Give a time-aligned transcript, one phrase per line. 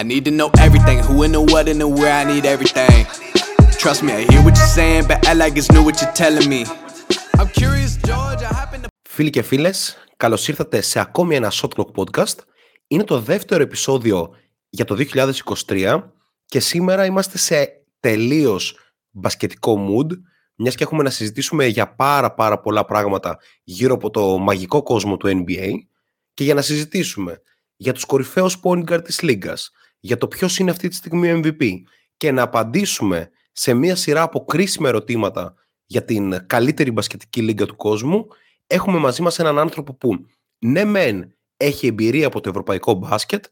[0.00, 3.00] I need to know everything, who and the what and the where I need everything.
[3.82, 6.48] Trust me, I hear what you're saying, but I like it's new what you're telling
[6.54, 6.60] me.
[7.38, 8.88] I'm curious, George, I happen to...
[9.08, 12.34] Φίλοι και φίλες, καλώς ήρθατε σε ακόμη ένα Shot Clock Podcast.
[12.86, 14.34] Είναι το δεύτερο επεισόδιο
[14.68, 14.96] για το
[15.66, 16.02] 2023
[16.46, 17.68] και σήμερα είμαστε σε
[18.00, 18.78] τελείως
[19.10, 20.08] μπασκετικό mood
[20.54, 25.16] μιας και έχουμε να συζητήσουμε για πάρα πάρα πολλά πράγματα γύρω από το μαγικό κόσμο
[25.16, 25.70] του NBA
[26.34, 27.42] και για να συζητήσουμε
[27.76, 31.82] για τους κορυφαίους point guard της Λίγκας, για το ποιος είναι αυτή τη στιγμή MVP
[32.16, 35.54] και να απαντήσουμε σε μια σειρά από κρίσιμα ερωτήματα
[35.86, 38.26] για την καλύτερη μπασκετική λίγκα του κόσμου,
[38.66, 40.26] έχουμε μαζί μας έναν άνθρωπο που
[40.58, 43.44] ναι μεν έχει εμπειρία από το ευρωπαϊκό μπάσκετ,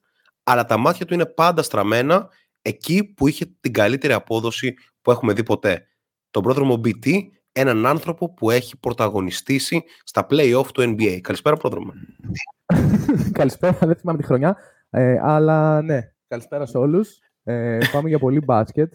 [0.42, 2.28] αλλά τα μάτια του είναι πάντα στραμμένα
[2.62, 5.86] εκεί που είχε την καλύτερη απόδοση που έχουμε δει ποτέ.
[6.30, 7.20] Τον πρόδρομο BT,
[7.52, 11.18] έναν άνθρωπο που έχει πρωταγωνιστήσει στα play-off του NBA.
[11.20, 11.92] Καλησπέρα, πρόδρομο.
[13.38, 14.56] Καλησπέρα, δεν θυμάμαι τη χρονιά.
[14.90, 17.18] Ε, αλλά ναι, καλησπέρα σε όλους.
[17.42, 18.92] Ε, πάμε για πολύ μπάσκετ.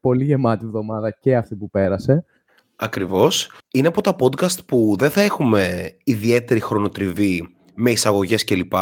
[0.00, 2.24] Πολύ γεμάτη εβδομάδα και αυτή που πέρασε.
[2.76, 3.52] Ακριβώς.
[3.72, 8.72] Είναι από τα podcast που δεν θα έχουμε ιδιαίτερη χρονοτριβή με εισαγωγές κλπ.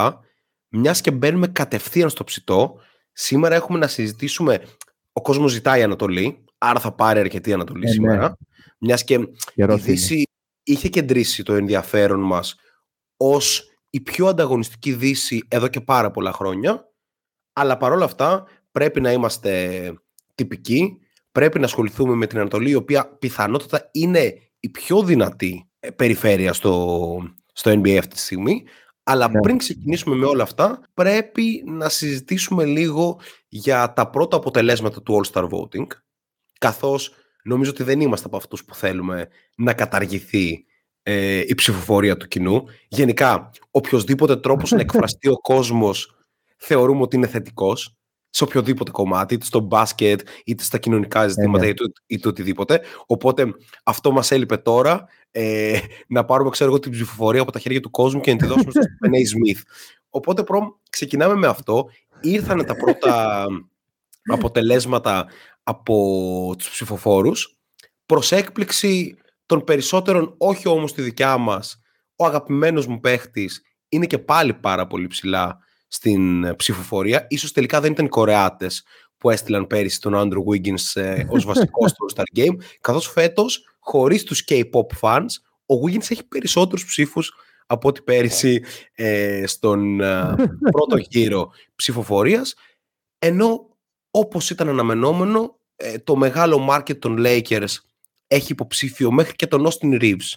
[0.69, 2.81] Μιας και μπαίνουμε κατευθείαν στο ψητό.
[3.13, 4.63] Σήμερα έχουμε να συζητήσουμε.
[5.13, 7.93] Ο κόσμος ζητάει Ανατολή, άρα θα πάρει αρκετή Ανατολή Ε, ναι.
[7.93, 8.37] σήμερα.
[8.79, 9.93] Μιας και η Καιρός είναι.
[9.93, 10.23] Δύση
[10.63, 12.55] είχε κεντρήσει το ενδιαφέρον μας
[13.17, 16.88] ως η πιο ανταγωνιστική Δύση εδώ και πάρα πολλά χρόνια.
[17.61, 19.93] Αλλά παρόλα αυτά πρέπει να είμαστε
[20.35, 20.99] τυπικοί.
[21.33, 26.53] Πρέπει να ασχοληθούμε με την Ανατολή, η οποία πιθανότατα είναι η πιο δυνατή ε, περιφέρεια
[26.53, 27.19] στο,
[27.53, 28.65] στο NBA αυτή τη στιγμή.
[29.03, 29.41] Αλλά Ναι.
[29.41, 35.49] πριν ξεκινήσουμε με όλα αυτά, πρέπει να συζητήσουμε λίγο για τα πρώτα αποτελέσματα του All-Star
[35.49, 35.87] Voting,
[36.59, 37.13] καθώς
[37.45, 40.65] νομίζω ότι δεν είμαστε από αυτούς που θέλουμε να καταργηθεί
[41.03, 42.65] ε, η ψηφοφορία του κοινού.
[42.89, 46.18] Γενικά, οποιοδήποτε τρόπος να εκφραστεί ο κόσμος
[46.59, 47.99] θεωρούμε ότι είναι θετικός
[48.31, 51.71] σε οποιοδήποτε κομμάτι, είτε στο μπάσκετ, είτε στα κοινωνικά ζητήματα, ναι.
[51.71, 52.81] είτε, είτε οτιδήποτε.
[53.07, 53.55] Οπότε
[53.85, 57.91] αυτό μας έλειπε τώρα, ε, να πάρουμε ξέρω εγώ την ψηφοφορία από τα χέρια του
[57.91, 59.19] κόσμου και να τη δώσουμε στον Stephen A.
[59.19, 59.61] Smith.
[60.11, 61.91] Οπότε προ, ξεκινάμε με αυτό.
[62.21, 63.47] Ήρθαν τα πρώτα
[64.37, 65.27] αποτελέσματα
[65.63, 67.59] από τους ψηφοφόρους.
[68.07, 69.17] Προς έκπληξη
[69.47, 71.81] των περισσότερων, όχι όμως τη δικιά μας,
[72.17, 77.27] ο αγαπημένος μου παίχτης είναι και πάλι πάρα πολύ ψηλά στην ε, ψηφοφορία.
[77.29, 78.85] Ίσως τελικά δεν ήταν οι Κορεάτες
[79.17, 84.25] που έστειλαν πέρυσι τον Andrew Wiggins ε, ως βασικό στο All-Star Game, καθώς φέτος, χωρίς
[84.25, 85.27] τους K-pop fans,
[85.67, 87.35] ο Wiggins έχει περισσότερους ψήφους
[87.67, 88.63] από ό,τι πέρυσι
[88.95, 90.35] ε, στον ε,
[90.73, 92.55] πρώτο γύρο ψηφοφορίας,
[93.19, 93.77] ενώ
[94.11, 97.75] όπως ήταν αναμενόμενο, ε, το μεγάλο market των Lakers
[98.27, 100.33] έχει υποψήφιο μέχρι και τον Austin Reeves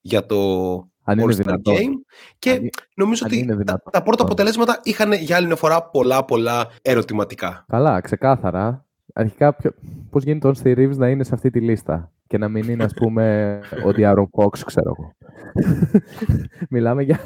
[0.00, 1.74] για το Αν είναι All-Star δυνατόν.
[1.74, 2.02] Game
[2.38, 3.92] και Αν- νομίζω αν ότι είναι τα, δυνατόν.
[3.92, 7.64] τα πρώτα αποτελέσματα είχαν για άλλη μια φορά πολλά πολλά ερωτηματικά.
[7.68, 8.84] Καλά, ξεκάθαρα.
[9.14, 9.70] Αρχικά, ποιο...
[10.10, 12.84] πώς γίνεται ο Austin Reeves να είναι σε αυτή τη λίστα και να μην είναι,
[12.84, 15.12] ας πούμε, ο Diaron Fox, ξέρω εγώ.
[16.70, 17.20] Μιλάμε για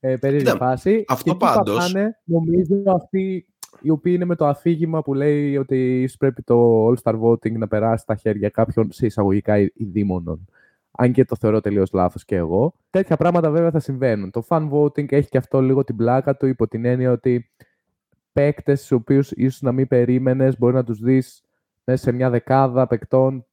[0.00, 1.04] ε, περίεργη Κοίτα, φάση.
[1.08, 3.46] αυτό και εκεί πάντως- πατάνε, νομίζω, αυτοί
[3.80, 7.68] οι οποίοι είναι με το αφήγημα που λέει ότι ίσως πρέπει το All-Star Voting να
[7.68, 10.48] περάσει στα χέρια κάποιων σε εισαγωγικά ει- ειδήμονων.
[10.92, 12.74] Αν και το θεωρώ τελείως λάθος και εγώ.
[12.90, 14.30] Τέτοια πράγματα βέβαια θα συμβαίνουν.
[14.30, 17.50] Το fan voting έχει και αυτό λίγο την πλάκα του υπό την έννοια ότι
[18.32, 21.42] παίκτες, του οποίους ίσως να μην περίμενες, μπορεί να τους δεις
[21.84, 23.46] μέσα σε μια δεκάδα παικτών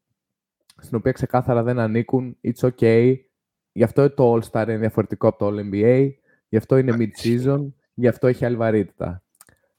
[0.78, 2.38] στην οποία ξεκάθαρα δεν ανήκουν.
[2.44, 3.16] It's okay.
[3.72, 6.10] Γι' αυτό το All-Star είναι διαφορετικό από το All-NBA.
[6.50, 7.68] Γι' αυτό είναι mid-season.
[7.94, 9.24] Γι' αυτό έχει άλλη βαρύτητα.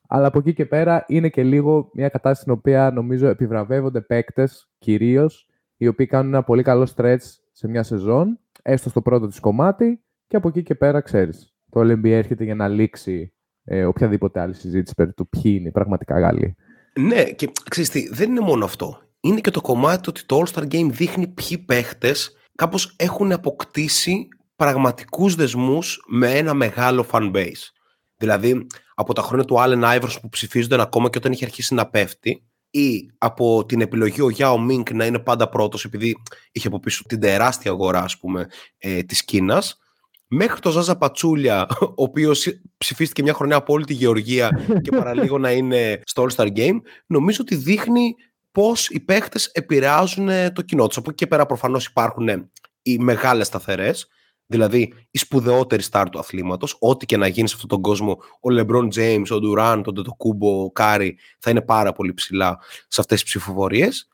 [0.09, 4.71] Αλλά από εκεί και πέρα είναι και λίγο μια κατάσταση στην οποία νομίζω επιβραβεύονται παίκτες
[4.79, 7.19] κυρίως, οι οποίοι κάνουν ένα πολύ καλό stretch
[7.61, 11.55] σε μια σεζόν, έστω στο πρώτο της κομμάτι, και από εκεί και πέρα ξέρεις.
[11.71, 13.33] Το All-NBA έρχεται για να λήξει
[13.65, 16.57] ε, οποιαδήποτε άλλη συζήτηση περί του ποιοι είναι οι πραγματικά Γάλλοι.
[17.01, 19.01] Ναι, και ξέρεις τι, δεν είναι μόνο αυτό.
[19.21, 25.35] Είναι και το κομμάτι ότι το All-Star Game δείχνει ποιοι παίχτες κάπως έχουν αποκτήσει πραγματικούς
[25.35, 27.69] δεσμούς με ένα μεγάλο fan base.
[28.17, 31.89] Δηλαδή, από τα χρόνια του Allen Iverson που ψηφίζονταν ακόμα και όταν είχε αρχίσει να
[31.89, 36.17] πέφτει, ή από την επιλογή ο Yao Ming να είναι πάντα πρώτος επειδή
[36.53, 38.47] είχε από πίσω την τεράστια αγορά, ας πούμε,
[38.79, 39.79] ε, της Κίνας,
[40.27, 42.47] μέχρι το Ζάζα Πατσούλια, ο οποίος
[42.79, 46.77] ψηφίστηκε μια χρονιά από όλη τη Γεωργία και παραλίγο να είναι στο All-Star Game,
[47.07, 48.15] νομίζω ότι δείχνει
[48.53, 50.97] πώς οι παίχτες επηρεάζουν ε, το κοινό τους.
[50.97, 52.51] Από εκεί και πέρα προφανώς υπάρχουν ε,
[52.83, 54.09] οι μεγάλες σταθερές,
[54.51, 58.49] δηλαδή οι σπουδαιότεροι στάρ του αθλήματος, ό,τι και να γίνει σε αυτόν τον κόσμο, ο
[58.51, 62.59] LeBron James, ο Durant, ο Ντετοκούμπο, ο Κάρι, θα είναι πάρα πολύ ψηλά
[62.89, 64.09] σε αυτές τις ψηφοφορίες.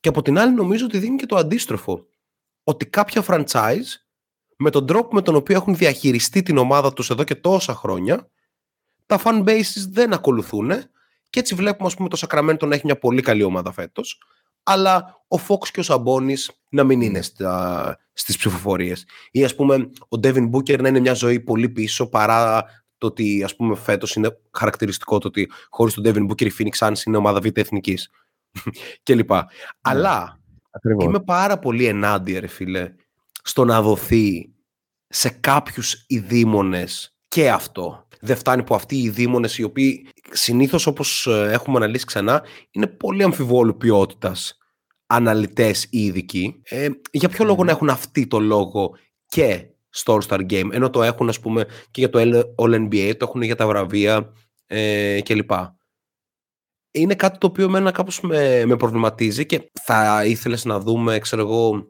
[0.00, 2.06] Και από την άλλη νομίζω ότι δίνει και το αντίστροφο,
[2.64, 3.86] ότι κάποια franchise
[4.56, 8.30] με τον τρόπο με τον οποίο έχουν διαχειριστεί την ομάδα τους εδώ και τόσα χρόνια,
[9.06, 10.70] τα fan bases δεν ακολουθούν
[11.30, 14.20] και έτσι βλέπουμε ας πούμε το Sacramento να έχει μια πολύ καλή ομάδα φέτος
[14.62, 19.74] αλλά ο Fox και ο Σαμπόνις να μην είναι στα, στις ψηφοφορίες ή ας πούμε
[20.08, 22.64] ο Devin Booker να είναι μια ζωή πολύ πίσω παρά
[22.98, 26.86] το ότι ας πούμε φέτος είναι χαρακτηριστικό το ότι χωρίς τον Devin Booker η Phoenix
[26.86, 28.10] Suns είναι ομάδα β' εθνικής
[29.02, 29.36] και λοιπά.
[29.36, 29.48] Ναι.
[29.80, 30.40] Αλλά
[31.00, 32.92] είμαι πάρα πολύ ενάντια ρε φίλε
[33.42, 34.54] στο να δοθεί
[35.06, 38.06] σε κάποιους ειδήμονες και αυτό.
[38.20, 42.86] Δεν φτάνει που αυτοί οι δήμονες οι οποίοι συνήθως όπως ε, έχουμε αναλύσει ξανά είναι
[42.86, 44.60] πολύ αμφιβόλου ποιότητας
[45.06, 46.60] αναλυτές ή ειδικοί.
[46.64, 48.96] Ε, για ποιο λόγο να έχουν αυτή το λόγο
[49.26, 52.18] και στο All-Star Game, ενώ το έχουν ας πούμε και για το
[52.56, 54.32] All-NBA, το έχουν για τα βραβεία
[54.66, 55.50] ε, κλπ.
[56.90, 61.42] Είναι κάτι το οποίο εμένα κάπως με, με προβληματίζει και θα ήθελες να δούμε, ξέρω
[61.42, 61.88] εγώ,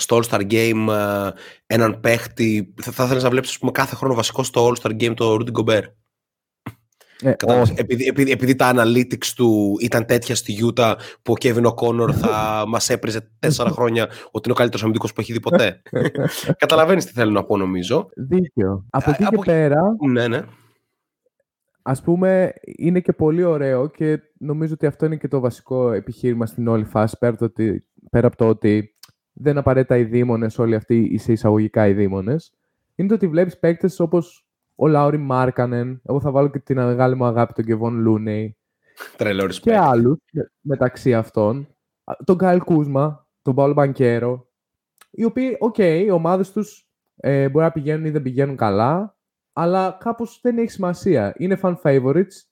[0.00, 1.30] στο All-Star Game ε,
[1.66, 2.74] έναν παίχτη.
[2.82, 5.92] Θα, θα ήθελες να βλέπεις κάθε χρόνο βασικό στο All-Star Game το Rudy Gobert;
[7.22, 7.34] Ε,
[7.74, 12.32] επειδή, επειδή, επειδή, τα analytics του ήταν τέτοια στη Utah που ο Kevin O'Connor θα
[12.68, 15.82] μας έπριζε τέσσερα χρόνια ότι είναι ο καλύτερος αμυντικός που έχει δει ποτέ.
[16.56, 18.08] Καταλαβαίνεις τι θέλω να πω, νομίζω.
[18.16, 18.86] Δίκιο.
[18.90, 19.80] Από εκεί και πέρα.
[20.08, 20.40] Ναι, ναι.
[21.82, 26.46] Α πούμε, είναι και πολύ ωραίο και νομίζω ότι αυτό είναι και το βασικό επιχείρημα
[26.46, 27.16] στην όλη φάση.
[27.18, 27.36] Πέρα,
[28.10, 28.94] πέρα από το ότι
[29.32, 32.52] δεν απαραίτητα οι δήμονες, όλοι αυτοί οι σε εισαγωγικά οι δήμονες,
[32.94, 36.00] είναι το ότι βλέπεις παίκτες όπως ο Λάουρι Μάρκανεν.
[36.04, 38.56] Εγώ θα βάλω και την μεγάλη μου αγάπη τον Κεβόν Λούνεϊ.
[39.16, 40.18] Τρελό Και άλλους
[40.60, 41.68] μεταξύ αυτών.
[42.24, 44.48] Τον Γκάιλ Κούσμα, τον Πάολο Μπανκέρο.
[45.10, 49.18] Οι οποίοι, OK, okay, οι ομάδες τους ε, μπορεί να πηγαίνουν ή δεν πηγαίνουν καλά,
[49.52, 51.34] αλλά κάπως δεν έχει σημασία.
[51.36, 52.44] Είναι fan favorites.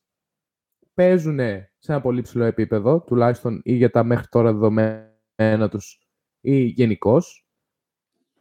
[0.95, 1.39] Παίζουν
[1.79, 6.08] σε ένα πολύ ψηλό επίπεδο, τουλάχιστον ή για τα μέχρι τώρα δεδομένα τους
[6.49, 7.47] ή γενικώς.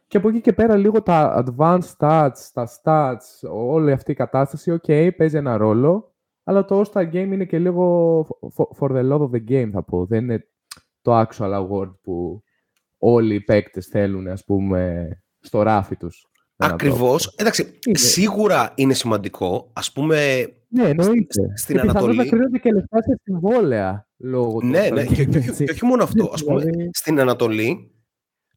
[0.06, 4.78] Και από εκεί και πέρα λίγο τα advanced stats, τα stats, όλη αυτή η κατάσταση,
[4.82, 6.14] ok, παίζει ένα ρόλο,
[6.44, 8.26] αλλά το All-Star Game είναι και λίγο
[8.78, 10.04] for the love of the game, θα πω.
[10.06, 10.48] Δεν είναι
[11.02, 12.42] το actual award που
[12.98, 15.08] όλοι οι παίκτες θέλουν, ας πούμε,
[15.40, 16.26] στο ράφι τους.
[16.56, 17.34] Ακριβώς.
[17.36, 19.70] Εντάξει, σίγουρα είναι σημαντικό.
[19.72, 21.52] Ας πούμε, ναι, εννοείται.
[21.54, 22.16] Στην και Ανατολή...
[22.16, 26.30] να κρίνονται και λεφτά σε συμβόλαια λόγω ναι, ναι, και, και, και, όχι μόνο αυτό.
[26.32, 27.97] Ας πούμε, δηλαδή- στην Ανατολή,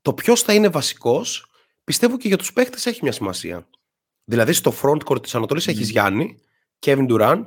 [0.01, 1.45] το ποιος θα είναι βασικός,
[1.83, 3.67] πιστεύω και για τους παίχτες έχει μια σημασία.
[4.23, 5.69] Δηλαδή, στο front court της Ανατολής mm.
[5.69, 6.37] έχει Γιάννη,
[6.79, 7.45] Kevin Durant,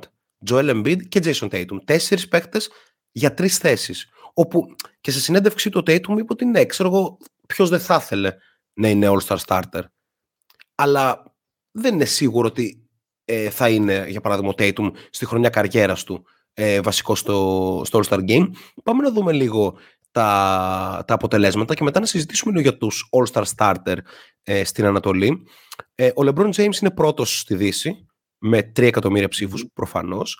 [0.49, 1.77] Joel Embiid και Jason Tatum.
[1.85, 2.69] Τέσσερις παίχτες
[3.11, 4.09] για τρεις θέσεις.
[4.33, 7.17] Όπου και σε συνέντευξή του ο Tatum είπε ότι ναι, ξέρω εγώ,
[7.47, 8.35] ποιος δεν θα ήθελε
[8.73, 9.81] να είναι All-Star starter.
[10.75, 11.35] Αλλά
[11.71, 12.89] δεν είναι σίγουρο ότι
[13.25, 17.99] ε, θα είναι, για παράδειγμα, ο Tatum στη χρονιά καριέρας του ε, βασικός στο, στο
[17.99, 18.49] All-Star Game.
[18.83, 19.77] Πάμε να δούμε λίγο
[20.15, 23.97] τα, τα αποτελέσματα και μετά να συζητήσουμε λίγο για τους All-Star Starter
[24.43, 25.47] ε, στην Ανατολή.
[25.95, 28.05] Ε, ο LeBron James είναι πρώτος στη Δύση
[28.37, 30.39] με 3 εκατομμύρια ψήφους προφανώς.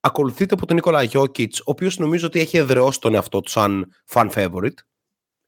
[0.00, 3.86] Ακολουθείται από τον Νίκολα Γιώκητς, ο οποίος νομίζω ότι έχει εδραιώσει τον εαυτό του σαν
[4.12, 4.78] fan favorite.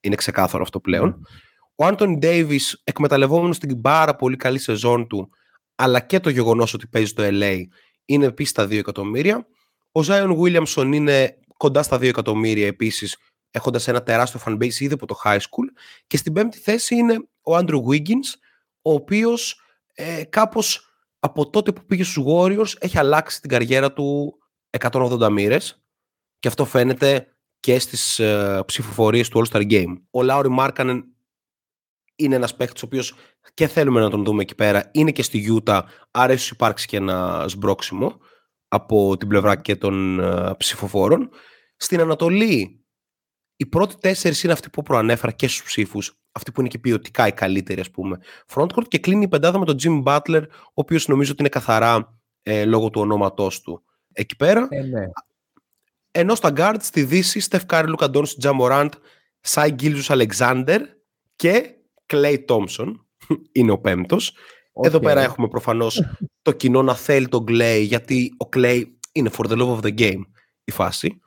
[0.01, 1.27] Είναι ξεκάθαρο αυτό πλέον.
[1.75, 5.31] Ο Άντωνι Ντέιβις εκμεταλλευόμενος την πάρα πολύ καλή σεζόν του
[5.75, 7.61] αλλά και το γεγονός ότι παίζει στο LA
[8.05, 9.47] είναι επίσης στα 2 εκατομμύρια.
[9.93, 13.17] Ο Ζάιον Williamson είναι κοντά στα 2 εκατομμύρια επίσης
[13.57, 15.67] έχοντας ένα τεράστιο fanbase ήδη από το high school
[16.07, 18.39] και στην πέμπτη θέση είναι ο Andrew Wiggins
[18.83, 19.61] ο οποίος
[19.95, 24.39] ε, κάπως από τότε που πήγε στους Warriors έχει αλλάξει την καριέρα του
[24.79, 25.83] 180 μοίρες
[26.39, 27.27] και αυτό φαίνεται
[27.61, 30.01] και στις ε, ψηφοφορίες του All-Star Game.
[30.11, 31.05] Ο Λάουρι Μάρκανεν
[32.17, 33.15] είναι ένας παίχτης ο οποίος
[33.55, 34.91] και θέλουμε να τον δούμε εκεί πέρα.
[34.93, 38.21] Είναι και στη Utah, άρα ίσως υπάρξει και ένα σμπρόξιμο
[38.69, 41.31] από την πλευρά και των uh, ψηφοφόρων.
[41.77, 42.86] Στην Ανατολή,
[43.57, 47.27] οι πρώτοι τέσσερις είναι αυτοί που προανέφερα και στους ψήφους, αυτοί που είναι και ποιοτικά
[47.27, 48.19] οι καλύτεροι, ας πούμε.
[48.55, 52.19] Frontcourt και κλείνει η πεντάδα με τον Jimmy Butler, ο οποίος νομίζω ότι είναι καθαρά
[52.43, 53.83] ε, λόγω του ονόματός του.
[54.13, 55.07] Εκεί πέρα, ε, ναι.
[56.11, 58.93] ενώ στα guard στη Δύση, Στεφ Κάρι, Λούκα Ντόντσιτς, Τζα Μοράντ,
[59.41, 60.83] Σάι Γκίλτζους Αλεξάντερ
[61.37, 61.75] και
[62.07, 62.93] Klay Thompson
[63.53, 64.33] είναι ο πέμπτος.
[64.83, 66.03] Εδώ πέρα έχουμε προφανώς
[66.43, 69.99] το κοινό να θέλει τον Klay γιατί ο Klay είναι for the love of the
[69.99, 70.21] game
[70.65, 71.21] η φάση.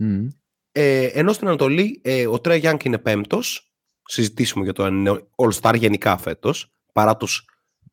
[0.00, 0.26] Mm.
[0.72, 3.72] Ε, ενώ στην Ανατολή ε, ο Trey Young είναι πέμπτος.
[4.04, 7.44] Συζητήσουμε για το αν είναι All-Star γενικά φέτος παρά τους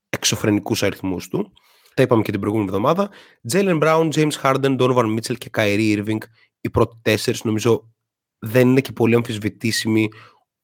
[0.09, 1.53] εξωφρενικούς αριθμούς του.
[1.93, 3.09] Τα είπαμε και την προηγούμενη εβδομάδα.
[3.51, 6.17] Jalen Brown, James Harden, Donovan Mitchell και Kyrie Irving
[6.61, 7.89] οι πρώτοι τέσσερις νομίζω
[8.39, 10.09] δεν είναι και πολύ αμφισβητήσιμοι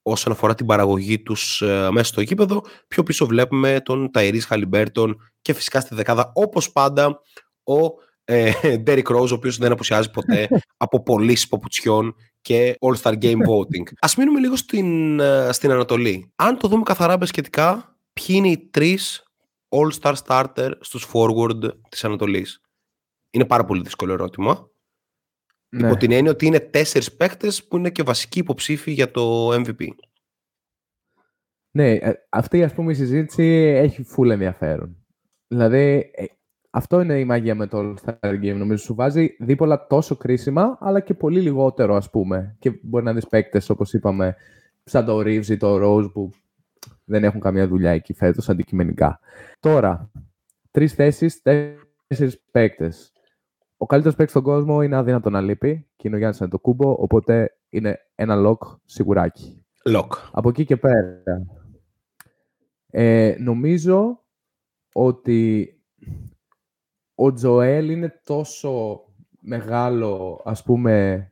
[0.02, 2.64] όσον αφορά την παραγωγή τους ε, μέσα στο γήπεδο.
[2.88, 7.22] Πιο πίσω βλέπουμε τον Ταϊρής Χαλιμπέρτον και φυσικά στη δεκάδα όπως πάντα
[7.64, 8.52] ο ε,
[8.86, 13.94] Derrick Rose, ο οποίος δεν αποσιάζει ποτέ από πωλήσεις παπουτσιών και All-Star Game Voting.
[14.00, 16.32] Ας μείνουμε λίγο στην, ε, στην Ανατολή.
[16.36, 19.24] Αν το δούμε καθαρά σχετικά, ποιοι είναι οι τρεις
[19.70, 22.62] All-Star Starter στους forward της Ανατολής;
[23.32, 24.70] Είναι πάρα πολύ δύσκολο ερώτημα.
[25.70, 25.88] Ναι.
[25.88, 29.88] Υπό την έννοια ότι είναι τέσσερις παίχτες που είναι και βασικοί υποψήφοι για το MVP.
[31.72, 33.44] Ναι, ε, αυτή ας πούμε η συζήτηση
[33.76, 35.06] έχει full ενδιαφέρον.
[35.48, 36.26] Δηλαδή, ε,
[36.76, 38.56] αυτό είναι η μαγεία με το All-Star Game.
[38.58, 42.56] Νομίζω σου βάζει δίπολα τόσο κρίσιμα, αλλά και πολύ λιγότερο, ας πούμε.
[42.60, 44.36] Και μπορεί να δεις παίκτες, όπως είπαμε,
[44.84, 46.30] σαν το Reeves ή το Rose, που
[47.06, 49.20] δεν έχουν καμία δουλειά εκεί φέτος αντικειμενικά.
[49.60, 50.12] Τώρα,
[50.72, 53.12] τρεις θέσεις, τέσσερις παίκτες.
[53.78, 57.58] Ο καλύτερος παίκτης στον κόσμο είναι αδύνατο να λείπει και είναι ο Γιάννης Αντοκούμπο, οπότε
[57.70, 59.66] είναι ένα lock σιγουράκι.
[59.90, 60.08] Lock.
[60.32, 61.24] Από εκεί και πέρα,
[62.90, 64.24] ε, νομίζω
[64.94, 65.70] ότι
[67.16, 69.04] ο Τζοέλ είναι τόσο
[69.40, 71.30] μεγάλο, ας πούμε,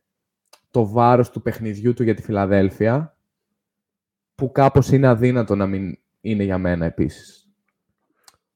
[0.72, 3.18] το βάρος του παιχνιδιού του για τη Φιλαδέλφια,
[4.36, 7.52] που κάπως είναι αδύνατο να μην είναι για μένα επίσης.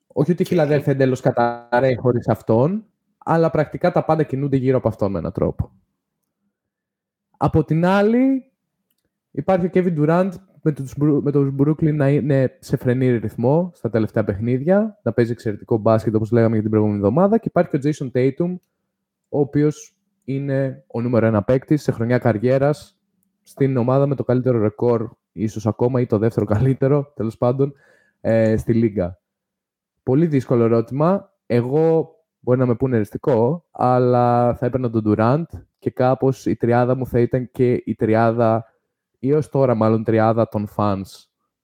[0.07, 2.85] Όχι ότι η Φιλαδέλφια εντελώς καταραίει χωρίς αυτόν,
[3.17, 5.71] αλλά πρακτικά τα πάντα κινούνται γύρω από αυτόν με έναν τρόπο.
[7.37, 8.51] Από την άλλη,
[9.31, 10.31] υπάρχει ο Kevin Durant
[10.61, 15.13] με τους, Bru- με τους Brooklyn να είναι σε φρενή ρυθμό στα τελευταία παιχνίδια, να
[15.13, 18.55] παίζει εξαιρετικό μπάσκετ όπως λέγαμε για την προηγούμενη εβδομάδα και υπάρχει και ο Jason Tatum,
[19.29, 22.99] ο οποίος είναι ο νούμερο ένα παίκτη σε χρονιά καριέρας
[23.43, 27.73] στην ομάδα με το καλύτερο ρεκόρ, ίσως ακόμα ή το δεύτερο καλύτερο, τέλος πάντων,
[28.21, 29.19] ε, στη Λίγκα.
[30.03, 31.31] Πολύ δύσκολο ερώτημα.
[31.45, 35.43] Εγώ μπορεί να με πούνε εριστικό, αλλά θα έπαιρνα τον Durant
[35.79, 38.65] και κάπως η τριάδα μου θα ήταν και η τριάδα
[39.19, 41.01] ή ως τώρα μάλλον τριάδα των fans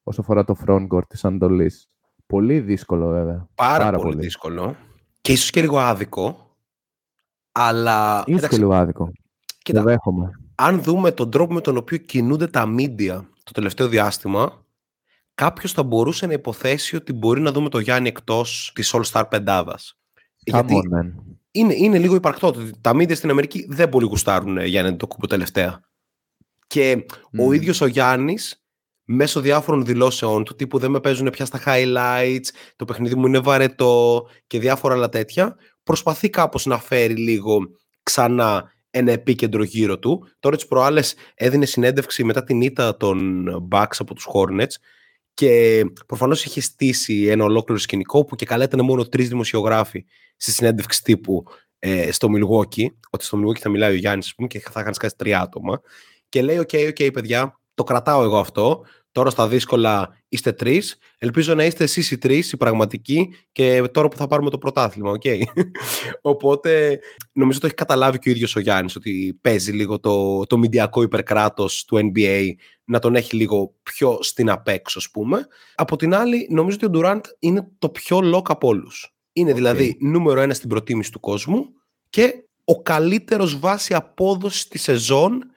[0.03, 1.87] όσο αφορά το frontcourt της Ανατολής.
[2.25, 3.47] Πολύ δύσκολο βέβαια.
[3.55, 4.23] Πάρα, Πάρα πολύ, πολύ.
[4.25, 4.75] δύσκολο.
[5.21, 6.55] Και ίσως και λίγο άδικο.
[7.51, 9.11] Αλλά Είναι εντάξει, και λίγο άδικο.
[9.63, 10.29] κοίτα, Το δέχομαι.
[10.55, 14.65] αν δούμε τον τρόπο με τον οποίο κινούνται τα media το τελευταίο διάστημα,
[15.35, 19.97] κάποιος θα μπορούσε να υποθέσει ότι μπορεί να δούμε το Γιάννη εκτός της All-Star πεντάδας.
[20.51, 21.13] Come on, man.
[21.51, 25.07] είναι, είναι λίγο υπαρκτό ότι τα media στην Αμερική δεν πολύ γουστάρουν ε, Γιάννη το
[25.07, 25.79] κούπο τελευταία.
[26.67, 27.05] Και
[27.39, 27.51] ο Μμμ.
[27.51, 28.63] ίδιος ο Γιάννης
[29.05, 33.39] μέσω διάφορων δηλώσεων του τύπου δεν με παίζουν πια στα highlights, το παιχνίδι μου είναι
[33.39, 37.59] βαρετό και διάφορα άλλα τέτοια, προσπαθεί κάπως να φέρει λίγο
[38.03, 40.27] ξανά ένα επίκεντρο γύρω του.
[40.39, 44.73] Τώρα τις προάλλες έδινε συνέντευξη μετά την ήττα των Bucks από τους Hornets
[45.33, 50.05] και προφανώς είχε στήσει ένα ολόκληρο σκηνικό που και καλά ήταν μόνο τρεις δημοσιογράφοι
[50.35, 51.43] στη συνέντευξη τύπου
[51.79, 54.93] ε, στο Milwaukee, ότι στο Milwaukee θα μιλάει ο Γιάννης ας πούμε, και θα είχαν
[54.93, 55.81] σκάσει τρία άτομα
[56.33, 58.85] και λέει: OK, ok, παιδιά, το κρατάω εγώ αυτό.
[59.11, 60.97] Τώρα στα δύσκολα είστε τρεις.
[61.17, 65.11] Ελπίζω να είστε εσείς οι τρεις, οι πραγματικοί, και τώρα που θα πάρουμε το πρωτάθλημα,
[65.11, 65.23] οκ.
[66.21, 66.99] Οπότε
[67.31, 71.01] νομίζω το έχει καταλάβει και ο ίδιος ο Γιάννης ότι παίζει λίγο το, το μηντιακό
[71.01, 72.49] υπερκράτος του NBA
[72.83, 75.47] να τον έχει λίγο πιο στην απέξω, ας πούμε.
[75.75, 79.15] Από την άλλη, νομίζω ότι ο Durant είναι το πιο lock από όλους.
[79.33, 79.55] Είναι Οκ.
[79.55, 81.65] δηλαδή νούμερο ένα στην προτίμηση του κόσμου
[82.09, 85.52] και ο καλύτερος βάση απόδοσης της σεζόν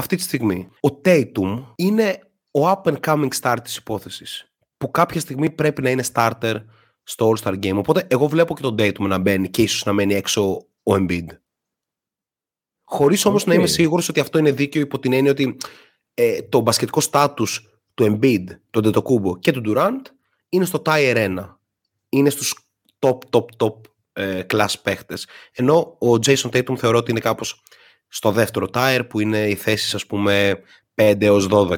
[0.00, 0.68] αυτή τη στιγμή.
[0.80, 5.90] Ο Tatum είναι ο up and coming star της υπόθεσης που κάποια στιγμή πρέπει να
[5.90, 6.54] είναι starter
[7.02, 7.76] στο All-Star Game.
[7.76, 11.26] Οπότε εγώ βλέπω και τον Tatum να μπαίνει και ίσως να μένει έξω ο Embiid.
[12.84, 13.58] Χωρίς όμως να Οκ.
[13.58, 15.56] είμαι σίγουρος ότι αυτό είναι δίκαιο υπό την έννοια ότι
[16.14, 20.02] ε, το μπασκετικό στάτους του Embiid, του Ντετοκούμπο και του Durant
[20.48, 21.56] είναι στο tier 1.
[22.08, 22.54] Είναι στους
[22.98, 23.74] top, top, top
[24.12, 25.26] ε, class παίχτες.
[25.52, 27.62] Ενώ ο Jason Tatum θεωρώ ότι είναι κάπως
[28.10, 30.60] στο δεύτερο tier που είναι οι θέσεις ας πούμε
[30.94, 31.76] 5 έως 12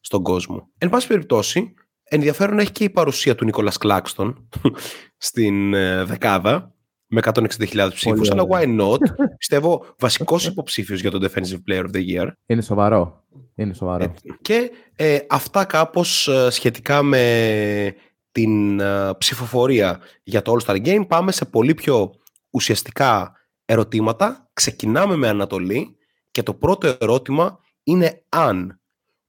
[0.00, 0.68] στον κόσμο.
[0.78, 4.48] Εν πάση περιπτώσει, ενδιαφέρον έχει και η παρουσία του Νίκολας Κλάκστον
[5.16, 6.74] στην ε, δεκάδα
[7.06, 8.64] με 160.000 ψήφους, αλλά ωραία.
[8.66, 8.98] why not;
[9.38, 12.28] Πιστεύω βασικός υποψήφιος για τον Defensive Player of the Year.
[12.46, 13.24] Είναι σοβαρό.
[13.54, 14.04] Είναι σοβαρό.
[14.04, 14.36] Έτσι.
[14.42, 17.94] Και ε, αυτά κάπως ε, σχετικά με
[18.32, 21.04] την ε, ψηφοφορία για το All-Star Game.
[21.08, 22.12] Πάμε σε πολύ πιο
[22.50, 23.32] ουσιαστικά
[23.64, 24.43] ερωτήματα.
[24.54, 25.96] Ξεκινάμε με Ανατολή
[26.30, 28.80] και το πρώτο ερώτημα είναι αν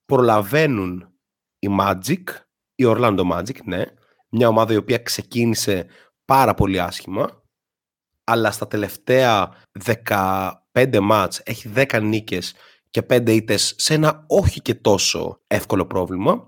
[0.05, 1.09] προλαβαίνουν
[1.59, 2.23] οι Magic,
[2.75, 3.83] η Orlando Magic, ναι,
[4.29, 5.85] μια ομάδα η οποία ξεκίνησε
[6.25, 7.43] πάρα πολύ άσχημα,
[8.23, 9.55] αλλά στα τελευταία
[10.03, 12.53] 15 μάτς έχει 10 νίκες
[12.89, 16.47] και 5 ήττες σε ένα όχι και τόσο εύκολο πρόβλημα,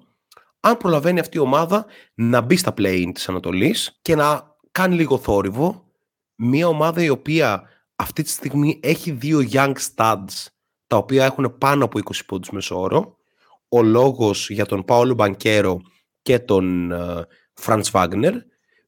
[0.60, 5.18] αν προλαβαίνει αυτή η ομάδα να μπει στα play-in της Ανατολής και να κάνει λίγο
[5.18, 5.92] θόρυβο,
[6.36, 10.46] μια ομάδα η οποία αυτή τη στιγμή έχει δύο young studs
[10.88, 13.16] τα οποία έχουν πάνω από 20 πόντους μεσόωρο.
[13.70, 15.82] Ο λόγος για τον Πάολο Μπανκέρο
[16.22, 16.94] και τον
[17.54, 18.34] Φραντς Βάγνερ.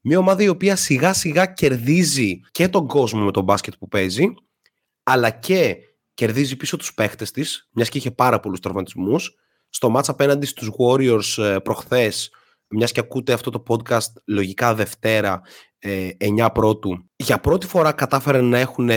[0.01, 4.33] Μια ομάδα η οποία σιγά σιγά κερδίζει και τον κόσμο με τον μπάσκετ που παίζει
[5.03, 5.77] αλλά και
[6.13, 9.35] κερδίζει πίσω τους παίχτες της, μιας και είχε πάρα πολλούς τραυματισμούς.
[9.69, 12.31] Στο μάτς απέναντι στους Warriors ε, προχθές,
[12.67, 15.41] μιας και ακούτε αυτό το podcast λογικά Δευτέρα,
[15.79, 18.89] ε, 9 πρώτου, για πρώτη φορά κατάφεραν να έχουν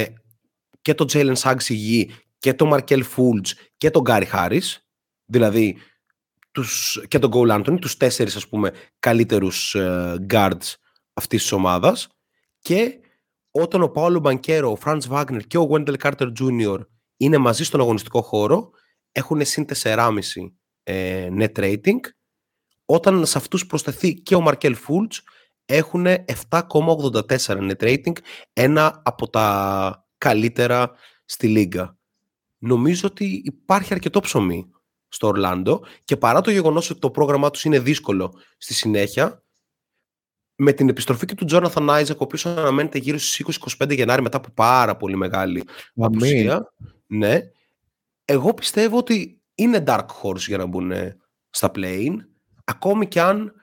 [0.83, 4.77] και τον Jalen Suggs υγιή και τον Markel Fultz και τον Gary Harris,
[5.25, 5.77] δηλαδή
[6.51, 10.75] τους, και τον Cole Anthony, τους τέσσερις ας πούμε καλύτερους ε, guards
[11.13, 12.09] αυτής της ομάδας
[12.59, 12.99] και
[13.51, 16.79] όταν ο Πάολο Μπανκέρο, ο Franz Wagner και ο Wendell Carter Jr.
[17.17, 18.71] είναι μαζί στον αγωνιστικό χώρο,
[19.13, 20.09] έχουν συν 4,5
[20.83, 22.01] ε, net rating.
[22.85, 25.17] Όταν σε αυτούς προσθεθεί και ο Μαρκέλ Fultz,
[25.65, 28.17] έχουν 7,84 net rating,
[28.53, 30.91] ένα από τα καλύτερα
[31.25, 31.97] στη λίγα.
[32.59, 34.71] Νομίζω ότι υπάρχει αρκετό ψωμί
[35.09, 39.43] στο Ορλάντο και παρά το γεγονός ότι το πρόγραμμά τους είναι δύσκολο στη συνέχεια,
[40.57, 44.37] με την επιστροφή και του Τζόναθαν Άιζεκ, ο οποίος αναμένεται γύρω στις 20-25 Γενάρη μετά
[44.37, 45.65] από πάρα πολύ μεγάλη
[45.97, 46.73] απουσία.
[47.07, 47.41] Ναι.
[48.25, 50.93] Εγώ πιστεύω ότι είναι dark horse για να μπουν
[51.51, 52.09] στα play
[52.65, 53.55] ακόμη και αν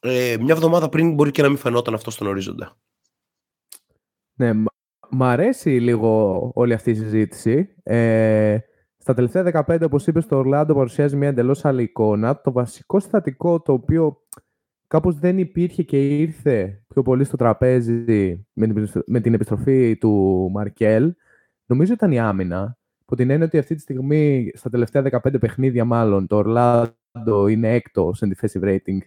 [0.00, 2.76] ε, μια εβδομάδα πριν μπορεί και να μην φαινόταν αυτό στον ορίζοντα.
[4.34, 4.52] Ναι,
[5.10, 7.74] μ' αρέσει λίγο όλη αυτή η συζήτηση.
[7.82, 8.58] Ε,
[8.98, 12.40] στα τελευταία 15, όπως είπες, το Ορλάντο παρουσιάζει μια εντελώς άλλη εικόνα.
[12.40, 14.20] Το βασικό συστατικό το οποίο
[14.86, 18.46] κάπως δεν υπήρχε και ήρθε πιο πολύ στο τραπέζι
[19.06, 21.14] με την επιστροφή του Μαρκέλ,
[21.66, 22.78] νομίζω ήταν η άμυνα.
[23.02, 27.74] Από την έννοια ότι αυτή τη στιγμή, στα τελευταία 15 παιχνίδια μάλλον, το Ορλάντο είναι
[27.74, 28.98] έκτος σε defensive rating,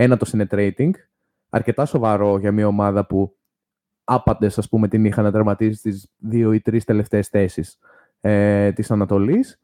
[0.00, 0.90] ένατο σε net rating.
[1.48, 3.36] Αρκετά σοβαρό για μια ομάδα που
[4.04, 7.78] άπαντες, ας πούμε, την είχαν να τερματίσει στις δύο ή τρεις τελευταίες θέσεις
[8.20, 9.60] ε, της Ανατολής.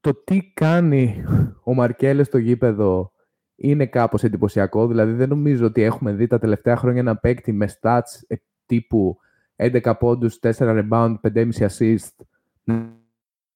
[0.00, 1.24] Το τι κάνει
[1.62, 3.12] ο Μαρκέλες στο γήπεδο
[3.54, 4.86] είναι κάπως εντυπωσιακό.
[4.86, 8.34] Δηλαδή δεν νομίζω ότι έχουμε δει τα τελευταία χρόνια ένα παίκτη με stats ε,
[8.66, 9.18] τύπου
[9.56, 12.24] 11 πόντους, 4 rebound, 5,5 assist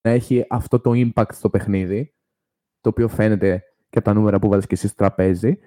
[0.01, 2.15] να έχει αυτό το impact στο παιχνίδι,
[2.81, 3.65] το οποίο φαίνεται
[3.95, 5.59] και από τα νούμερα που βάλεις και εσύ στο τραπέζι.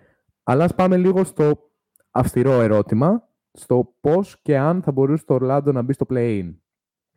[0.43, 1.69] Αλλά ας πάμε λίγο στο
[2.12, 6.53] αυστηρό ερώτημα, στο πώς και αν θα μπορούσε το Ορλάντο να μπει στο play-in.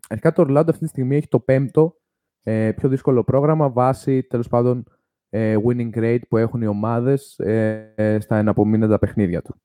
[0.09, 1.96] Αρχικά το Ορλάντο αυτή τη στιγμή έχει το πέμπτο
[2.42, 4.85] ε, πιο δύσκολο πρόγραμμα βάσει τέλος πάντων
[5.31, 9.61] ε, winning rate που έχουν οι ομάδες ε, ε, στα εναπομείνοντα παιχνίδια του.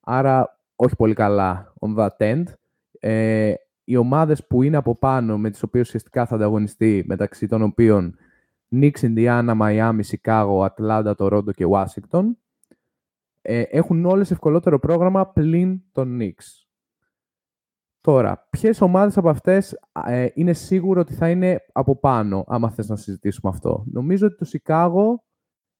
[0.00, 2.44] Άρα, όχι πολύ καλά on that end.
[3.00, 7.62] Ε, οι ομάδες που είναι από πάνω, με τις οποίες ουσιαστικά θα ανταγωνιστεί, μεταξύ των
[7.62, 8.16] οποίων
[8.70, 12.24] Knicks, Indiana, Miami, Chicago, Atlanta, Toronto και Washington,
[13.42, 16.64] ε, έχουν όλες ευκολότερο πρόγραμμα πλην των Knicks.
[18.00, 22.88] Τώρα, ποιες ομάδες από αυτές ε, είναι σίγουρο ότι θα είναι από πάνω, άμα θες
[22.88, 23.84] να συζητήσουμε αυτό.
[23.86, 25.24] Νομίζω ότι το Σικάγο,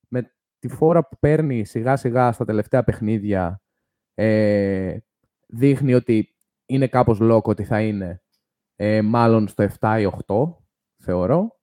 [0.09, 3.63] με τη φόρα που παίρνει σιγά σιγά στα τελευταία παιχνίδια,
[4.15, 4.99] ε,
[5.47, 8.23] δείχνει ότι είναι κάπως λόγο ότι θα είναι
[8.77, 10.57] ε, μάλλον στο 7 ή 8,
[10.99, 11.54] θεωρώ.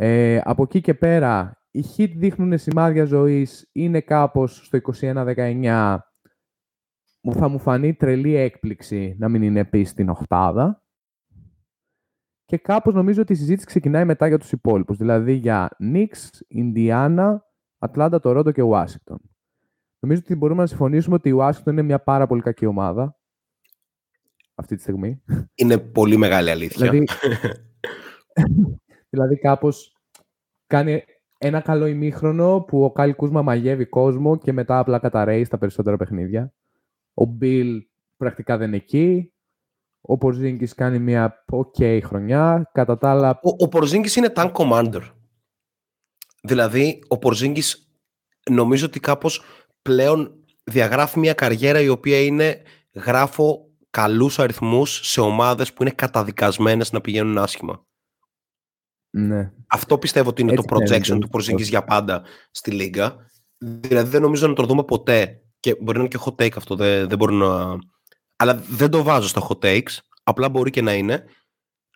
[0.00, 5.98] Ε, από εκεί και πέρα, οι Heat δείχνουν σημάδια ζωής, είναι κάπως στο 21-19,
[7.30, 10.82] θα μου φανεί τρελή έκπληξη να μην είναι επίσης στην οχτάδα.
[12.44, 14.96] Και κάπως νομίζω ότι η συζήτηση ξεκινάει μετά για τους υπόλοιπους.
[14.96, 17.44] Δηλαδή για Knicks, Ινδιάνα,
[17.78, 19.20] Ατλάντα, Τορόντο και Ουάσιγκτον.
[19.98, 23.18] Νομίζω ότι μπορούμε να συμφωνήσουμε ότι η Ουάσιγκτον είναι μια πάρα πολύ κακή ομάδα.
[24.54, 25.22] Αυτή τη στιγμή.
[25.54, 26.90] Είναι πολύ μεγάλη αλήθεια.
[26.90, 27.06] Δηλαδή,
[29.10, 29.92] δηλαδή κάπως
[30.66, 31.04] κάνει
[31.38, 35.96] ένα καλό ημίχρονο που ο Κάλι Κούσμα μαγεύει κόσμο και μετά απλά καταραίει στα περισσότερα
[35.96, 36.52] παιχνίδια.
[37.14, 39.32] Ο Μπιλ πρακτικά δεν είναι εκεί.
[40.00, 42.70] Ο Πορζίνγκης κάνει μια ok χρονιά.
[42.72, 43.30] Κατά τα άλλα...
[43.30, 45.02] Ο, ο Πορζίνγκης είναι tank commander.
[46.42, 47.92] Δηλαδή, ο Πορζίνγκης
[48.50, 49.42] νομίζω ότι κάπως
[49.82, 52.62] πλέον διαγράφει μια καριέρα η οποία είναι
[52.94, 57.86] γράφω καλούς αριθμούς σε ομάδες που είναι καταδικασμένες να πηγαίνουν άσχημα.
[59.10, 59.52] Ναι.
[59.66, 63.16] Αυτό πιστεύω ότι είναι το projection του Πορζίνγκης για πάντα στη Λίγκα.
[63.58, 66.74] Δηλαδή δεν νομίζω να το δούμε ποτέ και μπορεί να είναι και hot take αυτό,
[66.76, 67.78] δεν, δεν μπορώ να...
[68.36, 71.24] Αλλά δεν το βάζω στα hot takes, απλά μπορεί και να είναι.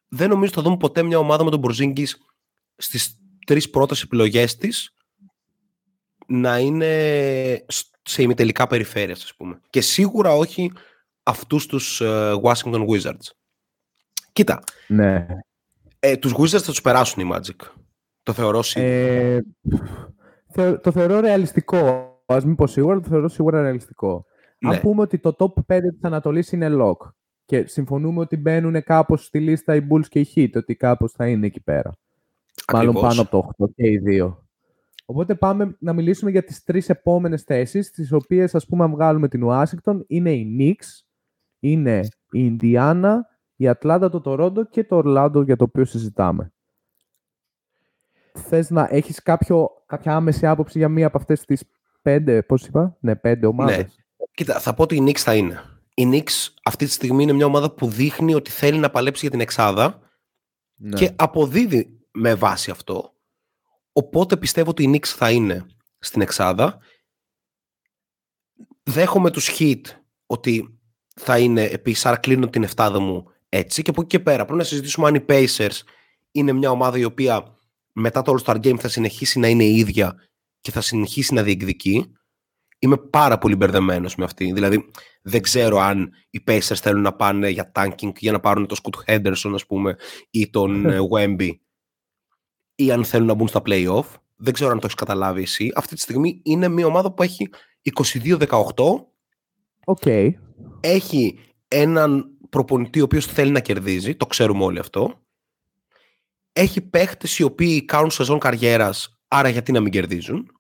[0.09, 2.07] Δεν νομίζω ότι θα δούμε ποτέ μια ομάδα με τον Μπορζίνγκη
[2.77, 4.95] στις τρεις πρώτες επιλογές της
[6.27, 7.67] να είναι
[8.03, 9.61] σε ημιτελικά περιφέρειες, ας πούμε.
[9.71, 10.73] Και σίγουρα όχι
[11.23, 13.31] αυτούς τους uh, Washington Wizards.
[14.33, 14.63] Κοίτα.
[14.89, 15.27] Ναι.
[16.05, 17.67] Ε, τους Wizards θα τους περάσουν οι Magic.
[18.23, 18.93] Το θεωρώ σίγουρα.
[18.93, 19.43] Ε,
[20.83, 24.25] το θεωρώ ρεαλιστικό Α μην πω σίγουρα, το θεωρώ σίγουρα ρεαλιστικό.
[24.59, 24.75] Ναι.
[24.75, 27.11] Αν πούμε ότι το top 5 της Ανατολής είναι lock
[27.45, 31.29] και συμφωνούμε ότι μπαίνουν κάπως στη λίστα οι Bulls και οι Heat, ότι κάπως θα
[31.29, 31.91] είναι εκεί πέρα.
[32.73, 34.47] Μάλλον πάνω από το 8 και οι δύο.
[35.05, 39.29] Οπότε πάμε να μιλήσουμε για τις τρεις επόμενες θέσεις, τις οποίες ας πούμε αν βγάλουμε
[39.29, 41.05] την Ουάσιγκτον, είναι οι Knicks,
[41.61, 43.15] είναι η Indiana,
[43.63, 46.53] η Ατλάντα, το Τορόντο και το Ορλάντο για το οποίο συζητάμε.
[48.33, 51.65] Θες να έχεις κάποιο, κάποια άμεση άποψη για μία από αυτές τις
[52.03, 53.97] πέντε, πώς είπα, ναι, πέντε ομάδες.
[54.35, 55.63] Κοίτα, θα πω ότι οι Knicks θα είναι.
[55.95, 59.31] Οι Knicks αυτή τη στιγμή είναι μια ομάδα που δείχνει ότι θέλει να παλέψει για
[59.31, 60.01] την εξάδα
[60.75, 60.97] Ναι.
[60.97, 63.15] και αποδίδει με βάση αυτό.
[63.93, 65.67] Οπότε πιστεύω ότι η Knicks θα είναι
[65.99, 66.79] στην εξάδα.
[68.83, 69.81] Δέχομαι τους hit
[70.27, 70.81] ότι
[71.15, 74.59] θα είναι επίσης, άρα κλείνω την εφτάδα μου έτσι και από εκεί και πέρα πρέπει
[74.59, 75.81] να συζητήσουμε αν οι Pacers
[76.31, 77.57] είναι μια ομάδα η οποία
[77.93, 80.15] μετά το All-Star Game θα συνεχίσει να είναι η ίδια
[80.61, 82.13] και θα συνεχίσει να διεκδικεί.
[82.79, 84.53] Είμαι πάρα πολύ μπερδεμένος με αυτή.
[84.53, 84.91] Δηλαδή,
[85.23, 89.13] δεν ξέρω αν οι Pacers θέλουν να πάνε για tanking για να πάρουν τον Scoot
[89.13, 89.97] Henderson, ας πούμε,
[90.31, 91.51] ή τον ε, Wemby,
[92.75, 94.05] ή αν θέλουν να μπουν στα play-off.
[94.37, 95.73] Δεν ξέρω αν το έχεις καταλάβει εσύ.
[95.75, 97.49] Αυτή τη στιγμή είναι μια ομάδα που έχει
[98.25, 98.47] 22-18,
[99.85, 100.07] Οκ.
[100.81, 101.39] έχει
[101.69, 105.21] έναν προπονητή ο οποίος θέλει να κερδίζει, το ξέρουμε όλοι αυτό.
[106.53, 110.51] Έχει παίχτες οι οποίοι κάνουν σεζόν καριέρας, άρα γιατί να μην κερδίζουν.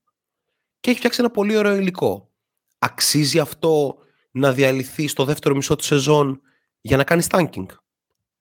[0.81, 2.31] Και έχει φτιάξει ένα πολύ ωραίο υλικό.
[2.79, 3.97] Αξίζει αυτό
[4.31, 6.41] να διαλυθεί στο δεύτερο μισό της σεζόν
[6.81, 7.67] για να κάνει tanking.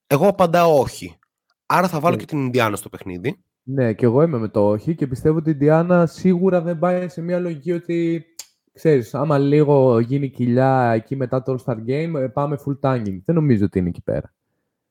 [0.08, 1.20] Εγώ απαντάω όχι.
[1.66, 2.18] Άρα θα βάλω Ε.
[2.18, 3.44] και την Ινδιάνα στο παιχνίδι.
[3.64, 7.10] Ναι, και εγώ είμαι με το όχι και πιστεύω ότι η Διάννα σίγουρα δεν πάει
[7.10, 8.26] σε μια λογική ότι
[8.74, 13.22] ξέρεις, άμα λίγο γίνει κοιλιά εκεί μετά το All-Star Game, ε, πάμε full tanking.
[13.26, 14.34] Δεν νομίζω ότι είναι εκεί πέρα.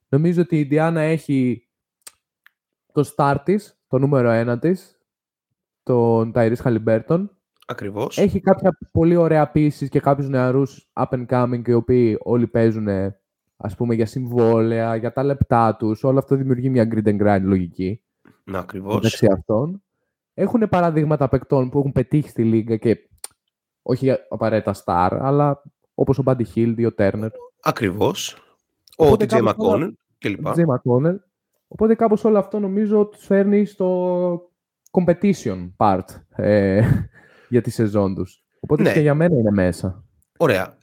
[0.09, 1.69] Νομίζω ότι η Διάννα έχει
[2.93, 5.01] το star της, το νούμερο ένα της,
[5.83, 7.29] τον Tyrese Halliburton.
[7.67, 8.19] Ακριβώς.
[8.19, 12.89] Έχει κάποια πολύ ωραία πίσεις και κάποιους νεαρούς up and coming οι οποίοι όλοι παίζουν
[13.57, 16.05] ας πούμε για συμβόλαια, για τα λεπτά τους.
[16.05, 18.03] Όλο αυτό δημιουργεί μια grid and grind λογική
[18.45, 18.95] Να, ακριβώς.
[18.95, 19.83] μεταξύ αυτών.
[20.35, 23.10] Έχουν παραδείγματα παικτών που έχουν πετύχει στη λίγα και
[23.83, 25.63] όχι απαραίτητα star, αλλά
[25.95, 27.29] όπως ο Buddy Hield ή ο Turner,
[27.63, 28.37] Ακριβώς.
[28.99, 30.47] Ο Οπότε DJ κάπως όλα- McConnell κλπ.
[30.47, 31.17] ο Jay McConnell.
[31.69, 34.41] Οπότε κάπως όλο αυτό νομίζω τους φέρνει στο
[34.91, 36.05] competition part
[36.37, 36.83] ε,
[37.49, 38.45] για τη σεζόν τους.
[38.61, 38.93] Οπότε Ναι.
[38.93, 40.05] και για μένα είναι μέσα.
[40.39, 40.79] Ωραία.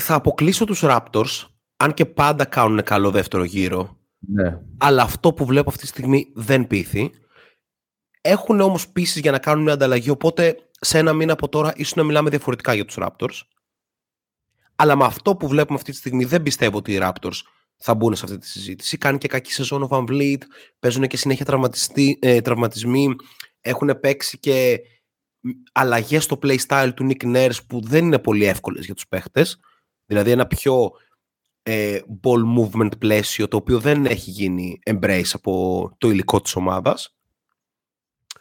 [0.00, 1.44] Θα αποκλείσω τους Raptors,
[1.76, 4.60] αν και πάντα κάνουν καλό δεύτερο γύρο, Ναι.
[4.78, 7.10] αλλά αυτό που βλέπω αυτή τη στιγμή δεν πείθει.
[8.20, 11.94] Έχουν όμως πίσεις για να κάνουν μια ανταλλαγή, οπότε σε ένα μήνα από τώρα ίσως
[11.94, 13.40] να μιλάμε διαφορετικά για τους Raptors.
[14.76, 17.40] Αλλά με αυτό που βλέπουμε αυτή τη στιγμή δεν πιστεύω ότι οι Raptors
[17.76, 18.98] θα μπουν σε αυτή τη συζήτηση.
[18.98, 20.42] Κάνει και κακή σεζόν ο Van Vliet,
[20.78, 23.16] παίζουν και συνέχεια τραυματιστή- ε, τραυματισμοί,
[23.60, 24.80] έχουν παίξει και
[25.72, 29.60] αλλαγές στο playstyle του Nick Nurse που δεν είναι πολύ εύκολες για τους παίχτες.
[30.06, 30.90] Δηλαδή ένα πιο
[31.62, 37.15] ε, ball movement πλαίσιο το οποίο δεν έχει γίνει embrace από το υλικό της ομάδας.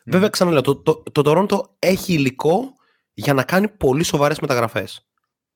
[0.05, 2.73] Βέβαια ξαναλέω, το, το, το Toronto έχει υλικό
[3.13, 5.09] για να κάνει πολύ σοβαρές μεταγραφές.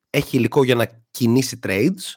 [0.09, 2.15] Έχει υλικό για να κινήσει trades,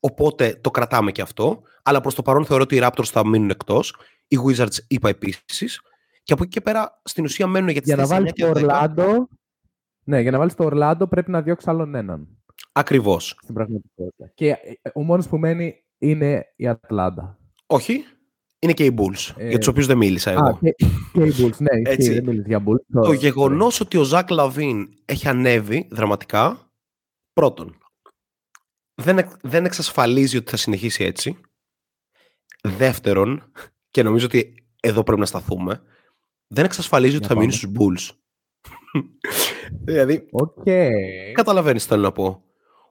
[0.00, 3.50] οπότε το κρατάμε και αυτό, αλλά προς το παρόν θεωρώ ότι οι Raptors θα μείνουν
[3.50, 3.96] εκτός,
[4.28, 5.80] οι Wizards είπα επίσης,
[6.22, 8.34] και από εκεί και πέρα στην ουσία μένουν για τις Για να θέσεις βάλεις 9
[8.34, 8.62] το και 10.
[8.62, 9.28] Ορλάντο,
[10.04, 12.28] ναι, για να βάλεις το Ορλάντο πρέπει να διώξεις άλλον έναν
[12.72, 13.36] Ακριβώς.
[13.42, 14.30] στην πραγματικότητα.
[14.34, 17.38] Και ε, ο μόνος που μένει είναι η Ατλάντα.
[17.66, 18.04] Όχι,
[18.62, 20.44] είναι και οι Bulls, Ε, για τους οποίους δεν μίλησα εγώ.
[20.48, 20.74] Α, και,
[21.12, 22.00] και οι Bulls, ναι, Έτσι.
[22.00, 22.80] ισχύει, δεν μίλησε για Bulls.
[22.92, 23.16] Το Sorry.
[23.18, 26.70] γεγονός ότι ο Ζακ Λαβίν έχει ανέβει δραματικά,
[27.32, 27.78] πρώτον,
[28.94, 31.36] δεν, εκ- δεν εξασφαλίζει ότι θα συνεχίσει έτσι.
[32.62, 33.52] Δεύτερον,
[33.90, 35.82] και νομίζω ότι εδώ πρέπει να σταθούμε,
[36.46, 37.96] δεν εξασφαλίζει ότι Για θα μείνει πάμε.
[37.98, 38.16] στους Bulls.
[39.84, 40.62] δηλαδή, Οκ.
[41.32, 42.44] καταλαβαίνεις τι θέλω να πω.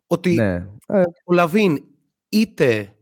[0.08, 0.68] Ότι Ναι.
[0.88, 1.84] Ε, ο Λαβίν
[2.30, 2.96] είτε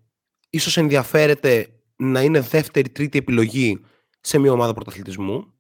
[0.49, 3.81] ίσως ενδιαφέρεται να είναι δεύτερη, τρίτη επιλογή
[4.21, 5.53] σε μια ομάδα πρωταθλητισμού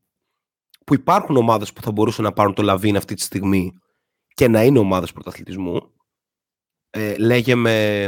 [0.85, 3.73] που υπάρχουν ομάδες που θα μπορούσαν να πάρουν το Λαβίν αυτή τη στιγμή
[4.27, 5.93] και να είναι ομάδες πρωταθλητισμού.
[6.89, 8.05] Ε, λέγε με,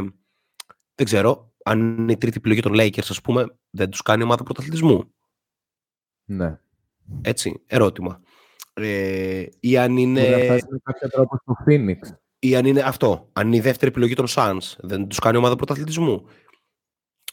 [0.96, 4.44] δεν ξέρω, αν είναι η τρίτη επιλογή των Lakers ας πούμε, δεν τους κάνει ομάδα
[4.44, 5.13] πρωταθλητισμού.
[6.26, 6.60] ναι.
[7.22, 8.22] Έτσι, ερώτημα.
[8.74, 11.98] Ε, ή αν Μπορεί να είναι, φτάσει με κάποιο τρόπο στο Phoenix.
[12.39, 15.56] ή αν είναι αυτό, αν είναι η δεύτερη επιλογή των Suns, δεν τους κάνει ομάδα
[15.56, 16.26] πρωταθλητισμού.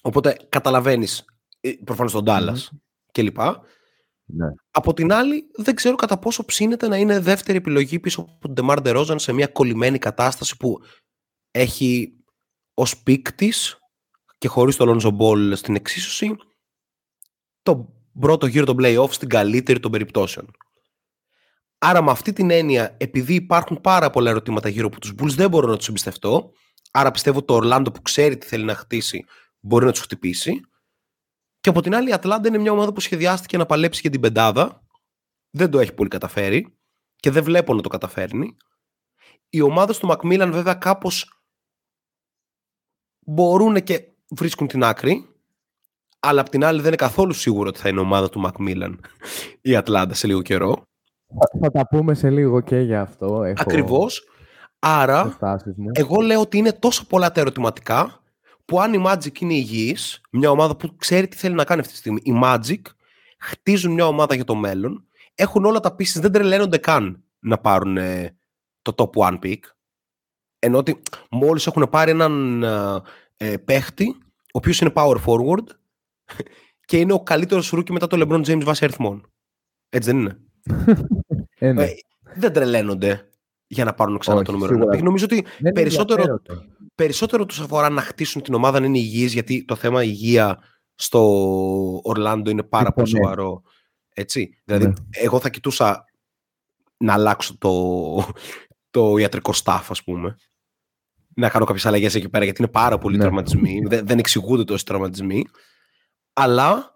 [0.07, 1.25] Οπότε καταλαβαίνεις,
[1.61, 2.69] ε, προφανώς τον Dallas
[3.13, 3.39] κλπ.
[4.25, 4.47] Ναι.
[4.71, 8.67] Από την άλλη, δεν ξέρω κατά πόσο ψήνεται να είναι δεύτερη επιλογή πίσω από τον
[8.69, 10.79] DeMar DeRozan σε μια κολλημένη κατάσταση που
[11.51, 12.13] έχει
[12.75, 13.53] ως peak της
[14.39, 16.37] και χωρίς το Lonzo Ball στην εξίσωση
[17.63, 20.51] το πρώτο γύρο των play-off στην καλύτερη των περιπτώσεων.
[21.79, 25.51] Άρα με αυτή την έννοια, επειδή υπάρχουν πάρα πολλά ερωτήματα γύρω από τους Bulls, δεν
[25.51, 26.53] μπορώ να τους εμπιστευτώ.
[26.91, 29.25] Άρα πιστεύω το Orlando που ξέρει τι θέλει να χτίσει
[29.67, 30.61] μπορεί να τους χτυπήσει.
[31.61, 34.21] Και από την άλλη η Ατλάντα είναι μια ομάδα που σχεδιάστηκε να παλέψει για την
[34.21, 34.83] πεντάδα.
[35.51, 36.79] Δεν το έχει πολύ καταφέρει
[37.17, 38.57] και δεν βλέπω να το καταφέρνει.
[39.49, 41.41] Οι ομάδες του Μακμίλαν βέβαια κάπως
[43.27, 45.37] μπορούν και βρίσκουν την άκρη
[46.21, 49.01] αλλά απ' την άλλη δεν είναι καθόλου σίγουρο ότι θα είναι ομάδα του Μακμίλαν
[49.61, 50.83] η Ατλάντα σε λίγο καιρό.
[51.27, 53.43] Θα, θα τα πούμε σε λίγο και για αυτό.
[53.43, 53.63] Έχω...
[53.63, 54.29] Ακριβώς.
[54.79, 55.39] Άρα,
[55.93, 58.21] εγώ λέω ότι είναι τόσο πολλά τα ερωτηματικά
[58.67, 61.93] που αν οι Magic είναι υγιείς, μια ομάδα που ξέρει τι θέλει να κάνει αυτή
[61.93, 62.81] τη στιγμή, οι Magic
[63.39, 67.97] χτίζουν μια ομάδα για το μέλλον, έχουν όλα τα pieces, δεν τρελαίνονται καν να πάρουν
[67.97, 68.37] ε,
[68.83, 69.59] το top one pick,
[70.59, 73.03] ενώ ότι μόλις έχουν πάρει έναν ε,
[73.37, 75.67] ε παίχτη, ο οποίος είναι power forward
[76.87, 79.31] και είναι ο καλύτερος rookie μετά τον LeBron James βάσει αριθμών.
[79.89, 80.39] Έτσι δεν είναι;
[81.59, 81.85] ε, ναι.
[81.85, 81.95] ε,
[82.35, 83.31] δεν τρελαίνονται
[83.67, 85.03] για να πάρουν ξανά το νούμερο 1.
[85.03, 86.43] Νομίζω ότι περισσότερο,
[86.95, 90.59] περισσότερο τους αφορά να χτίσουν την ομάδα να είναι υγιείς, γιατί το θέμα υγεία
[90.95, 91.21] στο
[92.03, 93.29] Ορλάντο είναι πάρα πολύ λοιπόν, ναι.
[93.29, 93.63] σοβαρό.
[94.15, 94.59] Έτσι.
[94.65, 94.93] Δηλαδή, ναι.
[95.11, 96.05] εγώ θα κοιτούσα
[96.97, 97.73] να αλλάξω το,
[98.91, 100.37] το ιατρικό staff, ας πούμε.
[101.35, 103.23] Να κάνω κάποιες αλλαγές εκεί πέρα, γιατί είναι πάρα πολλοί ναι.
[103.23, 103.81] τραυματισμοί.
[103.87, 105.45] δεν, δεν εξηγούνται τόσοι τραυματισμοί.
[106.33, 106.95] Αλλά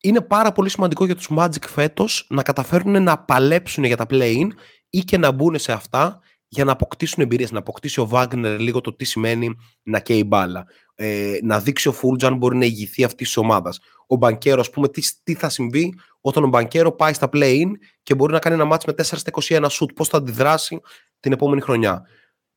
[0.00, 4.48] είναι πάρα πολύ σημαντικό για τους Magic φέτος να καταφέρουν να παλέψουν για τα play-in
[4.90, 7.50] ή και να μπουν σε αυτά για να αποκτήσουν εμπειρίες.
[7.50, 10.66] Να αποκτήσει ο Βάγκνερ λίγο το τι σημαίνει να κλαίει μπάλα.
[10.94, 13.80] Ε, να δείξει ο Φούλτζ αν μπορεί να ηγηθεί αυτής της ομάδας.
[14.06, 17.70] Ο Μπανκέρο, ας πούμε, τι, τι θα συμβεί όταν ο Μπανκέρο πάει στα play-in
[18.02, 19.30] και μπορεί να κάνει ένα ματς με 4 στα
[19.64, 19.90] 21 σουτ.
[19.92, 20.80] Πώς θα αντιδράσει
[21.20, 22.06] την επόμενη χρονιά.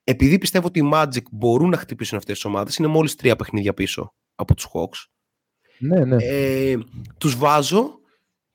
[0.03, 3.73] Επειδή πιστεύω ότι οι Magic μπορούν να χτυπήσουν αυτές τις ομάδες, είναι μόλις τρία παιχνίδια
[3.73, 5.09] πίσω από τους Hawks.
[5.79, 6.15] Ναι, ναι.
[6.19, 6.77] Ε,
[7.17, 7.99] τους βάζω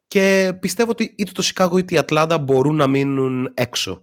[0.09, 4.01] και πιστεύω ότι είτε το Σικάγο είτε η Ατλάντα μπορούν να μείνουν έξω.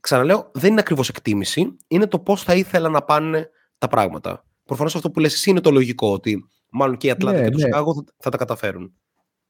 [0.00, 4.44] Ξαναλέω, δεν είναι ακριβώς εκτίμηση, είναι το πώς θα ήθελα να πάνε τα πράγματα.
[4.64, 7.50] Προφανώς αυτό που λες εσύ είναι το λογικό, ότι μάλλον και η Ατλάντα ναι, και
[7.50, 7.64] το ναι.
[7.64, 8.94] Σικάγο θα, θα, τα καταφέρουν.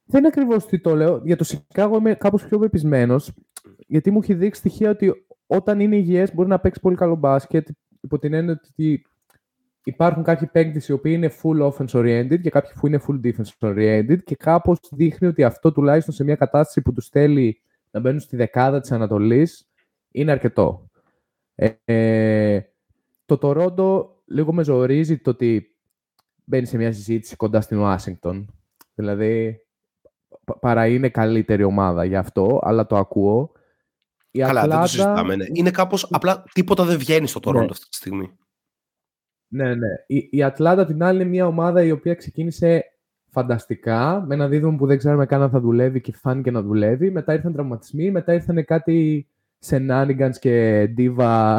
[0.05, 1.20] Δεν είναι ακριβώς τι το λέω.
[1.24, 3.33] Για το Σικάγο είμαι κάπως πιο πεπεισμένος,
[3.87, 7.68] γιατί μου έχει δείξει στοιχεία ότι όταν είναι υγιές μπορεί να παίξει πολύ καλό μπάσκετ.
[8.00, 9.02] Υπό την έννοια ότι
[9.85, 13.68] υπάρχουν κάποιοι παίκτες οι οποίοι είναι full offense oriented και κάποιοι που είναι full defense
[13.68, 18.21] oriented και κάπως δείχνει ότι αυτό τουλάχιστον σε μια κατάσταση που τους θέλει να μπαίνουν
[18.21, 19.68] στη δεκάδα της Ανατολής
[20.11, 20.90] είναι αρκετό.
[21.55, 22.61] Ε, ε,
[23.27, 25.77] το Toronto λίγο με ζορίζει το ότι
[26.45, 28.55] μπαίνει σε μια συζήτηση κοντά στην Ουάσιγκτον.
[28.95, 29.61] Δηλαδή,
[30.61, 33.53] παρά είναι καλύτερη ομάδα γι' αυτό, αλλά το ακούω.
[34.31, 34.68] Η Καλά, Ατλάντα...
[34.68, 35.37] δεν το συζητάμε.
[35.37, 35.45] Ναι.
[35.53, 37.66] Είναι κάπως, απλά τίποτα δεν βγαίνει στο Toronto ναι.
[37.71, 38.37] αυτή τη στιγμή.
[39.53, 39.88] Ναι, ναι.
[40.07, 42.85] Η, η Ατλάντα την άλλη είναι μια ομάδα η οποία ξεκίνησε
[43.29, 47.11] φανταστικά, με ένα δίδυμο που δεν ξέρουμε καν αν θα δουλεύει και φάνηκε να δουλεύει.
[47.11, 49.29] Μετά ήρθαν τραυματισμοί, μετά ήρθαν κάτι
[49.67, 51.59] shenanigans και diva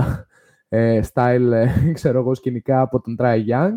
[0.70, 3.76] ε, style, ε, ξέρω εγώ, σκηνικά από τον Try Young.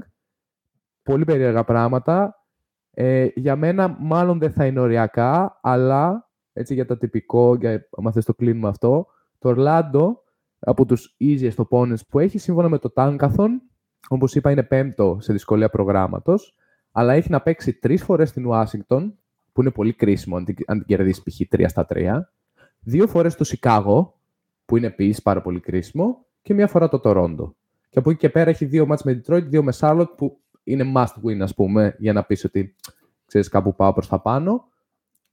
[1.02, 2.44] Πολύ περίεργα πράγματα.
[2.90, 8.12] Ε, για μένα μάλλον δεν θα είναι οριακά, αλλά έτσι για το τυπικό, για, αν
[8.12, 9.06] θες το κλείνουμε αυτό,
[9.38, 10.22] το Ορλάντο
[10.58, 13.48] από τους easiest opponents που έχει, σύμφωνα με το Tankathon,
[14.08, 16.54] όπως είπα, είναι πέμπτο σε δυσκολία προγράμματος,
[16.92, 19.18] αλλά έχει να παίξει τρεις φορές στην Ουάσιγκτον,
[19.52, 21.40] που είναι πολύ κρίσιμο αν την κερδίσεις π.χ.
[21.56, 22.20] 3 στα 3,
[22.80, 24.20] δύο φορές στο Σικάγο,
[24.64, 27.56] που είναι επίσης πάρα πολύ κρίσιμο, και μία φορά το Τορόντο.
[27.90, 30.92] Και από εκεί και πέρα έχει δύο μάτς με Detroit, δύο με Charlotte, που είναι
[30.96, 32.76] must win, ας πούμε, για να πεις ότι
[33.26, 34.68] ξέρεις κάπου πάω προς τα πάνω.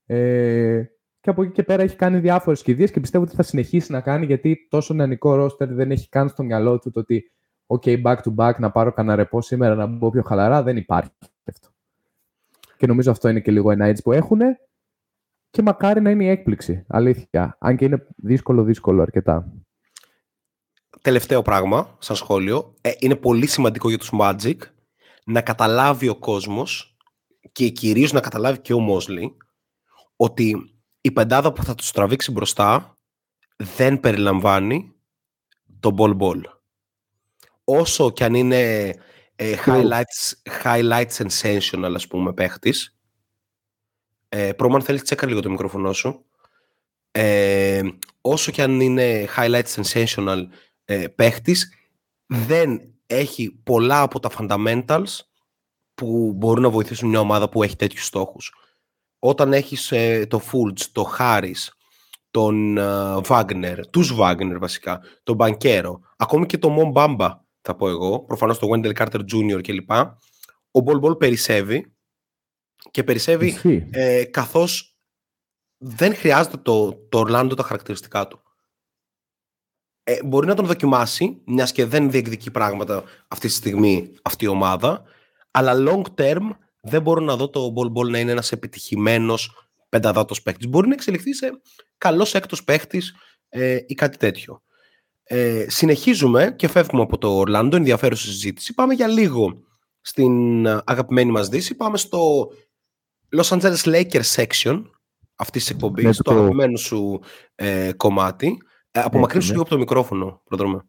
[0.06, 0.84] Ε,
[1.20, 4.02] και από εκεί και πέρα έχει κάνει διάφορες κηδείες και πιστεύω ότι θα συνεχίσει να
[4.02, 7.32] κάνει γιατί τόσο νεανικό ρόστερ δεν έχει καν στο μυαλό του το ότι
[7.74, 11.10] OK, back to back, να πάρω κανένα ρεπό σήμερα να μπω πιο χαλαρά, δεν υπάρχει
[11.46, 11.70] αυτό.
[12.78, 14.40] Και νομίζω αυτό είναι και λίγο ένα edge που έχουν
[15.50, 17.58] και μακάρι να είναι η έκπληξη, αλήθεια.
[17.60, 19.54] Αν και είναι δύσκολο, δύσκολο αρκετά.
[21.02, 24.56] Τελευταίο πράγμα, σαν σχόλιο, ε, είναι πολύ σημαντικό για τους Magic
[25.26, 26.98] να καταλάβει ο κόσμος
[27.52, 29.38] και κυρίως να καταλάβει και ο Μόσλι
[30.16, 32.98] ότι η πεντάδα που θα τους τραβήξει μπροστά
[33.58, 34.96] δεν περιλαμβάνει
[35.80, 36.42] το ball-ball
[37.64, 38.94] όσο κι αν είναι
[39.36, 42.98] ε, highlights, highlight sensational, ας πούμε, παίχτης.
[44.30, 46.26] Ε, Πρόμαν, θέλεις τσέκα λίγο το μικρόφωνο σου.
[47.12, 47.82] Ε,
[48.22, 50.48] όσο κι αν είναι highlight sensational
[50.86, 51.74] ε, παίχτης,
[52.26, 55.20] δεν έχει πολλά από τα fundamentals
[55.96, 58.54] που μπορούν να βοηθήσουν μια ομάδα που έχει τέτοιους στόχους.
[59.20, 61.68] Όταν έχεις ε, το Fultz, το Harris,
[62.32, 67.90] τον uh, Wagner, τους Wagner βασικά, τον Μπανκέρο, ακόμη και τον Mo Bamba θα πω
[67.90, 69.60] εγώ, προφανώς το Wendell Carter Jr.
[69.64, 69.92] κλπ.
[70.72, 71.94] Ο Μπολ Μπολ περισσεύει
[72.92, 73.58] και περισσεύει
[73.92, 74.98] ε, καθώς
[75.78, 78.42] δεν χρειάζεται το, το Orlando τα χαρακτηριστικά του.
[80.04, 84.48] Ε, μπορεί να τον δοκιμάσει, μιας και δεν διεκδικεί πράγματα αυτή τη στιγμή αυτή η
[84.48, 85.04] ομάδα,
[85.52, 86.50] αλλά long term
[86.80, 90.68] δεν μπορώ να δω το Ball Ball να είναι ένας επιτυχημένος πενταδάτος παίχτης.
[90.68, 91.62] Μπορεί να εξελιχθεί σε
[91.98, 93.16] καλός έκτος παίχτης
[93.50, 94.64] ε, ή κάτι τέτοιο.
[95.24, 98.74] Ε, συνεχίζουμε και φεύγουμε από το Ορλάντο, ενδιαφέρουσα συζήτηση.
[98.74, 99.64] Πάμε για λίγο
[100.02, 101.76] στην αγαπημένη μας δύση.
[101.76, 102.52] Πάμε στο
[103.38, 104.84] Los Angeles Lakers section
[105.36, 107.20] αυτής της εκπομπής, ναι, το αγαπημένο σου
[107.56, 108.58] ε, κομμάτι.
[108.92, 110.86] Ε, απομακρύνσου λίγο από το μικρόφωνο, πρόδρομε.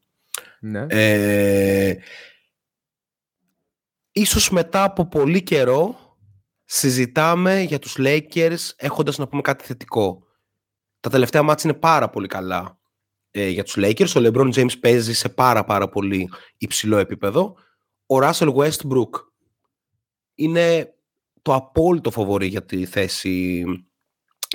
[0.60, 0.86] Ναι.
[0.88, 1.96] Ε,
[4.12, 5.96] ίσως μετά από πολύ καιρό
[6.64, 10.22] συζητάμε για τους Lakers έχοντας να πούμε κάτι θετικό.
[11.00, 12.78] Τα τελευταία μάτια είναι πάρα πολύ καλά
[13.36, 14.16] ε, για τους Lakers.
[14.16, 17.56] Ο LeBron James παίζει σε πάρα πάρα πολύ υψηλό επίπεδο.
[18.06, 19.10] Ο Russell Westbrook
[20.34, 20.94] είναι
[21.42, 23.64] το απόλυτο φοβορή για τη θέση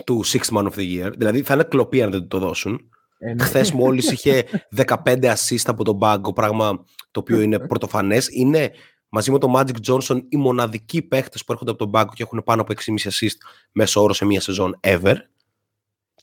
[0.05, 1.11] του Sixth Man of the Year.
[1.17, 2.89] Δηλαδή θα είναι κλοπή αν δεν το δώσουν.
[3.17, 3.43] Ε, ναι.
[3.43, 8.27] Χθες μόλις είχε 15 assist από τον πάγκο, πράγμα το οποίο είναι πρωτοφανές.
[8.31, 8.71] Είναι
[9.09, 12.43] μαζί με τον Magic Johnson οι μοναδικοί παίχτες που έρχονται από τον πάγκο και έχουν
[12.43, 13.37] πάνω από 6,5 assist
[13.71, 15.15] μέσω όρο σε μία σεζόν ever.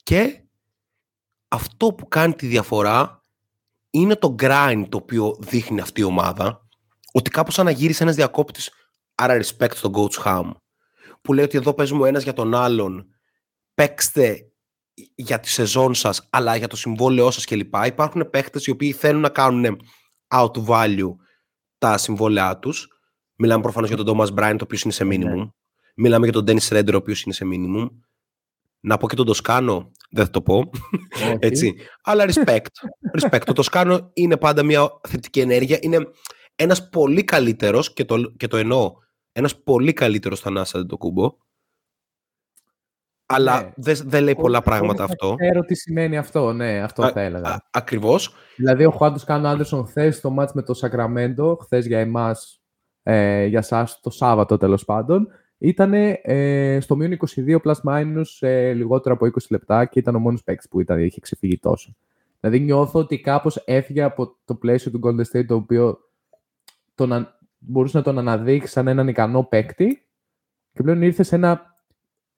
[0.02, 0.40] Και
[1.48, 3.22] αυτό που κάνει τη διαφορά
[3.90, 6.66] είναι το grind το οποίο δείχνει αυτή η ομάδα.
[7.12, 8.70] Ότι κάπως αναγύρισε ένας διακόπτης,
[9.14, 10.52] άρα respect στον coach Ham,
[11.22, 13.06] που λέει ότι εδώ παίζουμε ένας για τον άλλον,
[13.74, 14.50] παίξτε
[15.14, 17.74] για τη σεζόν σας, αλλά για το συμβόλαιό σας κλπ.
[17.86, 19.76] Υπάρχουν παίχτες οι οποίοι θέλουν να κάνουν
[20.28, 21.14] out value
[21.78, 22.88] τα συμβόλαιά τους.
[23.36, 25.50] Μιλάμε προφανώς για τον Thomas Bryant, ο οποίος είναι σε minimum.
[25.96, 27.88] Μιλάμε για τον Dennis Redder, ο οποίος είναι σε minimum.
[28.80, 30.70] Να πω και τον Τοσκάνο, δεν θα το πω.
[31.14, 31.36] Όχι.
[31.38, 31.74] Έτσι.
[32.02, 32.66] Αλλά respect.
[33.20, 33.40] respect.
[33.44, 35.78] Το Τοσκάνο είναι πάντα μια θετική ενέργεια.
[35.80, 35.98] Είναι
[36.54, 38.92] ένας πολύ καλύτερος, και το, και το εννοώ,
[39.32, 41.36] ένας πολύ καλύτερος Θανάσης Αντετοκούμπο.
[43.28, 43.72] Αλλά Ναι.
[43.76, 45.34] δεν δεν λέει πολλά Όχι, πράγματα όχι, αυτό.
[45.34, 47.48] Ξέρω τι σημαίνει αυτό, ναι, αυτό Α- θα έλεγα.
[47.48, 48.34] Α, ακριβώς.
[48.56, 52.60] Δηλαδή, ο Χουάντος Κάνο Άντερσον χθες στο μάτς με το Σακραμέντο, χθες για εμάς,
[53.02, 55.92] ε, για εσά το Σάββατο τέλος πάντων, ήταν
[56.22, 60.42] ε, στο μείον 22 plus minus ε, λιγότερο από 20 λεπτά και ήταν ο μόνος
[60.42, 61.96] παίκτης που ήταν, είχε ξεφύγει τόσο.
[62.40, 65.98] Δηλαδή, νιώθω ότι κάπως έφυγε από το πλαίσιο του Golden State, το οποίο
[66.94, 70.06] τον, αν- μπορούσε να τον αναδείξει σαν έναν ικανό παίκτη
[70.72, 71.74] και πλέον ήρθε σε ένα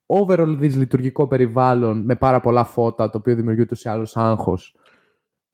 [0.07, 4.77] overall δυσλειτουργικό περιβάλλον με πάρα πολλά φώτα, το οποίο δημιουργεί ούτως ή άλλως άγχος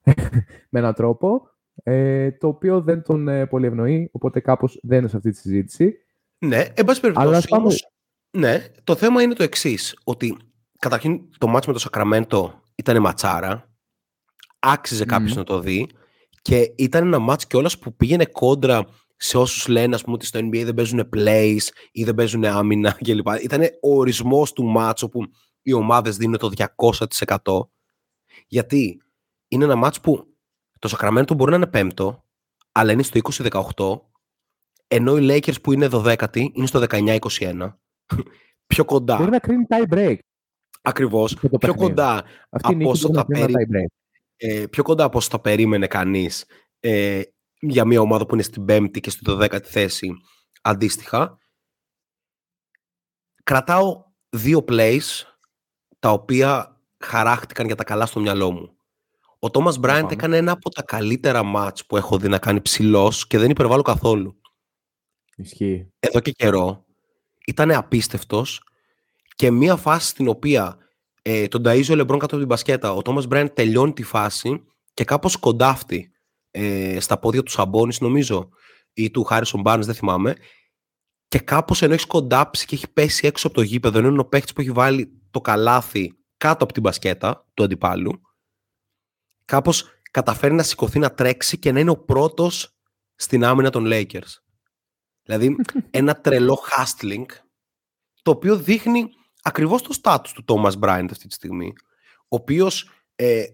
[0.71, 1.49] με έναν τρόπο,
[1.83, 5.37] ε, το οποίο δεν τον ε, πολύ ευνοεί, οπότε κάπως δεν είναι σε αυτή τη
[5.37, 6.04] συζήτηση.
[6.39, 7.37] Ναι, εν πάση Αλλά περιπτώσει.
[7.37, 7.87] ας πάμε- όμως,
[8.31, 9.99] ναι, το θέμα είναι το εξής.
[10.05, 10.37] Ότι
[10.79, 13.69] καταρχήν το μάτς με το Σακραμέντο ήταν ματσάρα.
[14.59, 15.39] Άξιζε κάποιος Μμμ.
[15.39, 15.89] να το δει.
[16.43, 20.39] Και ήταν ένα μάτς κιόλας που πήγαινε κόντρα σε όσους λένε ας πούμε, ότι στο
[20.39, 21.61] NBA δεν παίζουν plays
[21.93, 23.27] ή δεν παίζουν άμυνα κλπ.
[23.43, 25.21] Ήταν ο ορισμός του μάτς όπου
[25.63, 27.69] οι ομάδες δίνουν το 200%.
[28.47, 29.03] Γιατί
[29.49, 30.35] είναι ένα μάτς που
[30.79, 32.25] το Σακραμέντο μπορεί να είναι πέμπτο,
[32.73, 34.01] αλλά είναι στο 20-18
[34.95, 37.73] ενώ οι Lakers που είναι 12η είναι στο 19-21.
[38.67, 39.17] Πιο κοντά.
[39.17, 40.17] Μπορεί να κρίνει tie break.
[40.83, 41.35] Ακριβώς.
[41.35, 41.89] αυτό το Πιο παιχνίδι.
[41.89, 42.13] κοντά,
[42.51, 43.87] Αυτή η από νίκη όσο μπορεί να τα κρίνει ένα περί- tie break.
[44.63, 46.45] ε, πιο κοντά από όσο θα περίμενε κανείς
[46.81, 47.23] ε,
[47.61, 50.13] για μια ομάδα που είναι στην 5η και στην 12η θέση
[50.63, 51.39] αντίστοιχα.
[53.43, 55.23] Κρατάω δύο plays
[55.99, 58.77] τα οποία χαράχτηκαν για τα καλά στο μυαλό μου.
[59.39, 60.13] Ο Τόμας Μπράιντ πάμε.
[60.13, 63.83] έκανε ένα από τα καλύτερα μάτς που έχω δει να κάνει ψηλός και δεν υπερβάλλω
[63.83, 64.41] καθόλου.
[65.37, 65.93] Ισχύει.
[65.99, 66.85] εδώ και καιρό
[67.47, 68.63] ήταν απίστευτος
[69.35, 70.79] και μία φάση στην οποία
[71.23, 74.65] ε, τον ταΐζει ο Λεμπρόν κάτω από την μπασκέτα ο Τόμας Μπράιν τελειώνει τη φάση
[74.95, 76.13] και κάπως κοντάφτει
[76.51, 78.49] ε, στα πόδια του Σαμπόνης νομίζω
[78.93, 80.37] ή του Χάρισον Μπάρνς δεν θυμάμαι
[81.29, 84.27] και κάπως ενώ έχει κοντάψει και έχει πέσει έξω από το γήπεδο ενώ είναι ο
[84.27, 88.21] παίχτης που έχει βάλει το καλάθι κάτω από την μπασκέτα του αντιπάλου
[89.45, 92.79] κάπως καταφέρει να σηκωθεί να τρέξει και να είναι ο πρώτος
[93.15, 94.44] στην άμυνα των Lakers.
[95.25, 95.57] Δηλαδή
[95.91, 97.25] ένα τρελό hustling
[98.23, 99.09] το οποίο δείχνει
[99.43, 101.73] ακριβώς το στάτους του Thomas Bryant αυτή τη στιγμή
[102.19, 103.45] ο οποίος ε,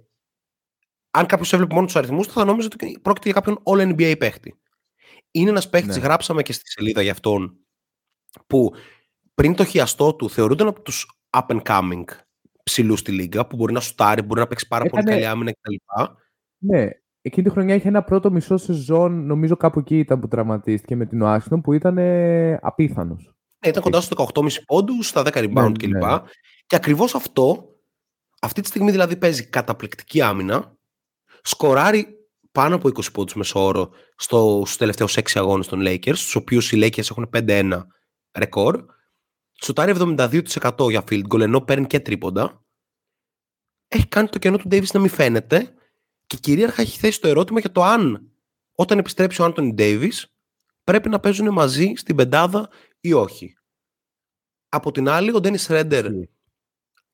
[1.10, 4.14] αν κάποιος έβλεπε μόνο τους αριθμούς του θα νόμιζε ότι πρόκειται για κάποιον all NBA
[4.18, 4.60] παίχτη.
[5.30, 6.02] Είναι ένας παίχτης, Ναι.
[6.02, 7.56] γράψαμε και στη σελίδα για αυτόν
[8.46, 8.74] που
[9.34, 12.04] πριν το χιαστό του θεωρούνταν από τους up and coming
[12.62, 15.52] ψηλούς στη λίγα που μπορεί να σουτάρει, μπορεί να παίξει πάρα πολύ Έκανε- καλή άμυνα
[15.52, 15.74] κτλ.
[16.58, 16.88] Ναι,
[17.20, 21.06] εκείνη τη χρονιά είχε ένα πρώτο μισό σεζόν, νομίζω κάπου εκεί ήταν που τραυματίστηκε με
[21.06, 23.32] την Ουάσιγκτον, που ήταν ε, απίθανος.
[23.64, 26.04] Ναι, ήταν κοντά στους 18,5 πόντους, στα 10 rebound Ναι, κλπ.
[26.04, 26.18] ναι.
[26.66, 27.74] Και ακριβώς αυτό,
[28.40, 30.76] αυτή τη στιγμή δηλαδή παίζει καταπληκτική άμυνα,
[31.42, 32.06] σκοράρει
[32.52, 36.78] πάνω από 20 πόντους μεσόωρο στο, στους τελευταίους 6 αγώνες των Lakers, στους οποίους οι
[36.82, 37.82] Lakers έχουν 5-1
[38.38, 38.84] ρεκόρ.
[39.62, 42.64] Σουτάρει 72% για field goal, ενώ παίρνει και τρίποντα.
[43.88, 45.74] Έχει κάνει το κενό του Davis να μην φαίνεται
[46.30, 48.30] και κυρίαρχα έχει θέσει το ερώτημα για το αν
[48.72, 50.24] όταν επιστρέψει ο Anthony Davis
[50.84, 52.68] πρέπει να παίζουν μαζί στην πεντάδα
[53.00, 53.54] ή όχι.
[54.68, 56.30] Από την άλλη, ο Dennis Redder Ισχύει.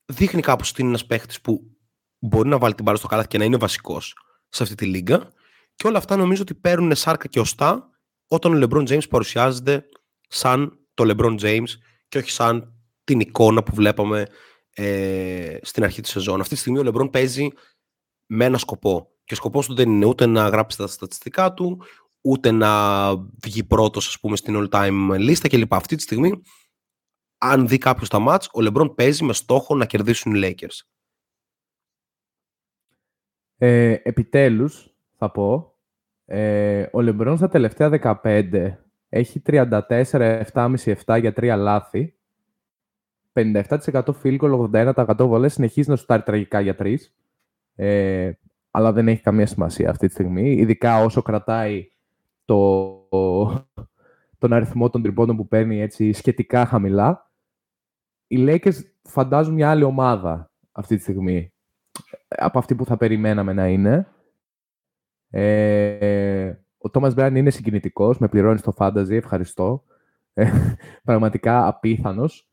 [0.05, 1.77] δείχνει κάπως ότι είναι ένας παίχτης που
[2.19, 4.13] μπορεί να βάλει την μπάλα στο καλάθι και να είναι βασικός
[4.49, 5.31] σε αυτή τη λίγα
[5.75, 7.89] και όλα αυτά νομίζω ότι παίρνουν σάρκα και οστά
[8.27, 9.85] όταν ο LeBron James παρουσιάζεται
[10.27, 11.69] σαν το LeBron James
[12.07, 14.25] και όχι σαν την εικόνα που βλέπαμε
[14.69, 16.39] ε, στην αρχή της σεζόν.
[16.39, 17.47] Αυτή τη στιγμή ο LeBron παίζει
[18.27, 19.11] με ένα σκοπό.
[19.23, 21.81] Και ο σκοπός του δεν είναι ούτε να γράψει τα στατιστικά του,
[22.21, 25.73] ούτε να βγει πρώτος ας πούμε στην all-time λίστα κλπ.
[25.73, 26.41] Αυτή τη στιγμή,
[27.37, 30.81] αν δει κάποιος τα μάτς, ο Λεμπρόν παίζει με στόχο να κερδίσουν οι Lakers.
[33.57, 35.77] Ε, επιτέλους, θα πω,
[36.25, 38.77] ε, ο Λεμπρόν στα τελευταία 15
[39.09, 42.17] έχει 34, 7,5, 7 για 3 λάθη.
[43.33, 45.53] 57% field goal, 81% βολές.
[45.53, 46.97] Συνεχίζει να σου τάρει τραγικά για 3.
[47.77, 48.31] Ε,
[48.71, 50.51] αλλά δεν έχει καμία σημασία αυτή τη στιγμή.
[50.51, 51.91] Ειδικά όσο κρατάει
[52.45, 53.09] το,
[54.37, 57.31] τον αριθμό των τριπώντων που παίρνει έτσι σχετικά χαμηλά.
[58.27, 61.51] Οι Lakers φαντάζουν μια άλλη ομάδα αυτή τη στιγμή
[62.27, 64.07] από αυτή που θα περιμέναμε να είναι.
[65.29, 69.83] Ε, ο Τόμας Μπράν είναι συγκινητικός, με πληρώνει στο fantasy, ευχαριστώ.
[70.33, 70.51] Ε,
[71.03, 72.49] πραγματικά απίθανος.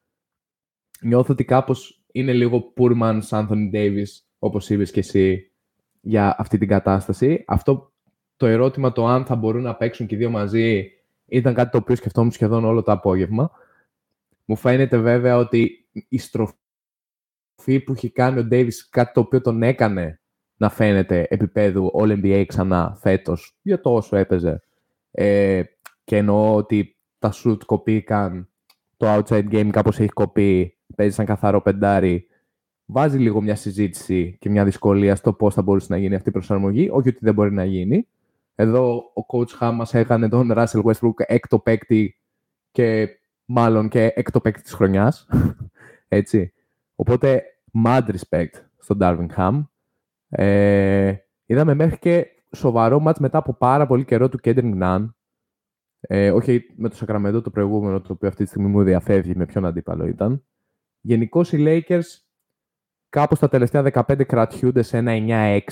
[1.01, 5.53] Νιώθω ότι κάπως είναι λίγο poor man's Anthony Davis, όπως είπες και εσύ,
[6.01, 7.45] για αυτή την κατάσταση.
[7.47, 7.93] Αυτό
[8.37, 10.91] το ερώτημα το αν θα μπορούν να παίξουν και οι δύο μαζί
[11.27, 13.51] ήταν κάτι το οποίο σκεφτόμουν σχεδόν όλο το απόγευμα.
[14.45, 16.55] Μου φαίνεται βέβαια ότι η στροφή
[17.85, 20.21] που έχει κάνει ο Davis, κάτι το οποίο τον έκανε
[20.57, 24.63] να φαίνεται επίπεδου All NBA ξανά φέτος για το όσο έπαιζε.
[25.11, 25.63] Ε,
[26.05, 28.49] και εννοώ ότι τα shoot κοπήκαν,
[28.97, 32.29] το outside game κάπως έχει κοπεί, παίζει σαν καθαρό πεντάρι.
[32.87, 36.33] Βάζει λίγο μια συζήτηση και μια δυσκολία στο πώς θα μπορούσε να γίνει αυτή η
[36.33, 36.89] προσαρμογή.
[36.93, 38.09] Όχι ότι δεν μπορεί να γίνει.
[38.55, 42.19] Εδώ ο coach Ham μας έκανε τον Russell Westbrook έκτο παίκτη
[42.71, 43.09] και
[43.45, 45.29] μάλλον και έκτο παίκτη της χρονιάς.
[46.09, 46.53] Έτσι.
[46.95, 47.43] Οπότε,
[47.85, 49.65] mad respect στον Darvin Ham.
[50.29, 51.15] Ε,
[51.47, 55.09] είδαμε μέχρι και σοβαρό μάτς μετά από πάρα πολύ καιρό του Kendrick Nunn.
[56.01, 59.47] Ε, όχι με το Sacramento το προηγούμενο, το οποίο αυτή τη στιγμή μου διαφεύγει με
[59.47, 60.45] ποιον αντίπαλο ήταν.
[61.01, 62.24] Γενικώς οι Lakers
[63.15, 65.13] κάπως τα τελευταία 15 κρατιούνται σε ένα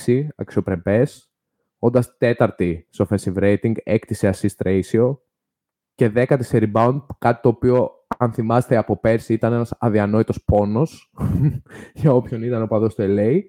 [0.05, 1.31] 9-6 αξιοπρεπές,
[1.79, 5.17] όντας τέταρτη σε offensive rating, έκτη σε assist ratio
[5.95, 11.13] και δέκατη σε rebound, κάτι το οποίο αν θυμάστε από πέρσι ήταν ένας αδιανόητος πόνος
[12.01, 13.41] για όποιον ήταν ο παδός του LA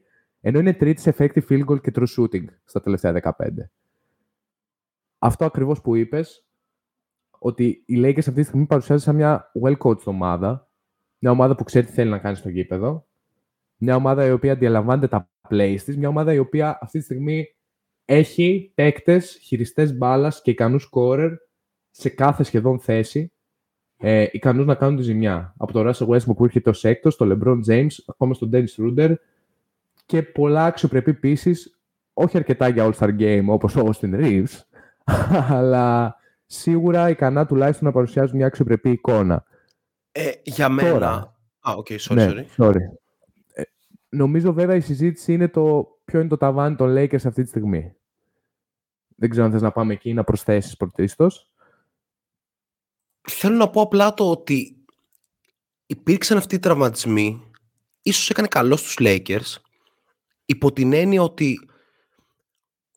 [0.41, 3.47] ενώ είναι τρίτη σε effective field goal και true shooting στα τελευταία 15.
[5.19, 6.45] Αυτό ακριβώς που είπες,
[7.39, 10.69] ότι οι Lakers αυτή τη στιγμή παρουσιάζουν σαν μια well-coached ομάδα,
[11.19, 13.07] μια ομάδα που ξέρει τι θέλει να κάνει στο γήπεδο,
[13.83, 17.55] μια ομάδα η οποία αντιλαμβάνεται τα plays της, μια ομάδα η οποία αυτή τη στιγμή
[18.05, 21.31] έχει παίκτες, χειριστές μπάλας και ικανούς scorer
[21.91, 23.33] σε κάθε σχεδόν θέση,
[23.97, 25.53] ε, ικανούς να κάνουν τη ζημιά.
[25.57, 29.13] Από το Russell Westbrook που έρχεται ως έκτος, το LeBron James, ακόμα στον Dennis Ruder,
[30.05, 31.79] και πολλά αξιοπρεπή πίσεις,
[32.13, 34.61] όχι αρκετά για All-Star Game όπως ο Austin Reeves,
[35.57, 36.15] αλλά
[36.45, 39.43] σίγουρα ικανά τουλάχιστον να παρουσιάζουν μια αξιοπρεπή εικόνα.
[40.11, 40.89] Ε, για μένα...
[40.89, 42.75] Τώρα, ah, okay, sorry, ναι, sorry.
[42.75, 43.02] Ε,
[44.13, 47.95] νομίζω βέβαια η συζήτηση είναι το ποιο είναι το ταβάνι των Lakers αυτή τη στιγμή.
[49.15, 51.51] Δεν ξέρω αν θες να πάμε εκεί να προσθέσεις πρωτίστως.
[53.21, 54.85] Θέλω να πω απλά το ότι
[55.85, 57.51] υπήρξαν αυτοί οι τραυματισμοί,
[58.01, 59.55] ίσως έκανε καλό στους Lakers,
[60.45, 61.69] υπό την έννοια ότι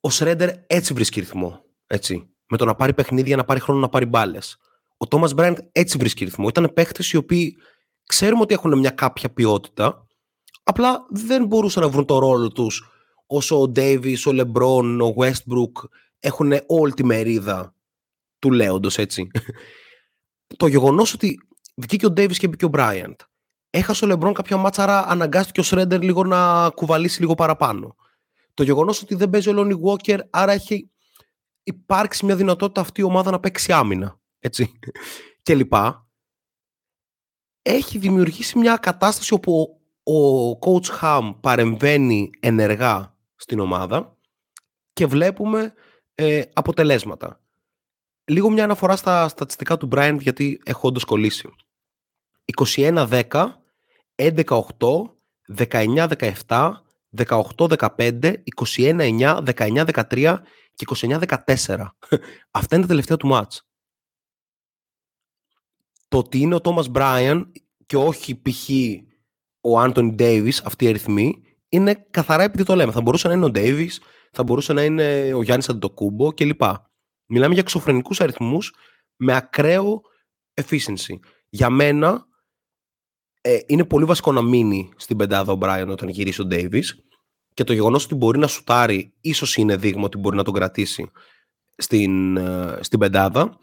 [0.00, 1.64] ο Σρέντερ έτσι βρίσκει ρυθμό.
[1.86, 4.58] Έτσι, με το να πάρει παιχνίδια, να πάρει χρόνο να πάρει μπάλες.
[4.96, 6.48] Ο Τόμα Μπράιντ έτσι βρίσκει ρυθμό.
[6.48, 7.56] Ήταν παίχτε οι οποίοι
[8.06, 10.05] ξέρουμε ότι έχουν μια κάποια ποιότητα,
[10.68, 12.90] απλά δεν μπορούσαν να βρουν το ρόλο τους
[13.26, 15.88] όσο ο Ντέιβι, ο Λεμπρόν, ο Westbrook
[16.18, 17.74] έχουν όλη τη μερίδα
[18.38, 19.30] του λέοντος, έτσι.
[20.56, 21.40] το γεγονός ότι
[21.74, 23.20] βγήκε ο Ντέιβι και μπήκε ο Μπράιαντ
[23.76, 27.96] έχασε ο Λεμπρόν κάποια μάτσαρα, αναγκάστηκε ο Σρέντερ λίγο να κουβαλήσει λίγο παραπάνω.
[28.54, 30.90] Το γεγονός ότι δεν παίζει ο Λόνι Walker, άρα έχει
[31.62, 34.20] υπάρξει μια δυνατότητα αυτή η ομάδα να παίξει άμυνα.
[34.38, 34.72] Έτσι.
[35.42, 36.08] και λοιπά.
[37.62, 39.75] Έχει δημιουργήσει μια κατάσταση όπου
[40.06, 44.16] ο coach Ham παρεμβαίνει ενεργά στην ομάδα
[44.92, 45.74] και βλέπουμε
[46.14, 47.40] ε, αποτελέσματα.
[48.24, 51.54] Λίγο μια αναφορά στα στατιστικά του Bryant γιατί έχω όντως κολλήσει.
[52.76, 53.52] 21-10
[54.16, 54.66] 11-8,
[55.56, 56.72] 19-17,
[57.16, 60.36] 18-15, 21-9, 19-13
[60.74, 61.86] και 29-14.
[62.50, 63.68] Αυτά είναι τα τελευταία του μάτς.
[66.08, 67.52] Το ότι είναι ο Τόμας Μπράιαν
[67.86, 68.68] και όχι π.χ.
[69.66, 72.92] ο Άντωνι Ντέιβις, αυτοί οι αριθμοί, είναι καθαρά επειδή το λέμε.
[72.92, 74.00] Θα μπορούσε να είναι ο Ντέιβις,
[74.32, 76.62] θα μπορούσε να είναι ο Γιάννης Αντιτοκούμπο κλπ.
[77.26, 78.74] Μιλάμε για εξωφρενικούς αριθμούς
[79.16, 80.02] με ακραίο
[80.62, 81.18] efficiency.
[81.48, 82.26] Για μένα,
[83.40, 87.04] ε, είναι πολύ βασικό να μείνει στην πεντάδα ο Μπράιον όταν γυρίσει ο Ντέιβις.
[87.54, 91.10] Και το γεγονός ότι μπορεί να σουτάρει, ίσως είναι δείγμα ότι μπορεί να τον κρατήσει
[91.76, 93.58] στην, ε, στην πεντάδα.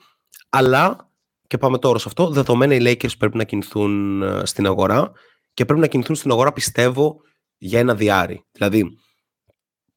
[0.49, 1.11] Αλλά,
[1.47, 5.11] και πάμε τώρα σε αυτό, δεδομένα οι Lakers πρέπει να κινηθούν ε, στην αγορά
[5.53, 7.21] και πρέπει να κινηθούν στην αγορά, πιστεύω,
[7.57, 8.45] για ένα διάρρη.
[8.51, 8.97] Δηλαδή,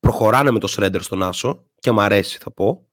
[0.01, 2.89] προχωράνε με το Shredder στον Άσο και μου αρέσει θα πω.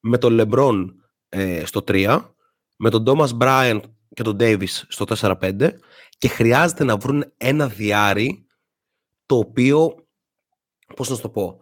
[0.00, 0.86] Με τον LeBron
[1.28, 2.32] ε, στο 3,
[2.76, 3.80] με τον Thomas Bryant
[4.14, 5.70] και τον Davis στο 4-5
[6.18, 8.46] και χρειάζεται να βρουν ένα διάρρη
[9.26, 10.06] το οποίο,
[10.96, 11.60] πώς να σου το πω,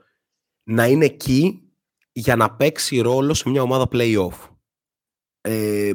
[0.63, 1.73] να είναι εκεί
[2.13, 4.49] για να παίξει ρόλο σε μια ομάδα play-off.
[5.41, 5.93] Ε,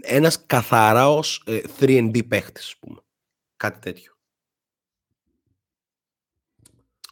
[0.00, 3.00] ένας καθαρός ε, 3D παίχτης, ας πούμε.
[3.60, 4.12] Κάτι τέτοιο.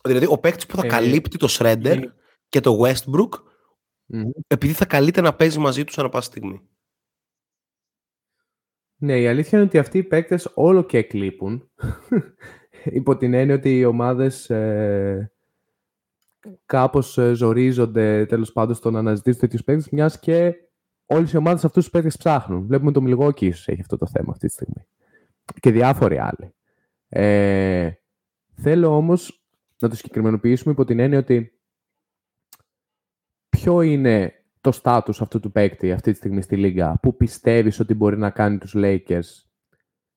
[0.03, 2.01] Δηλαδή, ο παίχτης που θα ε, καλύπτει το Shredder ε,
[2.49, 3.29] και το Westbrook,
[4.47, 6.69] επειδή θα καλείται να παίζει μαζί τους ανά πάση στιγμή.
[8.97, 11.71] Ναι, η αλήθεια είναι ότι αυτοί οι παίκτες όλο και εκλείπουν.
[12.85, 15.33] Υπό την έννοια ότι οι ομάδες ε,
[16.67, 20.55] κάπως ε, ζορίζονται τέλος πάντων στο να αναζητήσουν τέτοιους παίκτες, μιας και
[21.07, 22.67] όλες οι ομάδες αυτούς τους παίκτες ψάχνουν.
[22.67, 24.87] Βλέπουμε το Μιλγόκι ίσως έχει αυτό το θέμα αυτή τη στιγμή.
[25.61, 26.55] Και διάφοροι άλλοι.
[27.09, 27.91] Ε,
[28.55, 29.43] θέλω όμως
[29.79, 31.61] να το συγκεκριμενοποιήσουμε υπό την έννοια ότι
[33.49, 37.95] ποιο είναι το στάτους αυτού του παίκτη αυτή τη στιγμή στη Λίγκα, που πιστεύεις ότι
[37.95, 39.49] μπορεί να κάνει τους Lakers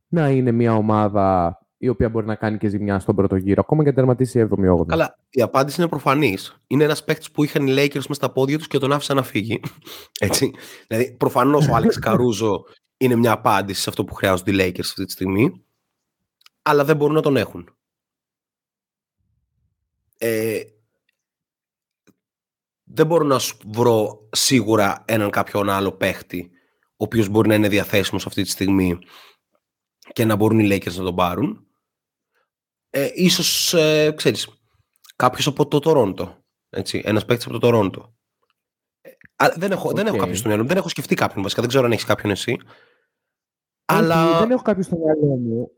[0.08, 3.84] να είναι μια ομάδα η οποία μπορεί να κάνει και ζημιά στον πρώτο γύρο, ακόμα
[3.84, 4.86] και να τερματίσει 7η-8η.
[4.88, 6.62] Καλά, η απάντηση είναι προφανής.
[6.68, 9.24] Είναι ένας παίκτης που είχαν οι Lakers μες στα πόδια τους και τον άφησαν να
[9.24, 9.60] φύγει.
[10.20, 10.52] Έτσι.
[10.88, 12.64] Δηλαδή, προφανώς ο Άλεξ Καρούζο
[12.98, 15.64] είναι μια απάντηση σε αυτό που χρειάζονται οι Lakers αυτή τη στιγμή.
[16.62, 17.76] Αλλά δεν μπορούν να τον έχουν.
[20.18, 20.62] Ε,
[22.84, 26.52] δεν μπορώ να σου βρω σίγουρα έναν κάποιον άλλο παίχτη
[26.90, 29.00] ο οποίος μπορεί να είναι διαθέσιμος αυτή τη στιγμή
[30.14, 31.66] και να μπορούν οι Lakers να τον πάρουν.
[32.94, 34.48] Ε, ίσως, ε, ξέρεις,
[35.16, 36.38] κάποιος από το Τορόντο.
[36.70, 38.16] Έτσι, ένας παίκτης από το Τορόντο.
[39.02, 40.68] Ε, δεν, έχω, δεν έχω κάποιον στο μυαλό μου.
[40.68, 41.62] Δεν έχω σκεφτεί κάποιον βασικά.
[41.62, 42.58] Δεν ξέρω αν έχεις κάποιον εσύ.
[43.86, 44.40] Αλλά...
[44.40, 45.72] Δεν έχω κάποιον στο μυαλό μου.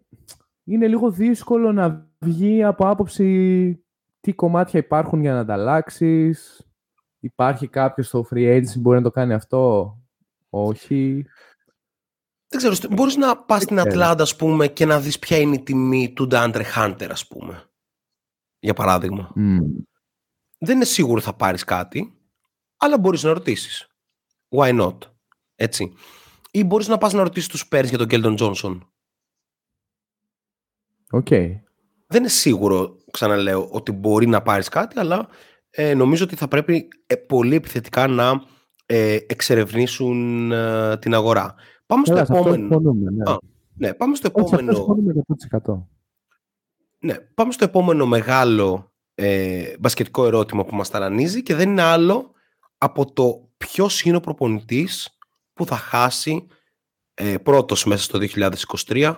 [0.63, 3.85] Είναι λίγο δύσκολο να βγει από άποψη
[4.19, 6.35] τι κομμάτια υπάρχουν για να ανταλλάξει.
[7.19, 9.93] Υπάρχει κάποιος στο free agency που μπορεί να το κάνει αυτό;
[10.49, 11.25] Όχι.
[12.53, 15.59] Δεν ξέρω, μπορείς να πας στην Ατλάντα, ας πούμε, και να δεις ποια είναι η
[15.59, 17.69] τιμή του Ντάντρε Χάντερ, ας πούμε.
[18.59, 19.31] Για παράδειγμα.
[20.59, 22.13] Δεν είναι σίγουρο θα πάρεις κάτι,
[22.77, 23.87] αλλά μπορείς να ρωτήσεις.
[24.49, 24.97] Why not?
[25.55, 25.93] Έτσι.
[26.51, 28.91] Ή μπορείς να πας να ρωτήσεις τους Spurs για τον Κέλτον Τζόνσον.
[31.11, 31.27] Οκ.
[32.07, 35.27] Δεν είναι σίγουρο, ξαναλέω, ότι μπορεί να πάρεις κάτι, αλλά
[35.69, 38.43] ε, νομίζω ότι θα πρέπει ε, πολύ επιθετικά να
[38.85, 41.55] ε, εξερευνήσουν ε, την αγορά.
[41.85, 42.93] Πάμε στο επόμενο.
[42.93, 43.31] ναι.
[43.31, 43.37] Α,
[43.73, 44.95] ναι, πάμε στο επόμενο.
[46.99, 52.31] Ναι, πάμε στο επόμενο μεγάλο ε, μπασκετικό ερώτημα που μας ταλανίζει και δεν είναι άλλο
[52.77, 55.17] από το ποιος είναι ο προπονητής
[55.53, 56.47] που θα χάσει
[57.13, 58.19] ε, πρώτος μέσα στο
[58.87, 59.15] 2023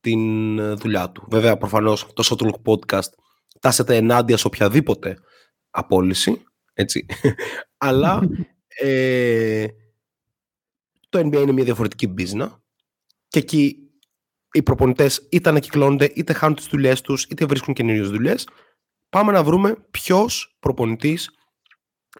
[0.00, 1.26] την ε, δουλειά του.
[1.30, 3.08] Βέβαια, προφανώς, το Shotlook Podcast
[3.60, 5.18] τάσεται ενάντια σε οποιαδήποτε
[5.70, 6.42] απόλυση,
[6.72, 7.06] έτσι.
[7.86, 8.28] Αλλά
[8.80, 9.66] ε,
[11.12, 12.62] το NBA είναι μια διαφορετική μπίζνα
[13.28, 13.76] και εκεί
[14.52, 18.48] οι προπονητές είτε ανακυκλώνονται, είτε χάνουν τις δουλειές τους, είτε βρίσκουν καινούριες δουλειές.
[19.08, 21.30] Πάμε να βρούμε ποιος προπονητής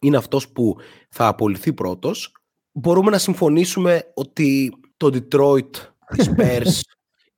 [0.01, 0.77] είναι αυτός που
[1.09, 2.33] θα απολυθεί πρώτος.
[2.73, 5.77] Μπορούμε να συμφωνήσουμε ότι το Detroit,
[6.17, 6.81] οι Spurs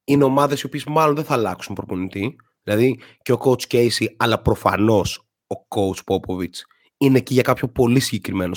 [0.04, 2.36] είναι ομάδες οι οποίες μάλλον δεν θα αλλάξουν προπονητή.
[2.62, 6.58] Δηλαδή και ο coach Casey, αλλά προφανώς ο coach Popovich
[6.96, 8.54] είναι εκεί για κάποιο πολύ συγκεκριμένο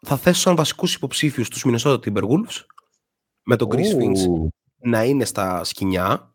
[0.00, 2.64] Θα θέσω σαν βασικούς υποψήφιους τους Minnesota Timberwolves
[3.42, 6.34] με τον Chris Finch να είναι στα σκηνιά.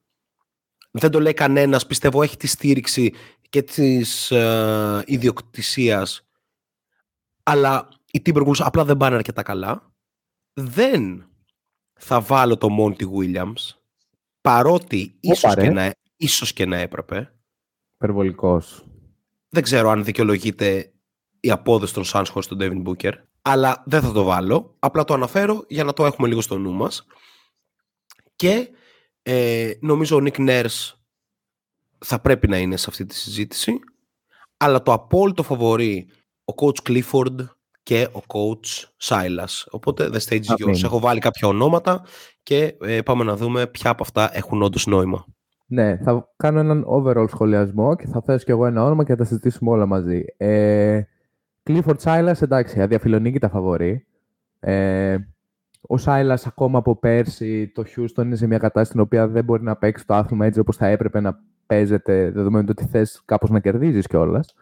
[0.91, 3.13] Δεν το λέει κανένας, πιστεύω έχει τη στήριξη
[3.49, 6.28] και της ε, ιδιοκτησίας.
[7.43, 9.93] Αλλά οι Timberwolves απλά δεν πάνε αρκετά καλά.
[10.53, 11.28] Δεν
[11.99, 13.78] θα βάλω το Monty Williams
[14.41, 17.36] παρότι ίσως και, να, ίσως και να έπρεπε
[17.95, 18.86] Υπερβολικός.
[19.49, 20.93] Δεν ξέρω αν δικαιολογείται
[21.39, 23.13] η απόδοση των Suns χωρίς τον Devin Booker,
[23.47, 24.75] αλλά δεν θα το βάλω.
[24.79, 27.05] Απλά το αναφέρω για να το έχουμε λίγο στο νου μας.
[28.35, 28.69] Και
[29.21, 30.93] ε, νομίζω ο Nick Nurse
[31.97, 33.79] θα πρέπει να είναι σε αυτή τη συζήτηση.
[34.57, 36.07] Αλλά το απόλυτο φαβορεί
[36.45, 37.35] ο coach Clifford
[37.83, 39.63] και ο coach Silas.
[39.69, 40.83] Οπότε the stage is yours.
[40.83, 42.05] Έχω βάλει κάποια ονόματα
[42.43, 45.25] και ε, πάμε να δούμε ποια από αυτά έχουν όντως νόημα.
[45.65, 49.17] Ναι, θα κάνω έναν overall σχολιασμό και θα θέσω κι εγώ ένα όνομα και θα
[49.17, 50.25] τα συζητήσουμε όλα μαζί.
[50.37, 51.01] Ε,
[51.70, 54.05] Clifford Silas, εντάξει, αδιαφιλονίκητα φαβορή.
[54.59, 55.18] Ε,
[55.82, 59.63] ο Silas ακόμα από πέρσι, το Houston είναι σε μια κατάσταση στην οποία δεν μπορεί
[59.63, 63.59] να παίξει το άθλημα έτσι όπως θα έπρεπε να παίζεται, δεδομένου ότι θες κάπως να
[63.59, 64.53] κερδίζεις κιόλας.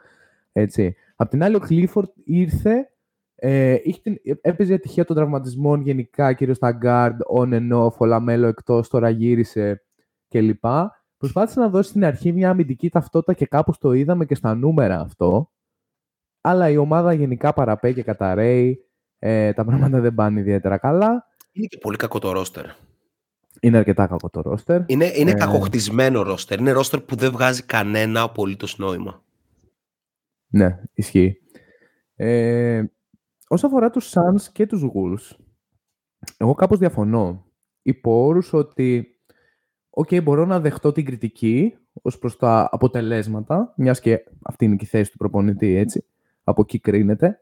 [0.51, 0.95] Έτσι.
[1.16, 2.89] Απ' την άλλη, ο Clifford ήρθε,
[3.36, 4.01] ε, είχε,
[4.41, 9.10] έπαιζε ατυχία των τραυματισμών γενικά, κυρίως στα guard, on and off, ο Λαμέλο εκτός, τώρα
[9.10, 9.84] γύρισε
[10.28, 10.66] κλπ.
[11.18, 14.99] προσπάθησε να δώσει στην αρχή μια αμυντική ταυτότητα και κάπως το είδαμε και στα νούμερα
[14.99, 15.51] αυτό.
[16.46, 18.86] Αλλά η ομάδα γενικά παραπαίει και καταρρέει.
[19.20, 21.28] Ε, τα πράγματα δεν πάνε ιδιαίτερα καλά.
[21.52, 22.66] Είναι και πολύ κακό το ρόστερ.
[23.60, 24.82] Είναι αρκετά κακό το ρόστερ.
[24.86, 25.34] Είναι, είναι Ε.
[25.34, 26.60] κακοχτισμένο ρόστερ.
[26.60, 29.24] Είναι ρόστερ που δεν βγάζει κανένα απολύτως νόημα.
[30.48, 31.38] Ναι, ισχύει.
[32.16, 32.84] Ε,
[33.48, 35.36] όσο αφορά τους Suns και τους Wolves,
[36.38, 37.46] εγώ κάπως διαφωνώ.
[37.82, 39.20] Υπό όρους ότι,
[39.89, 44.86] οκ, μπορώ να δεχτώ την κριτική ως προς τα αποτελέσματα, μιας και αυτή είναι και
[44.86, 46.06] η θέση του προπονητή, έτσι,
[46.44, 47.41] από εκεί κρίνεται.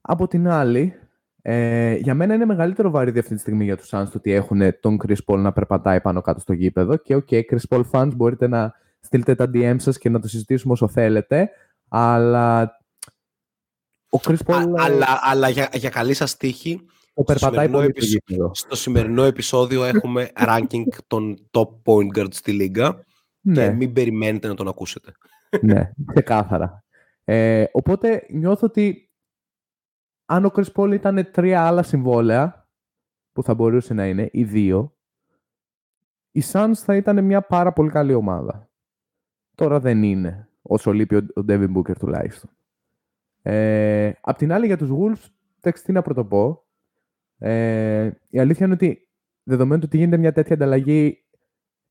[0.00, 0.94] Από την άλλη,
[1.42, 4.80] ε, για μένα είναι μεγαλύτερο βαρίδι αυτή τη στιγμή για τους Suns το ότι έχουν
[4.80, 8.48] τον Chris Paul να περπατάει πάνω κάτω στο γήπεδο και OK, Chris Paul fans μπορείτε
[8.48, 11.50] να στείλετε τα DM σας και να το συζητήσουμε όσο θέλετε,
[11.88, 12.62] αλλά
[14.10, 16.80] ο Chris Paul Α, ε, αλλά αλλά για, για καλή σας τύχη,
[17.14, 18.50] το περπατάει σημερινό πολύ στο επεισο- γήπεδο.
[18.54, 22.92] στο σημερινό επεισόδιο έχουμε ranking των top point guards στη λίγα
[23.42, 25.12] και Ναι, μην περιμένετε να τον ακούσετε.
[25.60, 26.84] ναι, ξεκάθαρα.
[27.24, 29.10] Ε, οπότε νιώθω ότι
[30.24, 32.68] αν ο Chris Paul ήταν τρία άλλα συμβόλαια
[33.32, 34.96] που θα μπορούσε να είναι, ή δύο,
[36.30, 38.70] οι Suns θα ήταν μια πάρα πολύ καλή ομάδα.
[39.54, 42.50] Τώρα δεν είναι, όσο λείπει ο, ο Devin Booker τουλάχιστον.
[43.42, 45.28] Ε, απ' την άλλη για τους Wolves,
[45.60, 46.64] εντάξει τι να πρωτοπώ.
[47.38, 49.08] Ε, η αλήθεια είναι ότι
[49.42, 51.24] δεδομένου ότι γίνεται μια τέτοια ανταλλαγή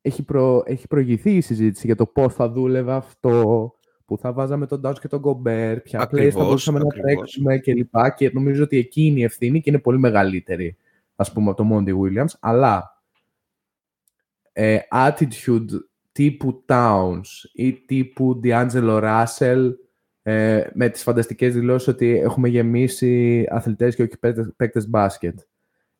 [0.01, 3.73] έχει, προ, έχει προηγηθεί η συζήτηση για το πώς θα δούλευε αυτό,
[4.09, 7.11] που θα βάζαμε τον Downs και τον Gobert, ποια plays θα Ακριβώς, μπορούσαμε να ακριβώς.
[7.13, 8.13] τρέξουμε κλπ.
[8.15, 10.77] Και νομίζω ότι εκεί είναι η ευθύνη και είναι πολύ μεγαλύτερη,
[11.15, 12.33] ας πούμε, από το Monty Williams.
[12.39, 13.03] Αλλά
[14.51, 15.65] ε, attitude
[16.11, 19.69] τύπου Towns ή τύπου D'Angelo Russell
[20.21, 25.39] ε, με τις φανταστικές δηλώσεις ότι έχουμε γεμίσει αθλητές και όχι παίκτες, παίκτες μπάσκετ.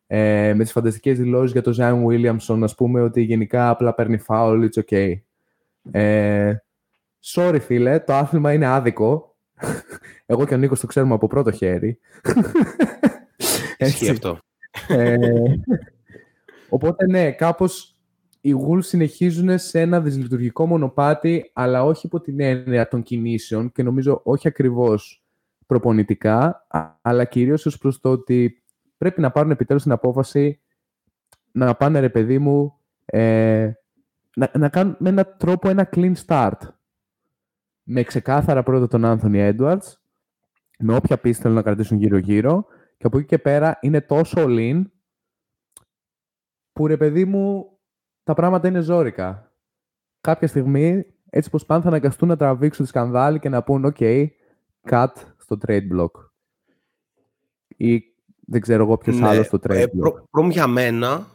[0.08, 4.20] Ε, με τις φανταστικές δηλώσεις για τον Zion Williamson, ας πούμε, ότι γενικά απλά παίρνει
[4.28, 5.14] foul, it's okay.
[5.92, 6.56] Ε,
[7.24, 9.38] sorry, φίλε, το άθλημα είναι άδικο.
[10.26, 12.00] Εγώ και ο Νίκος το ξέρουμε από πρώτο χέρι.
[13.78, 14.10] Ισχύει Έτσι.
[14.10, 14.40] αυτό.
[14.88, 15.18] Ε,
[16.70, 17.96] οπότε ναι, κάπως
[18.42, 23.84] οι Wolves συνεχίζουν σε ένα δυσλειτουργικό μονοπάτι, αλλά όχι υπό την έννοια των κινήσεων και
[23.84, 25.24] νομίζω όχι ακριβώς
[25.66, 28.64] προπονητικά, α- αλλά κυρίως ως προς το ότι
[28.98, 30.62] πρέπει να πάρουν επιτέλους την απόφαση
[31.52, 32.74] να πάνε ρε παιδί μου
[33.06, 33.72] ε,
[34.36, 36.58] να, να κάνουν με έναν τρόπο ένα clean start.
[37.92, 39.94] Με ξεκάθαρα πρώτα τον Anthony Edwards,
[40.80, 42.66] με όποια πίστη θέλουν να κρατήσουν γύρω-γύρω
[42.98, 44.84] και από εκεί και πέρα είναι τόσο lean
[46.72, 47.78] που ρε παιδί μου
[48.24, 49.54] τα πράγματα είναι ζόρικα.
[50.22, 54.28] Κάποια στιγμή έτσι πως πάνε θα αναγκαστούν να τραβήξουν τη σκανδάλη και να πούν ok,
[54.90, 56.12] cut στο trade block.
[57.68, 58.04] Ή
[58.46, 59.98] δεν ξέρω εγώ ποιος Ναι, άλλος στο trade ε, block.
[60.00, 61.28] προ- Πρώτον για μένα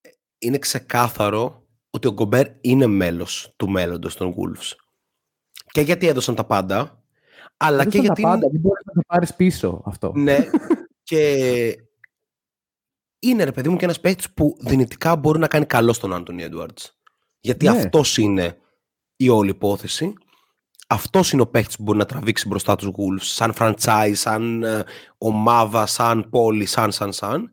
[0.00, 0.08] ε,
[0.38, 4.72] είναι ξεκάθαρο ότι ο Γκομπέρ είναι μέλος του μέλλοντος των Wolves.
[5.70, 7.02] Και γιατί έδωσαν τα πάντα,
[7.56, 8.20] αλλά Έδωσαν και τα γιατί...
[8.20, 10.12] είναι- πάντα, δεν μπορείς να το πάρεις πίσω αυτό.
[10.16, 10.38] Ναι,
[11.02, 11.22] και
[13.18, 16.42] είναι ρε παιδί μου και ένας παίκτης που δυνητικά μπορεί να κάνει καλό στον Άντωνι
[16.42, 16.98] Έντουαρτς.
[17.40, 17.70] Γιατί Ναι.
[17.78, 18.58] αυτός είναι
[19.16, 20.12] η όλη υπόθεση.
[20.88, 24.84] Αυτός είναι ο παίκτης που μπορεί να τραβήξει μπροστά τους Wolves σαν franchise, σαν ε,
[25.18, 27.52] ομάδα, σαν πόλη, σαν, σαν, σαν.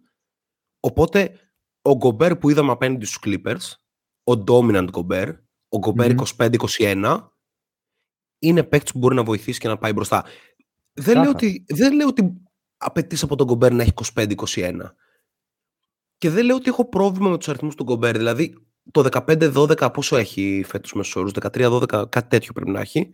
[0.80, 1.40] Οπότε
[1.82, 3.74] ο Γκομπέρ που είδαμε απέναντι στους Clippers,
[4.24, 5.30] ο dominant Γκομπέρ,
[5.70, 6.24] ο Γκομπέρ Μμμ.
[6.38, 7.30] 25-21,
[8.40, 10.26] είναι παίκτης που μπορεί να βοηθήσει και να πάει μπροστά.
[10.94, 11.54] Δεν λέω, Ξεκάθαρα.
[11.54, 12.34] ότι, δεν λέω ότι
[12.78, 14.96] απαιτείς από τον Γκομπέρ να έχει 25-21.
[16.18, 18.18] Και δεν λέω ότι έχω πρόβλημα με τους αριθμούς του Γκομπέρ.
[18.18, 23.10] Δηλαδή το 15-12 πόσο έχει φέτος μέσους όρους, 13-12 κάτι τέτοιο πρέπει να έχει,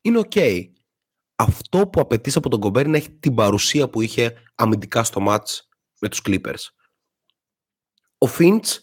[0.00, 0.32] είναι οκ.
[1.36, 5.20] Αυτό που απαιτείς από τον Γκομπέρ είναι να έχει την παρουσία που είχε αμυντικά στο
[5.20, 5.68] ματς
[6.00, 6.64] με τους Clippers.
[8.18, 8.80] Ο Φιντς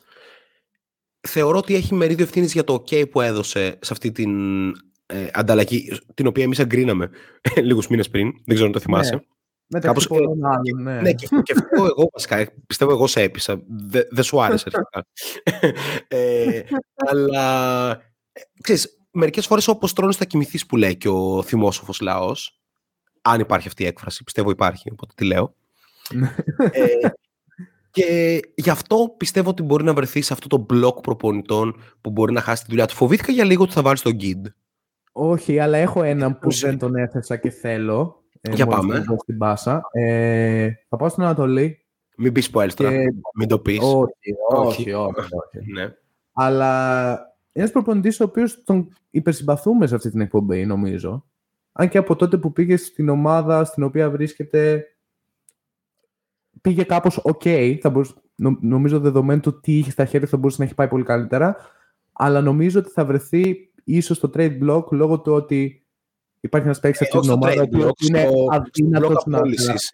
[1.28, 4.72] θεωρώ ότι έχει μερίδιο ευθύνης για το OK που έδωσε σε αυτή την
[5.08, 7.10] ε, ανταλλαγή, την οποία εμείς εγκρίναμε
[7.68, 9.26] λίγους μήνες πριν, δεν ξέρω αν το θυμάσαι.
[9.70, 11.02] Μεταξύ κάπως- πολλών άλλων, ναι.
[11.02, 13.62] Ναι, και, και αυτό εγώ βασικά, ε, πιστεύω εγώ σε έπεισα.
[13.68, 15.06] Δε- Δεν σου άρεσε αρχικά.
[16.08, 16.62] ε,
[16.96, 17.92] αλλά,
[18.32, 22.60] ε, ξέρεις, μερικές φορές όπως τρώνες θα κοιμηθείς που λέει και ο θυμόσοφος λαός,
[23.22, 25.56] αν υπάρχει αυτή η έκφραση, πιστεύω υπάρχει, οπότε τη λέω.
[26.72, 27.08] ε,
[27.92, 32.34] και γι' αυτό πιστεύω ότι μπορεί να βρεθείς σε αυτό το μπλοκ προπονητών που μπορεί
[32.34, 32.96] να χάσει τη δουλειά του.
[32.96, 34.48] Φοβήθηκα για λίγο ότι θα βάλεις τον Γκίντ.
[35.20, 38.24] Όχι, αλλά έχω έναν που Πώς- δεν τον έθεσα και θέλω.
[38.42, 38.94] ε, Για μόλις πάμε.
[38.94, 39.82] τον δω στην πάσα.
[39.92, 41.86] Ε, θα πάω στην Ανατολή.
[42.18, 42.90] Μην πεις spoilers Και...
[43.36, 43.80] μην το πεις.
[43.82, 44.14] Όχι,
[44.50, 44.68] Όχι.
[44.68, 45.72] όχι, όχι, όχι.
[45.74, 45.88] Ναι.
[46.34, 47.20] Αλλά
[47.52, 51.26] ένας προπονητής ο οποίος τον υπερσυμπαθούμε σε αυτή την εκπομπή, νομίζω.
[51.72, 54.86] Αν και από τότε που πήγε στην ομάδα στην οποία βρίσκεται.
[56.62, 60.56] Πήγε κάπως ok, θα μπορούσε, νο- νομίζω δεδομένου του τι είχε στα χέρια θα μπορούσε
[60.60, 61.56] να έχει πάει πολύ καλύτερα.
[62.20, 65.86] αλλά νομίζω ότι θα βρεθεί ίσως στο trade block λόγω του ότι
[66.40, 69.42] υπάρχει ένας παίκτης αυτή την ομάδα που είναι αδύνατος να.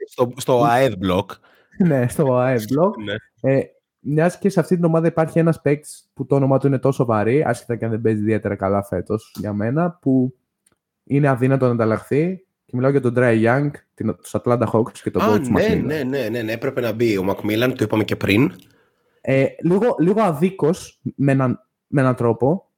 [0.06, 1.26] Στο, στο AED block.
[1.88, 2.92] ναι, στο AED block.
[3.04, 3.16] ναι.
[3.52, 3.64] Ε,
[4.00, 7.06] μιας και σε αυτή την ομάδα υπάρχει ένας παίκτης που το όνομά του είναι τόσο
[7.06, 10.36] βαρύ, άσχετα και αν δεν παίζει ιδιαίτερα καλά φέτος για μένα, που
[11.04, 12.46] είναι αδύνατο να ανταλλαχθεί.
[12.66, 16.28] Και μιλάω για τον Dry Young, τους Atlanta Hawks και τον coach ναι, ναι, ναι,
[16.30, 18.52] ναι, ναι, έπρεπε να μπει ο Macmillan, το είπαμε και πριν.
[19.22, 22.72] Ε, λίγο, λίγο αδίκως με, ένα, με έναν τρόπο.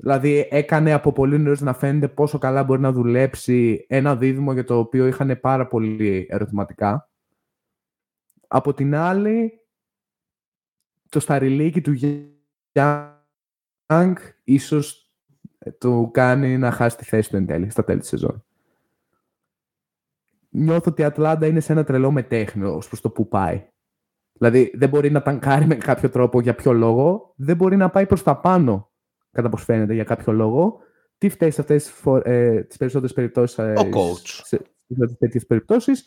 [0.00, 4.64] Δηλαδή έκανε από πολύ νωρίς να φαίνεται πόσο καλά μπορεί να δουλέψει ένα δίδυμο για
[4.64, 7.10] το οποίο είχαν πάρα πολύ ερωτηματικά.
[8.48, 9.60] Από την άλλη,
[11.08, 11.94] το σταριλίκι του
[12.72, 15.12] Young ίσως
[15.78, 18.44] του κάνει να χάσει τη θέση του εν τέλει, στα τέλη της σεζόν.
[20.48, 23.68] Νιώθω ότι η Ατλάντα είναι σε ένα τρελό μεταίχμιο ως προς το που πάει.
[24.32, 28.06] Δηλαδή δεν μπορεί να τανκάρει με κάποιο τρόπο για ποιο λόγο, δεν μπορεί να πάει
[28.06, 28.87] προς τα πάνω
[29.32, 30.78] κατά πώς φαίνεται για κάποιο λόγο.
[31.18, 33.58] Τι φταίει σε αυτές ε, τις περισσότερες περιπτώσεις.
[33.58, 34.26] Ε, Ο coach.
[34.44, 36.06] Σε, σε τέτοιες περιπτώσεις.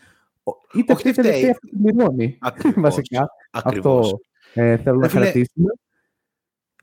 [0.73, 2.37] Είτε φταίει είτε δεν αυτό που πληρώνει.
[2.75, 3.29] Βασικά.
[3.51, 4.19] Αυτό
[4.53, 5.73] ε, θέλω να χαρακτήσουμε.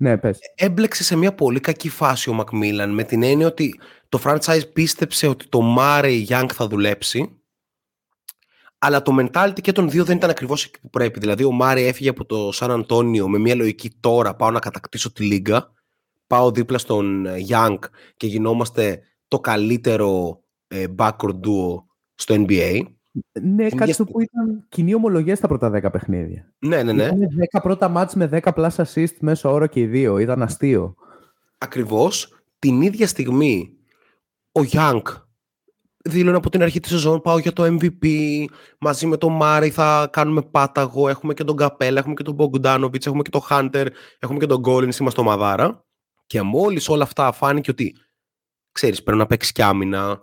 [0.01, 0.39] Ναι, πες.
[0.55, 5.27] Έμπλεξε σε μια πολύ κακή φάση ο Μακμίλαν με την έννοια ότι το franchise πίστεψε
[5.27, 7.39] ότι το Murray Young θα δουλέψει
[8.79, 11.19] αλλά το mentality και των δύο δεν ήταν ακριβώς εκεί που πρέπει.
[11.19, 15.13] Δηλαδή ο Μάρι έφυγε από το Σαν Αντώνιο με μια λογική τώρα πάω να κατακτήσω
[15.13, 15.73] τη λίγα,
[16.29, 17.79] πάω δίπλα στον Young
[18.17, 21.83] και γινόμαστε το καλύτερο ε, backward duo
[22.15, 22.83] στο NBA.
[23.43, 26.53] Ναι, κάτι το που ήταν κοινή ομολογία στα πρώτα 10 παιχνίδια.
[26.59, 27.05] Ναι, ναι, ναι.
[27.05, 30.19] Ήταν 10 πρώτα μάτς με 10 plus assist μέσω όρο και οι δύο.
[30.19, 30.95] Ήταν αστείο.
[31.59, 32.43] Ακριβώς.
[32.59, 33.77] Την ίδια στιγμή
[34.53, 35.03] ο Young
[36.05, 38.07] δήλωνε από την αρχή της σεζόν πάω για το MVP
[38.79, 43.07] μαζί με τον Μάρι θα κάνουμε πάταγο έχουμε και τον Καπέλα, έχουμε και τον Μπογκντάνοβιτς
[43.07, 43.87] έχουμε και τον Χάντερ,
[44.19, 45.87] έχουμε και τον Γκόλινς είμαστε μαδάρα
[46.29, 47.95] και μόλις όλα αυτά φάνηκε ότι
[48.73, 50.23] ξέρεις πρέπει να παίξεις κι άμυνα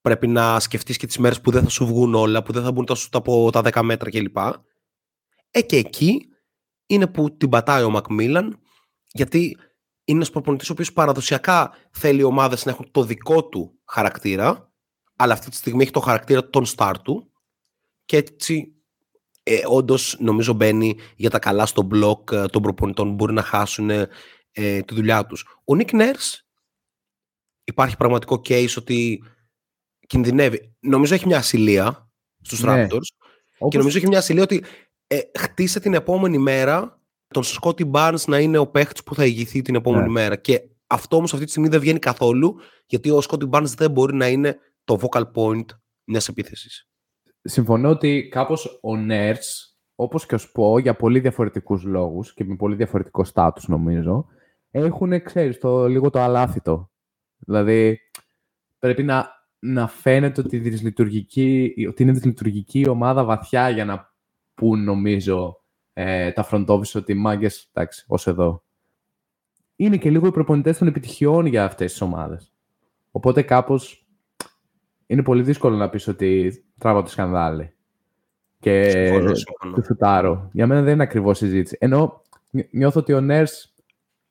[0.00, 2.72] πρέπει να σκεφτείς και τις μέρες που δεν θα σου βγουν όλα που δεν θα
[2.72, 4.36] μπουν τα σούτα από τα 10 μέτρα κλπ.
[5.50, 6.28] Ε και εκεί
[6.86, 8.58] είναι που την πατάει ο Μακμίλαν
[9.12, 9.56] γιατί
[10.04, 14.72] είναι ένας προπονητής ο οποίος παραδοσιακά θέλει οι ομάδες να έχουν το δικό του χαρακτήρα
[15.16, 17.32] αλλά αυτή τη στιγμή έχει το χαρακτήρα των star του.
[18.04, 18.74] Και έτσι
[19.42, 23.42] ε, όντως νομίζω μπαίνει για τα καλά στο μπλοκ ε, των προπονητών που μπορεί να
[23.42, 23.90] χάσουν
[24.52, 25.42] ε, τη δουλειά τους.
[25.42, 26.38] Ο Nick Nurse
[27.64, 29.22] υπάρχει πραγματικό case ότι
[30.06, 30.74] κινδυνεύει.
[30.80, 32.10] Νομίζω έχει μια ασυλία
[32.42, 32.86] στους ναι.
[32.86, 33.28] Raptors
[33.68, 34.64] και νομίζω έχει μια ασυλία ότι
[35.06, 39.62] ε, χτίσε την επόμενη μέρα τον Scotty Barnes να είναι ο παίχτης που θα ηγηθεί
[39.62, 40.10] την επόμενη ναι.
[40.10, 43.90] μέρα και αυτό όμως αυτή τη στιγμή δεν βγαίνει καθόλου γιατί ο Scotty Barnes δεν
[43.90, 45.66] μπορεί να είναι το vocal point
[46.04, 46.88] μιας επίθεσης.
[47.42, 52.56] Συμφωνώ ότι κάπως ο Nerds, όπως και ο Σπο, για πολύ διαφορετικούς λόγους και με
[52.56, 54.26] πολύ διαφορετικό στάτους νομίζω,
[54.70, 56.90] έχουν, ξέρεις, το, λίγο το αλάθητο.
[57.38, 57.98] Δηλαδή,
[58.78, 60.56] πρέπει να, να φαίνεται ότι,
[61.88, 64.12] ότι είναι δυσλειτουργική ομάδα βαθιά για να
[64.54, 65.62] πούν, νομίζω,
[65.92, 68.62] ε, τα front office ότι μάγκες, εντάξει, ως εδώ.
[69.76, 72.52] Είναι και λίγο οι προπονητές των επιτυχιών για αυτές τις ομάδες.
[73.10, 74.06] Οπότε κάπως
[75.06, 77.74] είναι πολύ δύσκολο να πεις ότι τράβω τη σκανδάλη
[78.58, 79.10] και
[79.74, 80.48] του σουτάρω.
[80.52, 81.76] Για μένα δεν είναι ακριβώς συζήτηση.
[81.80, 82.22] Ενώ
[82.70, 83.69] νιώθω ότι ο Νέρς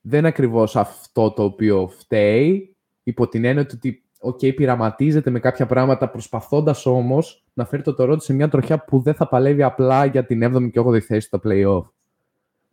[0.00, 5.66] δεν είναι ακριβώς αυτό το οποίο φταίει, υπό την έννοια ότι okay, πειραματίζεται με κάποια
[5.66, 10.04] πράγματα, προσπαθώντας όμως να φέρει το Toronto σε μια τροχιά που δεν θα παλεύει απλά
[10.04, 11.84] για την 7η και 8η θέση στο play-off.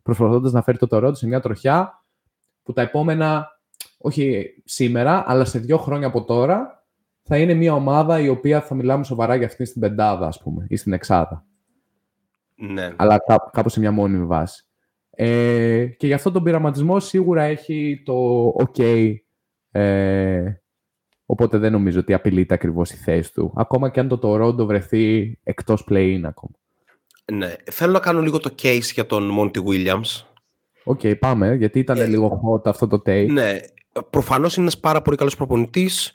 [0.02, 2.04] Προσπαθώντας να φέρει το Toronto σε μια τροχιά
[2.62, 3.46] που τα επόμενα,
[3.98, 6.86] όχι σήμερα, αλλά σε δύο χρόνια από τώρα,
[7.22, 10.66] θα είναι μια ομάδα η οποία θα μιλάμε σοβαρά για αυτήν στην πεντάδα, ας πούμε,
[10.68, 11.44] ή στην εξάδα.
[12.54, 12.94] Ναι.
[12.96, 14.67] Αλλά κά, κάπως σε μια μόνιμη βάση.
[15.20, 19.14] Ε, και γι' αυτό τον πειραματισμό σίγουρα έχει το OK.
[19.70, 20.52] Ε,
[21.26, 23.52] οπότε δεν νομίζω ότι απειλείται ακριβώς η θέση του.
[23.56, 26.52] Ακόμα και αν το Toronto βρεθεί εκτός play-in ακόμα.
[27.32, 27.54] Ναι.
[27.70, 30.24] Θέλω να κάνω λίγο το case για τον Monty Williams.
[30.84, 33.28] OK, okay, πάμε, γιατί ήταν ε, λίγο hot αυτό το take.
[33.30, 33.58] Ναι.
[34.10, 36.12] Προφανώς είναι ένας πάρα πολύ καλός προπονητής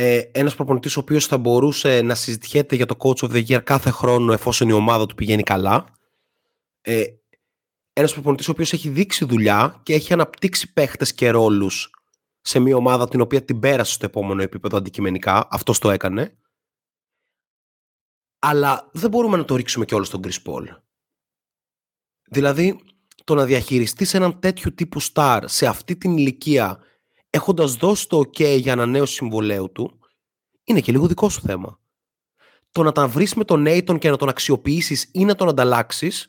[0.00, 3.62] ε, ένας προπονητής ο οποίος θα μπορούσε να συζητιέται για το Coach of the Year
[3.64, 5.86] κάθε χρόνο εφόσον η ομάδα του πηγαίνει καλά.
[6.80, 7.04] Ε,
[7.98, 11.90] ένας προπονητής ο οποίος έχει δείξει δουλειά και έχει αναπτύξει παίχτες και ρόλους
[12.40, 15.48] σε μια ομάδα την οποία την πέρασε στο επόμενο επίπεδο αντικειμενικά.
[15.50, 16.38] Αυτός το έκανε.
[18.38, 20.64] Αλλά δεν μπορούμε να το ρίξουμε και όλο στον Chris Paul.
[22.30, 22.80] Δηλαδή,
[23.24, 26.78] το να διαχειριστείς έναν τέτοιο τύπου star σε αυτή την ηλικία
[27.30, 29.98] έχοντας δώσει το OK για ανανέωση συμβολέου του,
[30.64, 31.80] είναι και λίγο δικό σου θέμα.
[32.70, 36.26] Το να τα βρεις με τον Νέιτον και να τον αξιοποιήσεις ή να τον ανταλλάξεις,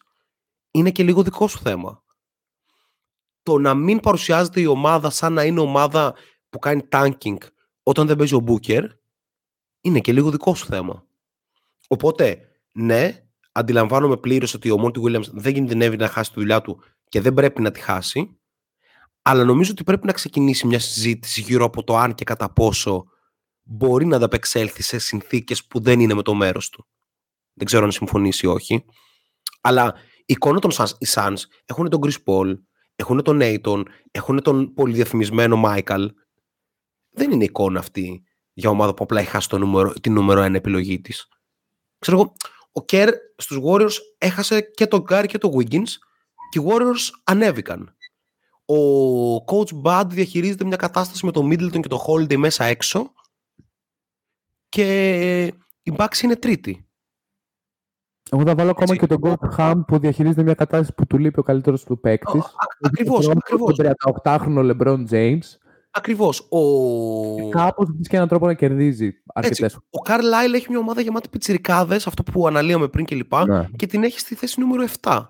[0.71, 2.03] είναι και λίγο δικό σου θέμα.
[3.43, 6.15] το να μην παρουσιάζεται η ομάδα σαν να είναι ομάδα
[6.49, 7.37] που κάνει tanking
[7.83, 8.83] όταν δεν παίζει ο Booker
[9.81, 11.07] είναι και λίγο δικό σου θέμα.
[11.87, 16.83] Οπότε, ναι, αντιλαμβάνομαι πλήρως ότι ο Μόντι Williams δεν κινδυνεύει να χάσει τη δουλειά του
[17.09, 18.39] και δεν πρέπει να τη χάσει.
[19.21, 23.05] Αλλά νομίζω ότι πρέπει να ξεκινήσει μια συζήτηση γύρω από το αν και κατά πόσο
[23.63, 26.87] μπορεί να ανταπεξέλθει σε συνθήκες που δεν είναι με το μέρος του.
[27.53, 28.85] Δεν ξέρω αν συμφωνήσει ή όχι.
[29.61, 32.59] Αλλά η εικόνα των Suns, οι Suns έχουν τον Chris Paul,
[32.95, 36.07] έχουν τον Nathan, έχουν τον πολυδιαφημισμένο Michael.
[37.09, 38.23] Δεν είναι εικόνα αυτή
[38.53, 41.27] για ομάδα που απλά έχει χάσει το νούμερο, την νούμερο 1 επιλογή της.
[41.99, 42.35] Ξέρω εγώ,
[42.71, 45.89] ο Κέρ στους Warriors έχασε και τον Γκάρι και τον Wiggins
[46.49, 47.95] και οι Warriors ανέβηκαν.
[48.65, 48.75] Ο
[49.35, 53.13] coach Bud διαχειρίζεται μια κατάσταση με τον Middleton και τον Holiday μέσα έξω
[54.69, 55.45] και
[55.83, 56.88] η Bucks είναι τρίτη.
[58.31, 61.39] Εγώ θα βάλω ακόμα και τον Gold Ham που διαχειρίζεται μια κατάσταση που του λείπει
[61.39, 62.43] ο καλύτερος του παίκτης.
[62.81, 63.25] Ακριβώς.
[63.25, 63.39] Τον
[64.13, 65.39] 38χρονο LeBron James.
[65.91, 66.47] Ακριβώς.
[66.49, 67.49] Ο...
[67.49, 69.75] Κάπως βρίσκει έναν τρόπο να κερδίζει αρκετές.
[69.75, 73.33] Ο Carlisle έχει μια ομάδα γεμάτη πιτσιρικάδες, αυτό που αναλύαμε πριν κλπ.
[73.45, 73.67] Ναι.
[73.75, 75.25] Και την έχει στη θέση νούμερο 7.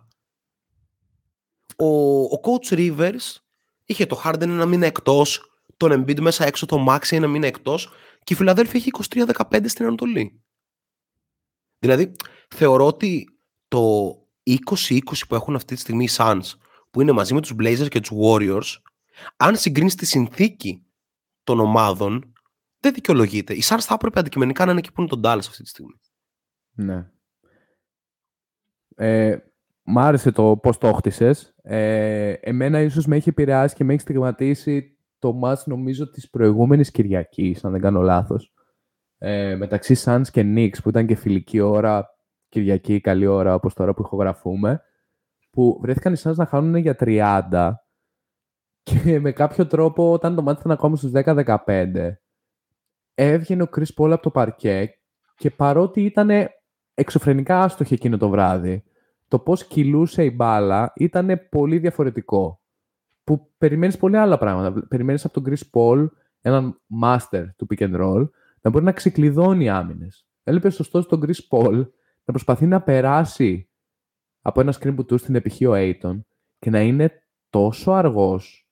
[1.76, 3.38] Ο, ο coach Rivers
[3.86, 7.92] είχε το Harden ένα μήνα εκτός, τον Embiid μέσα έξω, το Maxi ένα μήνα εκτός
[8.24, 8.92] και η Φιλαδέλφια έχει
[9.50, 10.42] 23-15 στην Ανατολή.
[11.80, 12.16] Δηλαδή,
[12.56, 16.54] θεωρώ ότι το 20-20 που έχουν αυτή τη στιγμή οι Suns,
[16.92, 18.82] που είναι μαζί με τους Blazers και τους Warriors,
[19.38, 20.86] αν συγκρίνεις τη συνθήκη
[21.44, 22.34] των ομάδων,
[22.80, 23.54] δεν δικαιολογείται.
[23.54, 26.00] Οι Suns θα έπρεπε αντικειμενικά να είναι εκεί που είναι τον Dallas αυτή τη στιγμή.
[26.72, 27.10] Ναι.
[28.96, 29.38] Ε,
[29.84, 31.54] μ' άρεσε το πώς το χτίσες.
[31.62, 36.92] Ε, εμένα ίσως με έχει επηρεάσει και με έχει στιγματίσει το μάτς νομίζω της προηγούμενης
[36.92, 38.54] Κυριακής, αν δεν κάνω λάθος.
[39.18, 42.19] Ε, μεταξύ Suns και Knicks, που ήταν και φιλική ώρα,
[42.50, 44.82] Κυριακή, καλή ώρα, όπως τώρα που ηχογραφούμε,
[45.52, 47.72] που βρέθηκαν οι Suns να χάνουν για 30
[48.84, 52.12] και με κάποιο τρόπο όταν το μάτι ήταν ακόμα στους 10-15
[53.14, 54.94] έβγαινε ο Chris Paul από το παρκέ
[55.36, 56.30] και παρότι ήταν
[56.94, 58.84] εξωφρενικά άστοχη εκείνο το βράδυ
[59.28, 62.62] το πώς κυλούσε η μπάλα ήταν πολύ διαφορετικό
[63.24, 64.88] που περιμένεις πολύ άλλα πράγματα.
[64.88, 66.08] Περιμένεις από τον Chris Paul
[66.42, 68.30] έναν master του pick and roll
[68.62, 70.28] να μπορεί να ξεκλειδώνει άμυνες.
[70.44, 71.88] Έλειπε ωστόσο τον Chris Paul
[72.30, 73.70] να προσπαθεί να περάσει
[74.42, 76.20] από ένα screen που του στην εποχή ο Aiton
[76.60, 78.68] και να είναι τόσο αργός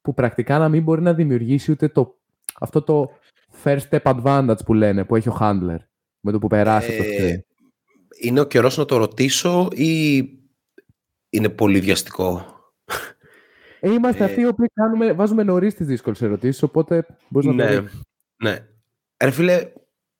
[0.00, 2.18] που πρακτικά να μην μπορεί να δημιουργήσει ούτε το,
[2.60, 3.10] αυτό το
[3.64, 5.78] first step advantage που λένε, που έχει ο handler,
[6.20, 7.38] με το που περάσει το screen.
[8.20, 10.16] Είναι ο καιρός να το ρωτήσω ή
[11.30, 12.46] είναι πολύ βιαστικό;
[13.80, 17.64] Ε, είμαστε ε, αυτοί οι οποίοι κάνουμε, βάζουμε νωρίς τις δύσκολες ερωτήσεις, οπότε μπορείς ναι,
[17.64, 18.50] να το Ναι.
[18.50, 18.66] ναι.
[19.24, 19.72] Ρε φίλε,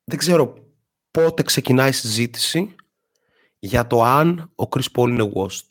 [0.05, 0.67] δεν ξέρω
[1.11, 2.77] πότε ξεκινάει η συζήτηση
[3.59, 5.67] για το αν ο Chris Paul είναι worst.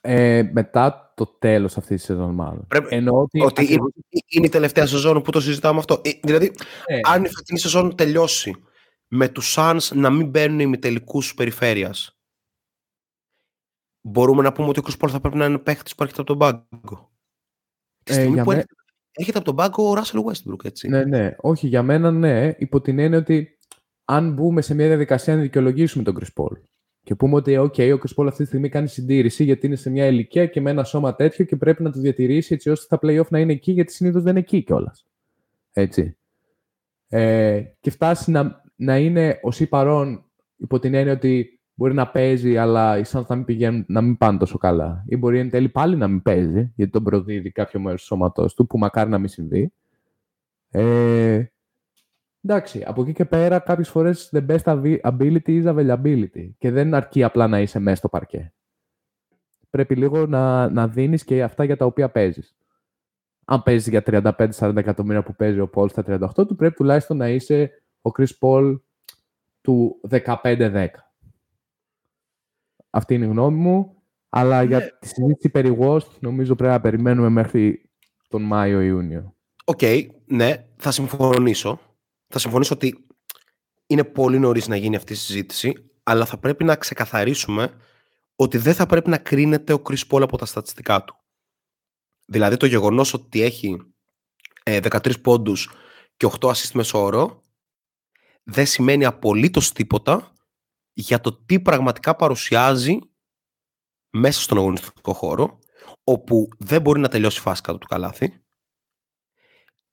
[0.00, 2.66] Ε, μετά το τέλος αυτής της σεζόν, μάλλον.
[2.66, 3.08] Πρέπει...
[3.08, 3.78] ότι, ότι
[4.26, 6.00] είναι, η τελευταία σεζόν που το συζητάμε αυτό.
[6.04, 6.52] Ε, δηλαδή,
[6.86, 7.00] ε.
[7.02, 8.54] αν η φετινή σεζόν τελειώσει
[9.08, 12.18] με τους Suns να μην μπαίνουν ημιτελικού περιφέρειας,
[14.00, 16.30] μπορούμε να πούμε ότι ο Chris Paul θα πρέπει να είναι παίχτης που έρχεται από
[16.30, 17.12] τον πάγκο.
[18.02, 18.64] Τη ε, στιγμή που με...
[19.12, 20.88] έρχεται, από τον πάγκο ο Russell Westbrook, έτσι.
[20.88, 21.36] Ναι, ναι.
[21.38, 22.54] Όχι, για μένα ναι.
[22.58, 23.58] Υπό την έννοια ότι
[24.04, 26.56] αν μπούμε σε μια διαδικασία να δικαιολογήσουμε τον Chris Paul
[27.02, 29.90] και πούμε ότι okay, ο Chris Paul αυτή τη στιγμή κάνει συντήρηση γιατί είναι σε
[29.90, 33.06] μια ηλικία και με ένα σώμα τέτοιο και πρέπει να το διατηρήσει έτσι ώστε τα
[33.06, 35.06] playoff να είναι εκεί γιατί συνήθως δεν είναι εκεί κιόλας.
[35.72, 36.16] Έτσι.
[37.08, 40.24] Ε, και φτάσει να, να είναι ο παρόν
[40.56, 44.16] υπό την έννοια ότι μπορεί να παίζει, αλλά οι Suns να μην πηγαίνουν, να μην
[44.16, 45.04] πάνε τόσο καλά.
[45.06, 48.54] Ή μπορεί εν τέλει πάλι να μην παίζει, γιατί τον προδίδει κάποιο μέρος του σώματός
[48.54, 49.72] του, που μακάρι να μην συμβεί.
[50.70, 51.44] Ε,
[52.46, 57.22] Εντάξει, από εκεί και πέρα κάποιες φορές the best ability is availability και δεν αρκεί
[57.22, 58.52] απλά να είσαι μέσα στο παρκέ.
[59.70, 62.56] Πρέπει λίγο να, να δίνεις και αυτά για τα οποία παίζεις.
[63.44, 67.28] Αν παίζεις για 35-40 εκατομμύρια που παίζει ο Paul στα 38 του, πρέπει τουλάχιστον να
[67.28, 67.70] είσαι
[68.02, 68.80] ο Chris Paul
[69.60, 70.86] του 15-10.
[72.90, 73.94] Αυτή είναι η γνώμη μου.
[74.28, 74.88] Αλλά για ναι.
[74.98, 77.90] τη συζήτηση περί West νομίζω πρέπει να περιμένουμε μέχρι
[78.28, 79.34] τον Μάιο-Ιούνιο.
[79.64, 81.80] OK, okay, ναι, θα συμφωνήσω
[82.34, 83.06] θα συμφωνήσω ότι
[83.86, 87.80] είναι πολύ νωρίς να γίνει αυτή η συζήτηση, αλλά θα πρέπει να ξεκαθαρίσουμε
[88.36, 91.16] ότι δεν θα πρέπει να κρίνεται ο Chris Paul από τα στατιστικά του.
[92.24, 93.94] Δηλαδή το γεγονός ότι έχει
[94.64, 95.70] 13 ε, πόντους
[96.16, 97.42] και 8 assist μεσόωρο
[98.42, 100.32] δεν σημαίνει απολύτως τίποτα
[100.92, 102.98] για το τι πραγματικά παρουσιάζει
[104.10, 105.58] μέσα στον αγωνιστικό χώρο
[106.04, 108.44] όπου δεν μπορεί να τελειώσει φάση κάτω του καλάθι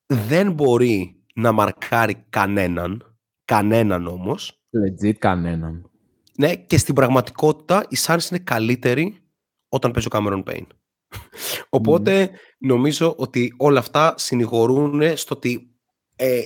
[0.06, 3.16] δεν μπορεί να μαρκάρει κανέναν.
[3.46, 4.62] Κανέναν όμως.
[4.72, 5.92] Legit κανέναν.
[6.38, 9.24] Ναι, και στην πραγματικότητα η Suns είναι καλύτερη
[9.70, 10.68] όταν παίζει ο Cameron Payne.
[11.70, 15.76] Οπότε νομίζω ότι όλα αυτά συνηγορούν στο ότι
[16.16, 16.42] ε,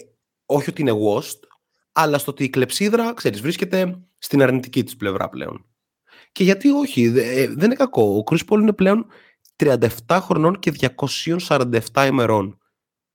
[0.46, 1.40] όχι ότι είναι worst,
[1.92, 5.66] αλλά στο ότι η κλεψίδρα, ξέρεις, βρίσκεται στην αρνητική της πλευρά πλέον.
[6.32, 8.18] Και γιατί όχι, ε, δεν είναι κακό.
[8.18, 9.06] Ο Chris Paul είναι πλέον
[9.56, 9.88] 37
[10.22, 12.58] χρονών και 247 ημερών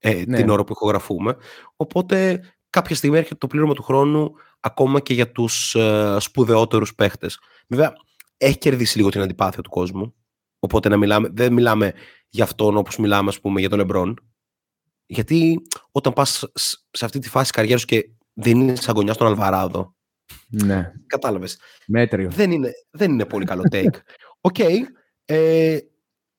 [0.03, 0.37] ε, Ναι.
[0.37, 1.35] την ώρα που ηχογραφούμε.
[1.75, 7.39] Οπότε κάποια στιγμή έρχεται το πλήρωμα του χρόνου ακόμα και για τους ε, σπουδαιότερους παίχτες.
[7.67, 7.93] Βέβαια,
[8.37, 10.15] έχει κερδίσει λίγο την αντιπάθεια του κόσμου.
[10.59, 11.93] Οπότε να μιλάμε, δεν μιλάμε
[12.29, 14.19] για αυτόν όπως μιλάμε ας πούμε για τον Λεμπρόν.
[15.05, 19.27] Γιατί όταν πας σ- σε αυτή τη φάση της καριέρας σου και δίνεις αγκωνιά στον
[19.27, 19.95] Αλβαράδο,
[20.47, 22.29] Ναι, κατάλαβες, μέτριο.
[22.29, 23.95] δεν είναι, δεν είναι πολύ καλό take.
[24.41, 24.57] OK.
[25.25, 25.77] ε,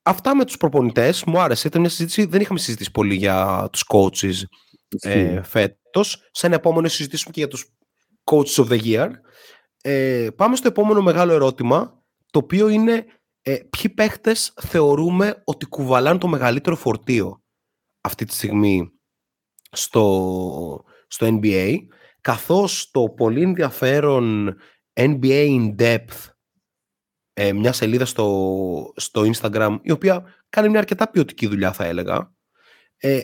[0.03, 1.67] αυτά με τους προπονητές μου άρεσε.
[1.67, 4.43] Ήταν μια συζήτηση, δεν είχαμε συζητήσει πολύ για τους coaches
[4.99, 6.29] ε, φέτος.
[6.31, 7.65] Σε ένα επόμενο συζητήσουμε και για τους
[8.23, 9.09] coaches of the year.
[9.81, 13.05] Ε, πάμε στο επόμενο μεγάλο ερώτημα, το οποίο είναι
[13.41, 17.43] ε, ποιοι παίχτες θεωρούμε ότι κουβαλάνε το μεγαλύτερο φορτίο
[18.01, 18.91] αυτή τη στιγμή
[19.71, 21.77] στο, στο NBA,
[22.21, 24.55] καθώς το πολύ ενδιαφέρον
[24.93, 26.32] NBA In Depth,
[27.33, 32.33] ε, μια σελίδα στο, στο Instagram, η οποία κάνει μια αρκετά ποιοτική δουλειά θα έλεγα,
[32.97, 33.21] ε,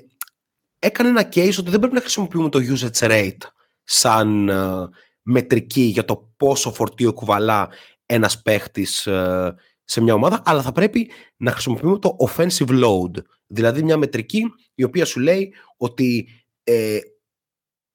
[0.80, 3.48] έκανε ένα case ότι δεν πρέπει να χρησιμοποιούμε το usage rate
[3.84, 4.90] σαν ε,
[5.22, 7.70] μετρική για το πόσο φορτίο κουβαλά
[8.06, 13.84] ένας παίχτης ε, σε μια ομάδα, αλλά θα πρέπει να χρησιμοποιούμε το offensive load, δηλαδή
[13.84, 14.44] μια μετρική
[14.76, 16.28] η οποία σου λέει ότι
[16.64, 17.00] ε,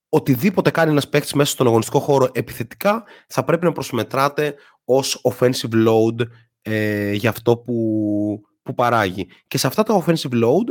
[0.08, 4.54] οτιδήποτε κάνει ένας παίχτης μέσα στον αγωνιστικό χώρο επιθετικά θα πρέπει να προσμετράται
[4.85, 6.26] ως offensive load
[6.62, 9.26] ε, για αυτό που, που παράγει.
[9.49, 10.68] Και σε αυτά τα offensive load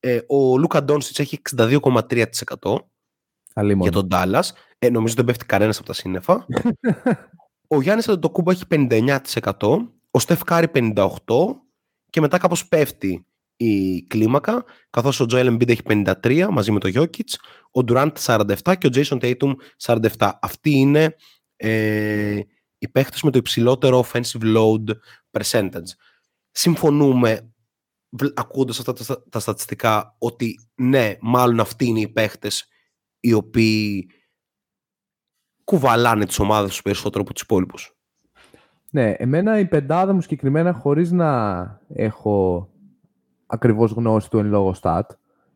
[0.00, 2.24] ε, ο Λούκα Ντόνσιτς έχει 62,3%
[3.54, 4.48] Καλή για τον Dallas.
[4.78, 6.46] Ε, νομίζω δεν πέφτει κανένας από τα σύννεφα.
[7.74, 9.18] ο Γιάννης Αντετοκούμπο έχει 59%,
[10.10, 11.14] ο Στεφ Κάρη 58%
[12.10, 13.26] και μετά κάπως πέφτει
[13.56, 17.34] η κλίμακα, καθώς ο Joel Embiid έχει 53 μαζί με το Jokic,
[17.70, 19.52] ο Durant 47 και ο Jason Tatum
[19.84, 20.30] 47.
[20.40, 21.14] Αυτοί είναι
[21.56, 22.40] ε,
[22.82, 24.84] οι παίχτες με το υψηλότερο offensive load
[25.30, 25.90] percentage.
[26.50, 27.52] Συμφωνούμε
[28.08, 32.68] βλ- ακούγοντας αυτά τα, στα- τα στατιστικά ότι ναι, μάλλον αυτοί είναι οι παίχτες
[33.20, 34.10] οι οποίοι
[35.64, 37.94] κουβαλάνε τις ομάδες τους περισσότερο από τους υπόλοιπους.
[38.90, 42.68] Ναι, εμένα η πεντάδα μου συγκεκριμένα χωρίς να έχω
[43.46, 45.02] ακριβώς γνώση του εν λόγω stat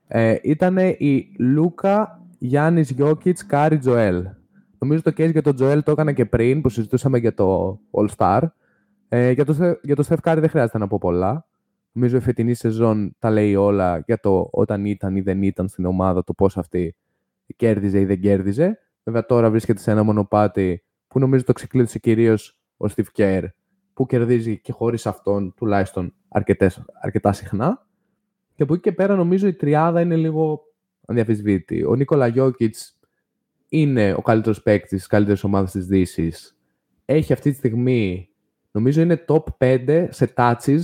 [0.06, 4.26] ε, ήταν η Λούκα, Γιάννης, Γιόκιτς, Κάρι, Τζοέλ.
[4.84, 8.08] Νομίζω το case για τον Τζοέλ το έκανα και πριν που συζητούσαμε για το All
[8.16, 8.40] Star.
[9.08, 11.46] Ε, για, το, Θε- για το Στεφ Κάρι δεν χρειάζεται να πω πολλά.
[11.92, 15.84] Νομίζω η φετινή σεζόν τα λέει όλα για το όταν ήταν ή δεν ήταν στην
[15.84, 16.96] ομάδα, το πώς αυτή
[17.56, 18.78] κέρδιζε ή δεν κέρδιζε.
[19.04, 23.44] Βέβαια τώρα βρίσκεται σε ένα μονοπάτι που νομίζω το ξεκλείδωσε κυρίως ο Steve Kerr,
[23.94, 27.86] που κερδίζει και χωρίς αυτόν τουλάχιστον αρκετές, αρκετά συχνά.
[28.54, 30.62] Και από εκεί και πέρα νομίζω η τριάδα είναι λίγο
[31.06, 31.84] αδιαφυσβήτη.
[31.84, 32.93] Ο Νίκολα Γιώκητς
[33.80, 36.56] είναι ο καλύτερος παίκτης της καλύτερης ομάδας της Δύσης.
[37.04, 38.28] Έχει αυτή τη στιγμή,
[38.70, 40.80] νομίζω είναι top 5 σε touches,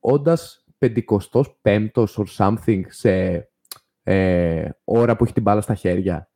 [0.00, 3.48] όντας 55ος or something σε
[4.02, 6.30] ε, ώρα που έχει την μπάλα στα χέρια.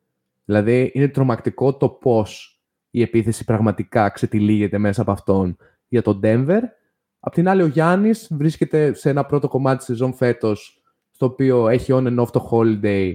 [0.45, 5.57] Δηλαδή είναι τρομακτικό το πώς η επίθεση πραγματικά ξετυλίγεται μέσα από αυτόν
[5.87, 6.59] για τον Denver.
[7.19, 11.67] Απ' την άλλη ο Γιάννης βρίσκεται σε ένα πρώτο κομμάτι της σεζόν φέτος στο οποίο
[11.67, 13.13] έχει on and off το holiday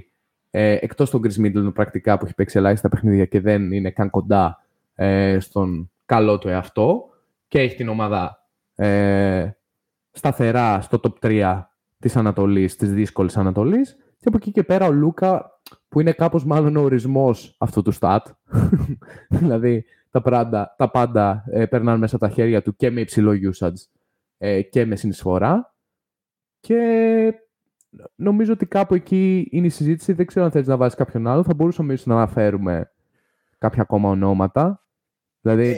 [0.50, 4.10] ε, εκτός των Chris Middleton πρακτικά που έχει παίξει ελάχιστα παιχνίδια και δεν είναι καν
[4.10, 7.08] κοντά ε, στον καλό του εαυτό
[7.48, 9.50] και έχει την ομάδα ε,
[10.10, 11.62] σταθερά στο top 3
[11.98, 16.44] της Ανατολής, της δύσκολης Ανατολής και από εκεί και πέρα ο Λούκα που είναι κάπως
[16.44, 18.20] μάλλον ο ορισμός αυτού του stat.
[19.40, 23.32] δηλαδή τα πάντα, τα πάντα ε, περνάνε μέσα από τα χέρια του και με υψηλό
[23.32, 23.88] usage
[24.38, 25.74] ε, και με συνεισφορά.
[26.60, 27.34] Και
[28.14, 30.12] νομίζω ότι κάπου εκεί είναι η συζήτηση.
[30.12, 31.42] Δεν ξέρω αν θέλεις να βάλεις κάποιον άλλο.
[31.42, 32.92] Θα μπορούσαμε ίσως να αναφέρουμε
[33.58, 34.84] κάποια ακόμα ονόματα.
[35.40, 35.76] Δηλαδή, Ε,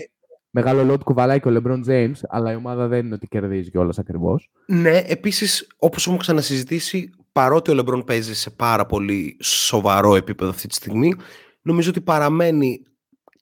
[0.50, 3.98] μεγάλο load κουβαλάει και ο LeBron James, αλλά η ομάδα δεν είναι ότι κερδίζει κιόλας
[3.98, 4.50] ακριβώς.
[4.66, 10.68] Ναι, επίσης, όπως έχουμε ξανασυζητήσει, παρότι ο Λεμπρόν παίζει σε πάρα πολύ σοβαρό επίπεδο αυτή
[10.68, 11.14] τη στιγμή,
[11.62, 12.82] νομίζω ότι παραμένει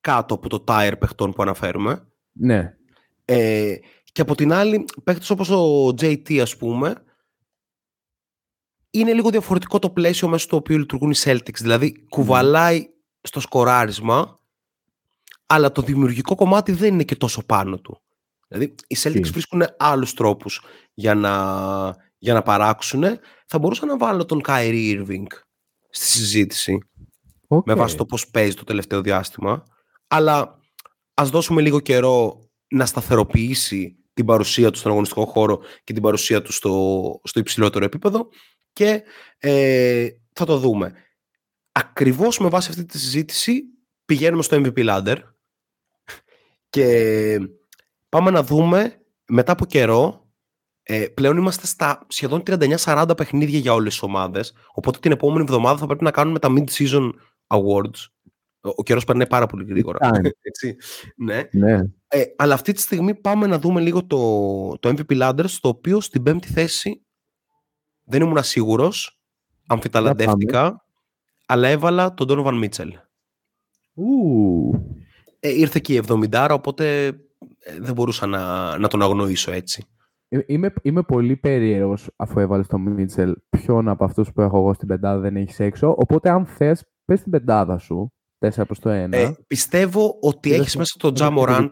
[0.00, 2.02] κάτω από το tire παιχτών που αναφέρουμε.
[2.32, 2.74] Ναι,
[3.24, 3.74] Ε,
[4.12, 6.94] και από την άλλη, παίχτες όπως ο JT, ας πούμε,
[8.90, 11.58] είναι λίγο διαφορετικό το πλαίσιο μέσα στο οποίο λειτουργούν οι Celtics.
[11.60, 12.86] Δηλαδή, κουβαλάει
[13.20, 14.40] στο σκοράρισμα,
[15.46, 18.02] αλλά το δημιουργικό κομμάτι δεν είναι και τόσο πάνω του.
[18.48, 20.62] Δηλαδή, οι Celtics Τι; βρίσκουν άλλους τρόπους
[20.94, 21.32] για να,
[22.18, 23.04] για να παράξουν.
[23.46, 25.26] Θα μπορούσα να βάλω τον Kyrie Irving
[25.90, 26.78] στη συζήτηση
[27.46, 27.66] Οκ.
[27.66, 29.62] με βάση το πώς παίζει το τελευταίο διάστημα.
[30.08, 30.58] Αλλά
[31.14, 36.42] ας δώσουμε λίγο καιρό να σταθεροποιήσει την παρουσία του στον αγωνιστικό χώρο και την παρουσία
[36.42, 38.28] του στο, στο υψηλότερο επίπεδο
[38.78, 39.02] και
[39.38, 40.94] ε, θα το δούμε.
[41.72, 43.62] Ακριβώς με βάση αυτή τη συζήτηση
[44.04, 45.16] πηγαίνουμε στο MVP Ladder
[46.68, 47.38] και
[48.08, 50.28] πάμε να δούμε μετά από καιρό
[50.82, 55.78] ε, πλέον είμαστε στα σχεδόν 39-40 παιχνίδια για όλες τις ομάδες οπότε την επόμενη εβδομάδα
[55.78, 57.10] θα πρέπει να κάνουμε τα Mid-Season
[57.46, 58.06] Awards
[58.60, 60.10] ο καιρός περνάει πάρα πολύ γρήγορα.
[60.40, 60.76] Έτσι.
[61.16, 61.42] Ναι.
[61.52, 61.82] ναι.
[62.08, 66.00] Ε, αλλά αυτή τη στιγμή πάμε να δούμε λίγο το, το MVP Ladders, το οποίο
[66.00, 67.02] στην πέμπτη θέση
[68.08, 69.18] δεν ήμουν σίγουρος,
[69.66, 70.84] αμφιταλαντεύτηκα,
[71.46, 72.90] αλλά έβαλα τον Donovan Mitchell.
[75.40, 77.06] Ε, ήρθε και η 70, οπότε
[77.58, 79.84] ε, δεν μπορούσα να, να τον αγνοήσω έτσι.
[80.28, 84.74] Ε, είμαι, είμαι πολύ περίεργος αφού έβαλες τον Μίτσελ ποιον από αυτούς που έχω εγώ
[84.74, 85.94] στην πεντάδα δεν έχεις έξω.
[85.98, 89.12] Οπότε αν θες, πες την πεντάδα σου 4 προς το 1.
[89.12, 91.70] Ε, πιστεύω ότι έχεις μέσα τον Τζαμοράντ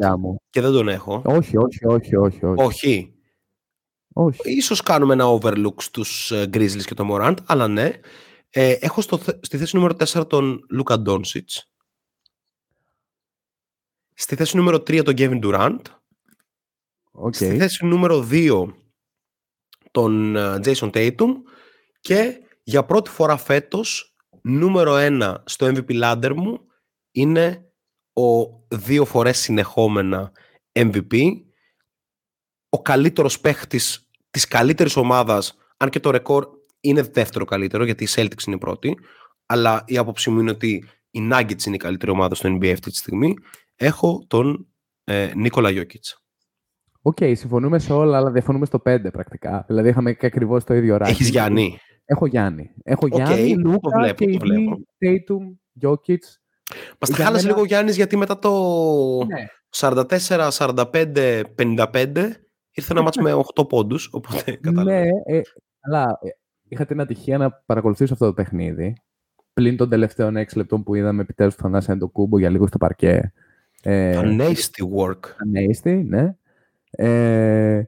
[0.51, 1.23] και δεν τον έχω.
[1.25, 2.45] Όχι, όχι, όχι, όχι.
[2.45, 2.63] Όχι.
[2.63, 3.16] όχι.
[4.19, 4.41] Όχι.
[4.45, 7.91] Ίσως κάνουμε ένα overlook στους uh, Grizzlies και τον Morant, αλλά ναι.
[8.51, 11.73] Ε, έχω στο, στη θέση νούμερο 4 τον Λούκα Ντόνσιτς.
[14.15, 15.81] Στη θέση νούμερο 3 τον Kevin Durant.
[17.25, 17.35] Okay.
[17.35, 18.67] Στη θέση νούμερο 2
[19.91, 21.31] τον uh, Jason Tatum.
[22.01, 26.61] Και για πρώτη φορά φέτος νούμερο ένα στο MVP ladder μου
[27.11, 27.71] είναι
[28.13, 30.33] ο δύο φορές συνεχόμενα
[30.73, 31.33] MVP,
[32.69, 34.06] ο καλύτερος παίχτης
[34.37, 36.47] της καλύτερης ομάδας, αν και το ρεκόρ
[36.81, 38.99] είναι δεύτερο καλύτερο, γιατί η Celtics είναι η πρώτη,
[39.47, 42.91] αλλά η άποψή μου είναι ότι η Nuggets είναι η καλύτερη ομάδα στο NBA αυτή
[42.91, 43.35] τη στιγμή.
[43.77, 44.67] Έχω τον
[45.05, 46.23] ε, Νίκολα Γιώκητς.
[47.03, 49.65] OK, okay, συμφωνούμε σε όλα, αλλά διαφωνούμε στο 5 πρακτικά.
[49.69, 51.11] Δηλαδή είχαμε και ακριβώς το ίδιο ranking.
[51.11, 51.79] Έχεις Γιάννη.
[52.05, 52.71] Έχω Γιάννη.
[52.83, 54.39] Έχω okay, Γιάννη, Λούκα βλέπω, και η
[54.99, 56.41] Τέιτουμ, Γιόκιτς.
[57.01, 58.51] Μας τα χάλασε λίγο Γιάννης γιατί μετά το
[59.25, 59.47] ναι.
[59.77, 62.46] 44, 45, 55
[62.77, 65.41] ήρθε ένα ματς με 8 πόντους, οπότε Ναι, ε,
[65.81, 66.29] αλλά ε,
[66.69, 68.97] είχα την ατυχία να παρακολουθήσω αυτό το παιχνίδι.
[69.53, 73.33] Πλην των τελευταίων 6 λεπτών που είδαμε επιτέλους τον Θανάση Αντετοκούνμπο για λίγο στο παρκέ.
[73.83, 75.21] Ε, nasty work.
[75.57, 76.37] Nasty, ναι.
[76.91, 77.83] Ε,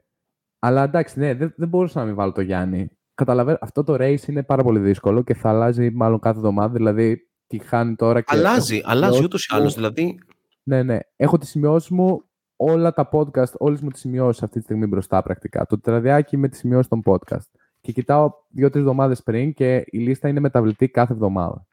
[0.59, 4.27] αλλά εντάξει, ναι, δεν, δεν μπορούσα να μην βάλω το Γιάννη καταλαβαίνω, αυτό το race
[4.27, 6.73] είναι πάρα πολύ δύσκολο και θα αλλάζει μάλλον κάθε εβδομάδα.
[6.73, 8.35] Δηλαδή, τι χάνει τώρα και.
[8.35, 9.73] Αλλάζει, αλλάζει ούτως ή άλλως.
[9.73, 10.19] Δηλαδή...
[10.63, 10.99] Ναι, ναι.
[11.15, 12.23] Έχω τις σημειώσεις μου,
[12.61, 15.65] όλα τα podcast, όλες μου τις σημειώσεις αυτή τη στιγμή μπροστά πρακτικά.
[15.65, 17.49] Το τετραδιάκι με τις σημειώσεις των podcast.
[17.81, 21.67] Και κοιτάω δύο-τρεις εβδομάδες πριν και η λίστα είναι μεταβλητή κάθε εβδομάδα.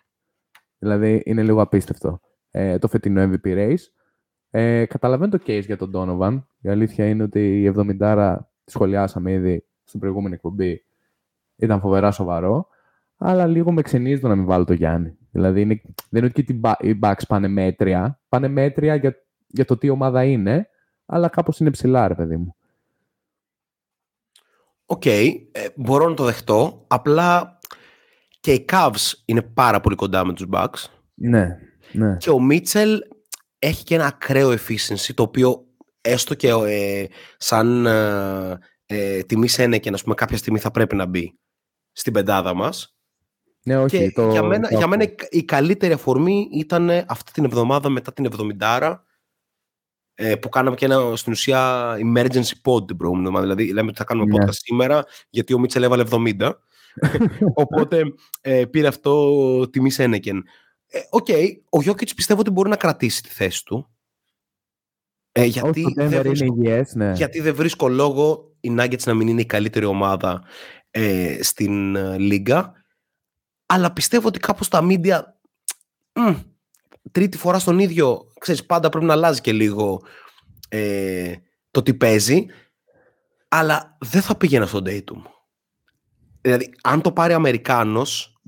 [0.78, 2.20] Δηλαδή, είναι λίγο απίστευτο
[2.50, 3.84] ε, το φετινό MVP race.
[4.50, 6.42] Ε, καταλαβαίνω το case για τον Donovan.
[6.60, 10.84] Η αλήθεια είναι ότι η 70 τη σχολιάσαμε ήδη στην προηγούμενη εκπομπή
[11.56, 12.66] ήταν φοβερά σοβαρό.
[13.16, 15.16] Αλλά λίγο με ξενίζει το να μην βάλω το Γιάννη.
[15.30, 15.80] Δηλαδή είναι,
[16.10, 18.20] δεν είναι ότι οι Bucks πάνε μέτρια.
[18.28, 19.16] Πάνε μέτρια για,
[19.46, 20.68] για το τι ομάδα είναι,
[21.06, 22.56] αλλά κάπως είναι ψηλά, ρε παιδί μου.
[24.86, 26.84] OK, okay, ε, μπορώ να το δεχτώ.
[26.86, 27.58] Απλά
[28.40, 30.84] και οι Cavs είναι πάρα πολύ κοντά με τους Bucks.
[31.14, 31.58] Ναι,
[31.92, 32.16] ναι.
[32.16, 33.00] Και ο Μίτσελ
[33.58, 35.66] έχει και ένα ακραίο efficiency, το οποίο
[36.00, 39.48] έστω και ε, σαν ε, ε, τιμή
[39.80, 41.38] και να πούμε κάποια στιγμή θα πρέπει να μπει
[41.92, 42.96] στην πεντάδα μας.
[43.64, 44.30] Ναι, όχι, και το...
[44.30, 48.28] για, μένα, για μένα η καλύτερη αφορμή ήταν αυτή την εβδομάδα μετά την
[48.60, 48.96] 70 ε,
[50.40, 53.40] που κάναμε και ένα στην ουσία emergency pod την προηγούμενη εβδομάδα.
[53.40, 54.44] Δηλαδή λέμε ότι θα κάνουμε ναι.
[54.44, 56.50] podcast σήμερα γιατί ο Μίτσελ έβαλε 70.
[57.54, 58.02] Οπότε
[58.40, 60.44] ε, πήρε αυτό τιμής ένεκεν.
[60.86, 63.90] Ε, OK, okay, ο Γιόκιτς πιστεύω ότι μπορεί να κρατήσει τη θέση του.
[65.32, 66.54] Ε, γιατί, δεν βρίσκω,
[66.94, 67.12] ναι.
[67.12, 70.42] γιατί δεν βρίσκω λόγο οι Nuggets να μην είναι η καλύτερη ομάδα
[70.90, 72.72] ε, στην ε, Λίγκα.
[73.66, 75.20] Αλλά πιστεύω ότι κάπως τα media
[76.12, 76.34] μ,
[77.12, 80.02] τρίτη φορά στον ίδιο, ξέρεις, πάντα πρέπει να αλλάζει και λίγο
[80.68, 81.34] ε,
[81.70, 82.46] το τι παίζει.
[83.48, 85.22] Αλλά δεν θα πήγαινα στον Dayton.
[86.40, 88.40] Δηλαδή, αν το πάρει Αμερικάνος,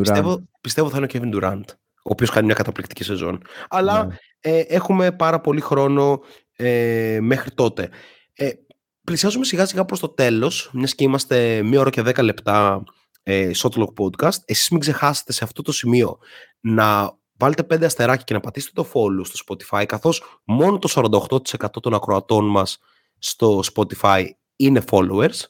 [0.00, 1.64] πιστεύω, πιστεύω θα είναι ο Kevin Durant,
[1.96, 3.42] ο οποίος κάνει μια καταπληκτική σεζόν.
[3.68, 4.14] Αλλά ναι.
[4.40, 6.20] ε, έχουμε πάρα πολύ χρόνο
[6.56, 7.88] ε, μέχρι τότε.
[8.32, 8.50] Ε,
[9.04, 12.84] πλησιάζουμε σιγά σιγά προς το τέλος, μιας και είμαστε μία ώρα και δέκα λεπτά
[13.22, 14.38] ε, Shotlock Podcast.
[14.44, 16.18] Εσείς μην ξεχάσετε σε αυτό το σημείο
[16.60, 21.80] να βάλετε πέντε αστεράκια και να πατήσετε το follow στο Spotify, καθώς μόνο το 48%
[21.80, 22.78] των ακροατών μας
[23.18, 24.24] στο Spotify
[24.56, 25.40] είναι followers.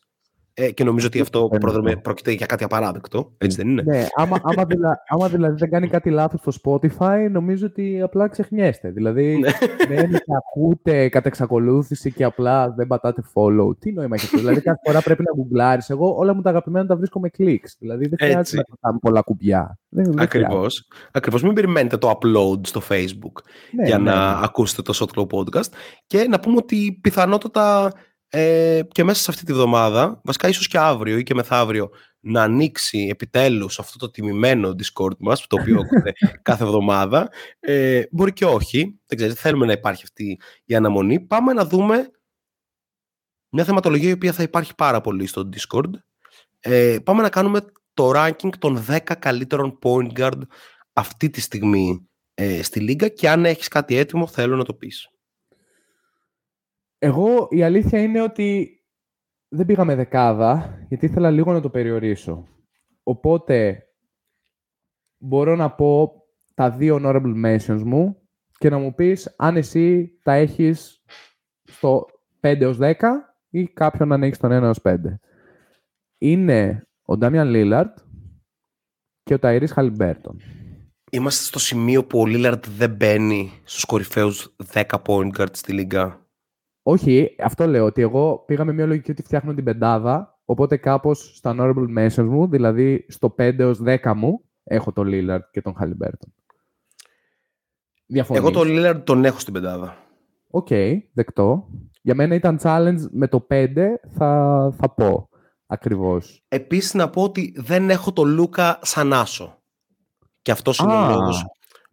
[0.59, 3.33] Ε, και νομίζω ότι αυτό πρόεδρε, πρόκειται για κάτι απαράδεκτο.
[3.39, 7.29] Έτσι δεν είναι; Ναι, άμα, άμα, δηλα, άμα δηλαδή δεν κάνει κάτι λάθος στο Spotify,
[7.31, 8.91] νομίζω ότι απλά ξεχνιέστε.
[8.91, 9.51] Δηλαδή ναι.
[9.89, 13.79] δεν ακούτε κατά εξακολούθηση και απλά δεν πατάτε follow.
[13.79, 15.91] Τι νόημα έχει αυτό; δηλαδή κάθε φορά πρέπει να γκουγκλάρεις.
[15.91, 17.77] Εγώ όλα μου τα αγαπημένα τα βρίσκω με κλικς.
[17.79, 19.79] Δηλαδή δεν χρειάζεται να πατάμε πολλά κουμπιά.
[20.17, 20.89] Ακριβώς.
[21.13, 21.43] Ακριβώς.
[21.43, 23.43] Μην περιμένετε το upload στο Facebook
[23.73, 24.45] ναι, για ναι, να ναι.
[24.45, 25.73] ακούσετε το Shotlow Podcast.
[26.07, 27.93] Και να πούμε ότι πιθανότατα
[28.29, 31.91] ε, και μέσα σε αυτή τη βδομάδα, βασικά ίσως και αύριο ή και μεθαύριο,
[32.21, 36.13] να ανοίξει επιτέλους αυτό το τιμημένο Discord μας, το οποίο ακούτε
[36.43, 37.31] κάθε εβδομάδα.
[37.61, 41.21] Ε, μπορεί και όχι, δεν ξέρω, θέλουμε να υπάρχει αυτή η αναμονή.
[41.21, 42.11] Πάμε να δούμε
[43.49, 45.91] μια θεματολογία η οποία θα υπάρχει πάρα πολύ στο Discord.
[46.61, 47.61] Ε, πάμε να κάνουμε
[47.95, 50.41] το ranking των 10 καλύτερων point guard
[50.93, 55.11] αυτή τη στιγμή ε, στη Λίγκα και αν έχεις κάτι έτοιμο θέλω να το πεις.
[56.99, 58.81] Εγώ η αλήθεια είναι ότι
[59.49, 62.47] δεν πήγαμε δεκάδα, γιατί ήθελα λίγο να το περιορίσω.
[63.03, 63.83] Οπότε,
[65.19, 66.13] μπορώ να πω
[66.55, 68.29] τα δύο honorable mentions μου
[68.59, 71.03] και να μου πεις αν εσύ τα έχεις
[71.63, 72.07] στο
[72.41, 72.95] 5 ως 10
[73.51, 74.97] ή κάποιον αν έχεις τον 1 ως 5.
[76.19, 77.93] Είναι ο Damian Lillard
[79.23, 80.37] και ο Tyrese Halliburton.
[81.11, 86.26] Είμαστε στο σημείο που ο Lillard δεν μπαίνει στους κορυφαίους 10 point guard στη Λίγκα.
[86.89, 91.33] Όχι, αυτό λέω ότι εγώ πήγα με μια λογική ότι φτιάχνω την πεντάδα, οπότε κάπως
[91.37, 95.75] στα honorable mentions μου, δηλαδή στο 5 έως 10 μου, έχω τον Lillard και τον
[95.81, 96.29] Halliburton.
[98.07, 99.97] Διαφωνείς; Εγώ τον Lillard τον έχω στην πεντάδα.
[100.51, 101.69] OK, okay, δεκτό.
[102.03, 103.67] Για μένα ήταν challenge με το 5,
[104.13, 105.29] θα, θα πω
[105.67, 106.45] ακριβώς.
[106.49, 109.63] Επίσης να πω ότι δεν έχω τον Λούκα σαν άσο.
[110.43, 111.45] Και αυτός είναι ο λόγος.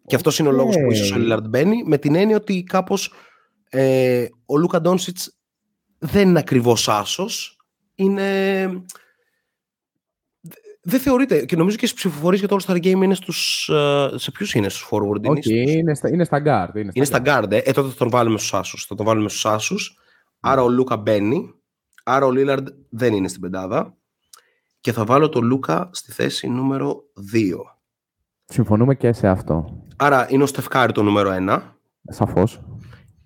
[0.05, 3.13] Και αυτός είναι ο λόγος που ίσως ο Lillard μπαίνει, με την έννοια ότι κάπως
[3.75, 5.37] ε, ο Λούκα Ντόνσιτς
[5.97, 7.57] δεν είναι ακριβώς άσος.
[7.95, 8.67] Είναι...
[10.81, 11.45] Δεν θεωρείται.
[11.45, 14.53] Και νομίζω και στις ψηφοφορίες για το All Star Game είναι στους, ε, σε ποιους
[14.53, 15.23] είναι, στους forward.
[15.23, 16.75] Όχι, είναι, είναι, στα, είναι στα guard.
[16.75, 17.51] Είναι, είναι στα guard.
[17.51, 17.57] Ε.
[17.57, 18.85] ε, τότε θα τον βάλουμε στους άσους.
[18.85, 19.97] Θα τον βάλουμε στους άσους.
[20.39, 21.53] Άρα ο Λούκα μπαίνει.
[22.03, 23.97] Άρα ο Λίλαρντ δεν είναι στην πεντάδα.
[24.79, 27.53] Και θα βάλω τον Λούκα στη θέση νούμερο 2.
[28.45, 29.83] Συμφωνούμε και σε αυτό.
[29.97, 31.61] Άρα είναι ο Στεφκάρη το νούμερο 1.
[32.03, 32.61] Σαφώς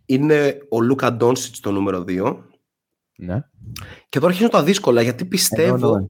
[0.09, 2.38] είναι ο Λούκα Ντόνσιτς το νούμερο 2.
[3.17, 3.41] Ναι.
[4.09, 6.05] Και τώρα αρχίζουν τα δύσκολα γιατί πιστεύω ναι.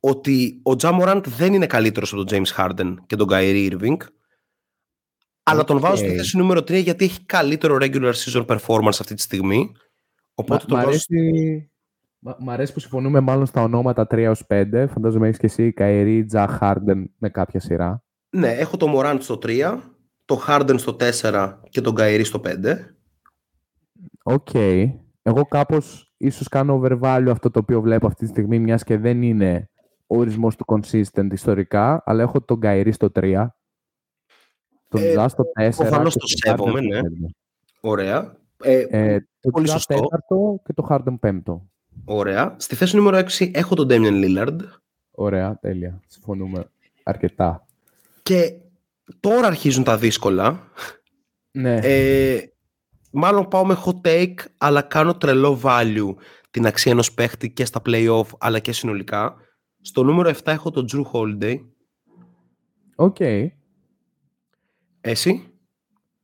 [0.00, 3.96] ότι ο Τζαμοράντ δεν είναι καλύτερος από τον James Harden και τον Kyrie Irving.
[5.42, 9.20] Αλλά τον βάζω στη θέση νούμερο 3 γιατί έχει καλύτερο regular season performance αυτή τη
[9.20, 9.72] στιγμή.
[10.34, 11.68] Οπότε Μα, τον αρέσει...
[12.38, 14.86] Μ' αρέσει που συμφωνούμε μάλλον στα ονόματα 3 5.
[14.88, 18.02] Φαντάζομαι έχεις και εσύ Κάιρι, Τζα, Χάρντεν με κάποια σειρά.
[18.30, 19.78] Ναι, έχω το Morant στο 3,
[20.24, 22.50] το Harden στο 4 και τον Κάιρι στο 5.
[24.26, 24.48] OK.
[24.52, 24.92] Okay.
[25.22, 29.22] Εγώ κάπως ίσως κάνω overvalue αυτό το οποίο βλέπω αυτή τη στιγμή, μιας και δεν
[29.22, 29.70] είναι
[30.06, 33.46] ο ορισμός του consistent ιστορικά, αλλά έχω τον Κάιρι στο 3,
[34.88, 35.70] τον ε, Τζά στο 4.
[35.76, 37.00] Προφανώς το σέβομαι, ναι.
[37.80, 38.36] Ωραία.
[38.62, 40.08] Ε, ε, το πολύ σωστό.
[40.64, 41.42] και το Harden 5.
[42.04, 42.54] Ωραία.
[42.58, 44.56] Στη θέση νούμερο 6 έχω τον Damian Lillard.
[45.10, 46.00] Ωραία, τέλεια.
[46.06, 46.70] Συμφωνούμε
[47.02, 47.66] αρκετά.
[48.22, 48.54] Και
[49.20, 50.68] τώρα αρχίζουν τα δύσκολα.
[51.50, 51.78] Ναι.
[51.82, 52.53] Ε,
[53.14, 56.14] μάλλον πάω με hot take, αλλά κάνω τρελό value
[56.50, 59.34] την αξία ενός παίχτη και στα play-off, αλλά και συνολικά.
[59.80, 61.60] Στο νούμερο 7 έχω τον Drew Holiday.
[62.96, 63.16] Οκ.
[65.00, 65.52] Εσύ;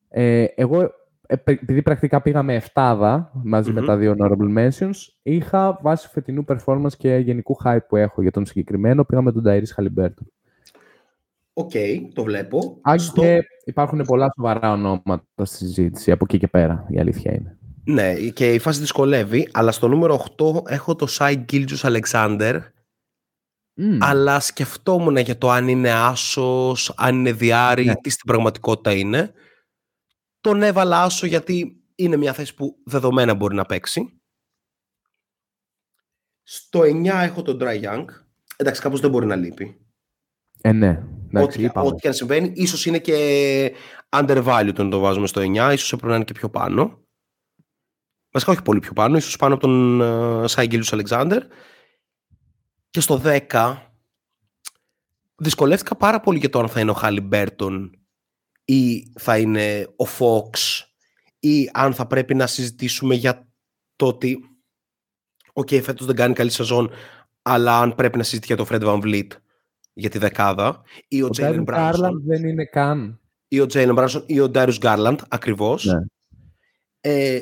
[0.09, 0.91] Ε, εγώ,
[1.27, 6.93] επειδή πρακτικά πήγα με 7 μαζι με τα δύο honorable mentions, είχα βάσει φετινού performance
[6.99, 10.27] και γενικού hype που έχω για τον συγκεκριμένο, πήγα με τον Tyrese Haliburton.
[11.53, 11.73] OK,
[12.14, 12.78] το βλέπω.
[12.82, 13.22] Αν Στο...
[13.22, 17.59] και υπάρχουν πολλά σοβαρά ονόματα στη συζήτηση από εκεί και πέρα, η αλήθεια είναι.
[17.85, 22.57] Ναι, και η φάση δυσκολεύει, αλλά στο νούμερο 8 έχω το Shai Gilgeous-Alexander,
[24.01, 27.97] αλλά σκεφτόμουν για το αν είναι άσος, αν είναι διάρρη, ναι.
[27.97, 29.32] τι στην πραγματικότητα είναι.
[30.40, 34.20] Τον έβαλα άσο γιατί είναι μια θέση που δεδομένα μπορεί να παίξει.
[36.43, 38.05] Στο 9 έχω τον Dry Young.
[38.56, 39.90] Εντάξει, κάπως δεν μπορεί να λείπει.
[40.61, 41.03] Ε, ναι.
[41.35, 43.73] ό,τι, ό,τι και αν συμβαίνει, ίσως είναι και
[44.09, 46.99] undervalued όταν το βάζουμε στο 9, ίσως έπρεπε να είναι και πιο πάνω.
[48.31, 51.43] Βασικά όχι πολύ πιο πάνω, ίσως πάνω από τον uh, Σάιγγελους Αλεξάνδερ.
[52.91, 53.77] Και στο 10
[55.37, 57.91] δυσκολεύτηκα πάρα πολύ για το αν θα είναι ο Χάλι Μπέρτον
[58.65, 60.85] ή θα είναι ο Fox
[61.39, 63.49] ή αν θα πρέπει να συζητήσουμε για
[63.97, 64.41] το ότι
[65.53, 66.91] OK, okay, φέτος δεν κάνει καλή σεζόν
[67.43, 69.28] αλλά αν πρέπει να συζητήσει για το Fred VanVleet
[69.93, 70.83] για τη δεκάδα.
[71.09, 72.23] Ή ο, ο Τζέιλεν Μπράνσον.
[72.27, 73.21] Δεν είναι καν.
[73.49, 75.85] Ή ο Τζέιλεν Μπράνσον ή ο Ντάριου Γκάρλαντ, ακριβώς.
[75.85, 76.01] Ναι.
[77.01, 77.41] Ε,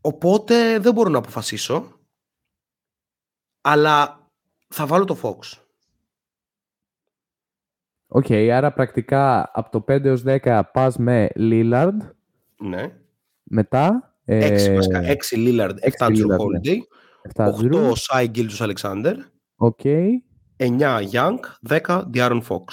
[0.00, 2.00] οπότε δεν μπορώ να αποφασίσω.
[3.60, 4.26] Αλλά
[4.68, 5.58] θα βάλω το Fox.
[8.06, 11.96] OK, okay, άρα πρακτικά από το 5 έως 10 πας με Lillard.
[12.58, 12.92] Ναι.
[13.42, 14.12] Μετά...
[14.26, 16.78] 6 ε, βασικά, 6 Lillard, 7 Jrue Holiday,
[17.34, 19.16] 8 Shai Gilgeous-Alexander.
[19.56, 19.80] OK.
[20.58, 22.64] 9 Young, 10 De'Aaron Fox.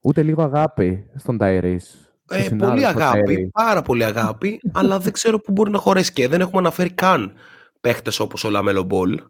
[0.00, 2.04] Ούτε λίγο αγάπη στον Tyrese.
[2.28, 6.40] Ε, πολύ αγάπη, πάρα πολύ αγάπη, αλλά δεν ξέρω πού μπορεί να χωρέσει και δεν
[6.40, 7.32] έχουμε αναφέρει καν
[7.80, 9.22] παίχτες όπως ο Λαμέλο Μπολ.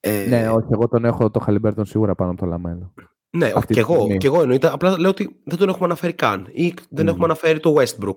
[0.00, 2.92] Ε, ναι, όχι, εγώ τον έχω το Χαλιμπέρτον σίγουρα πάνω από το Λαμέλο.
[3.30, 4.68] Ναι, και εγώ, και εγώ εννοείται.
[4.72, 6.48] Απλά λέω ότι δεν τον έχουμε αναφέρει καν.
[6.52, 8.16] Ή δεν έχουμε αναφέρει το Westbrook.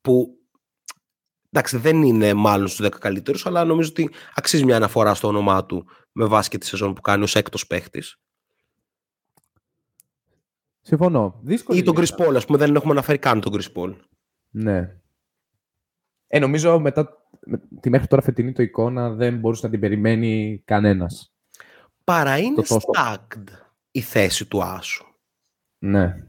[0.00, 0.38] Που
[1.54, 5.66] εντάξει, δεν είναι μάλλον στους 10 καλύτερους, αλλά νομίζω ότι αξίζει μια αναφορά στο όνομά
[5.66, 8.18] του με βάση και τη σεζόν που κάνει ως έκτος παίχτης.
[10.80, 11.40] Συμφωνώ.
[11.42, 13.96] Δύσκολη ή τον Chris Paul, ας πούμε, δεν έχουμε αναφέρει καν τον Chris Paul.
[14.50, 14.96] Ναι.
[16.26, 17.28] Ε, νομίζω μετά
[17.80, 21.34] τη μέχρι τώρα φετινή το εικόνα δεν μπορούσε να την περιμένει κανένας.
[22.04, 23.44] Παρά είναι stacked
[23.90, 25.04] η θέση του Άσου.
[25.78, 26.26] Ναι.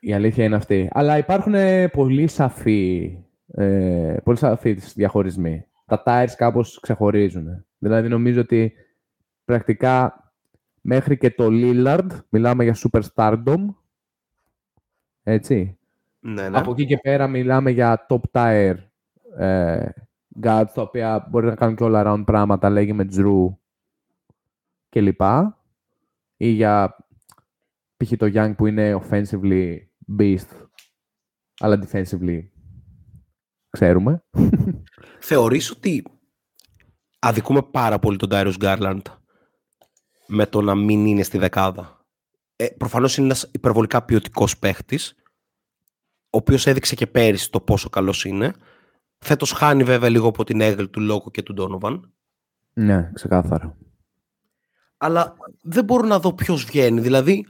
[0.00, 0.88] Η αλήθεια είναι αυτή.
[0.92, 1.54] Αλλά υπάρχουν
[1.92, 5.64] πολύ σαφή, ε, πολύ σαφή διαχωρισμοί.
[5.86, 7.64] Τα tires κάπως ξεχωρίζουν.
[7.78, 8.72] Δηλαδή νομίζω ότι
[9.44, 10.24] πρακτικά
[10.80, 13.66] μέχρι και το Lillard, μιλάμε για superstardom,
[15.22, 15.78] έτσι.
[16.20, 16.58] Ναι, ναι.
[16.58, 18.74] Από εκεί και πέρα μιλάμε για top tier
[19.36, 19.88] ε,
[20.42, 23.48] guards, τα οποία μπορεί να κάνουν και όλα around πράγματα, λέγει με Drew
[24.88, 25.20] κλπ.
[26.36, 26.96] Ή για
[27.96, 28.12] π.χ.
[28.16, 29.78] το Young που είναι offensively
[30.18, 30.66] beast,
[31.58, 32.40] αλλά defensively
[33.70, 34.24] ξέρουμε.
[35.20, 36.04] Θεωρείς ότι
[37.18, 39.02] αδικούμε πάρα πολύ τον Darius Garland
[40.26, 42.06] με το να μην είναι στη δεκάδα;
[42.56, 45.14] Ε, προφανώς είναι ένας υπερβολικά ποιοτικός παίχτης,
[46.24, 48.52] ο οποίος έδειξε και πέρυσι το πόσο καλός είναι.
[49.18, 52.12] Φέτος χάνει βέβαια λίγο από την έγκλη του Λόγκου και του Ντόνοβαν.
[52.72, 53.76] Ναι, ξεκάθαρα
[55.02, 57.00] αλλά δεν μπορώ να δω ποιος βγαίνει.
[57.00, 57.46] Δηλαδή,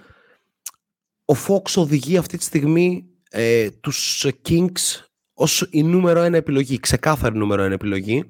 [1.31, 5.05] ο Fox οδηγεί αυτή τη στιγμή ε, τους Kings
[5.35, 8.25] ως η νούμερο ένα επιλογή, ξεκάθαρη νούμερο ένα επιλογή,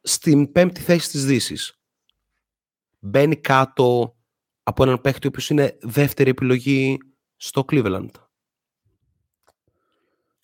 [0.00, 1.80] στην πέμπτη θέση της δύσης.
[2.98, 4.16] Μπαίνει κάτω
[4.62, 6.98] από έναν παίχτη ο οποίος είναι δεύτερη επιλογή
[7.36, 8.08] στο Cleveland.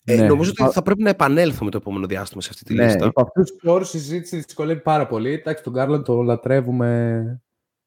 [0.03, 0.27] Ε, ναι.
[0.27, 3.05] νομίζω ότι θα πρέπει να επανέλθουμε το επόμενο διάστημα σε αυτή τη ναι, λίστα.
[3.05, 5.31] Από αυτούς τους όρους η συζήτηση δυσκολεύει πάρα πολύ.
[5.31, 7.41] Εντάξει, τον Γκάρλαντ το λατρεύουμε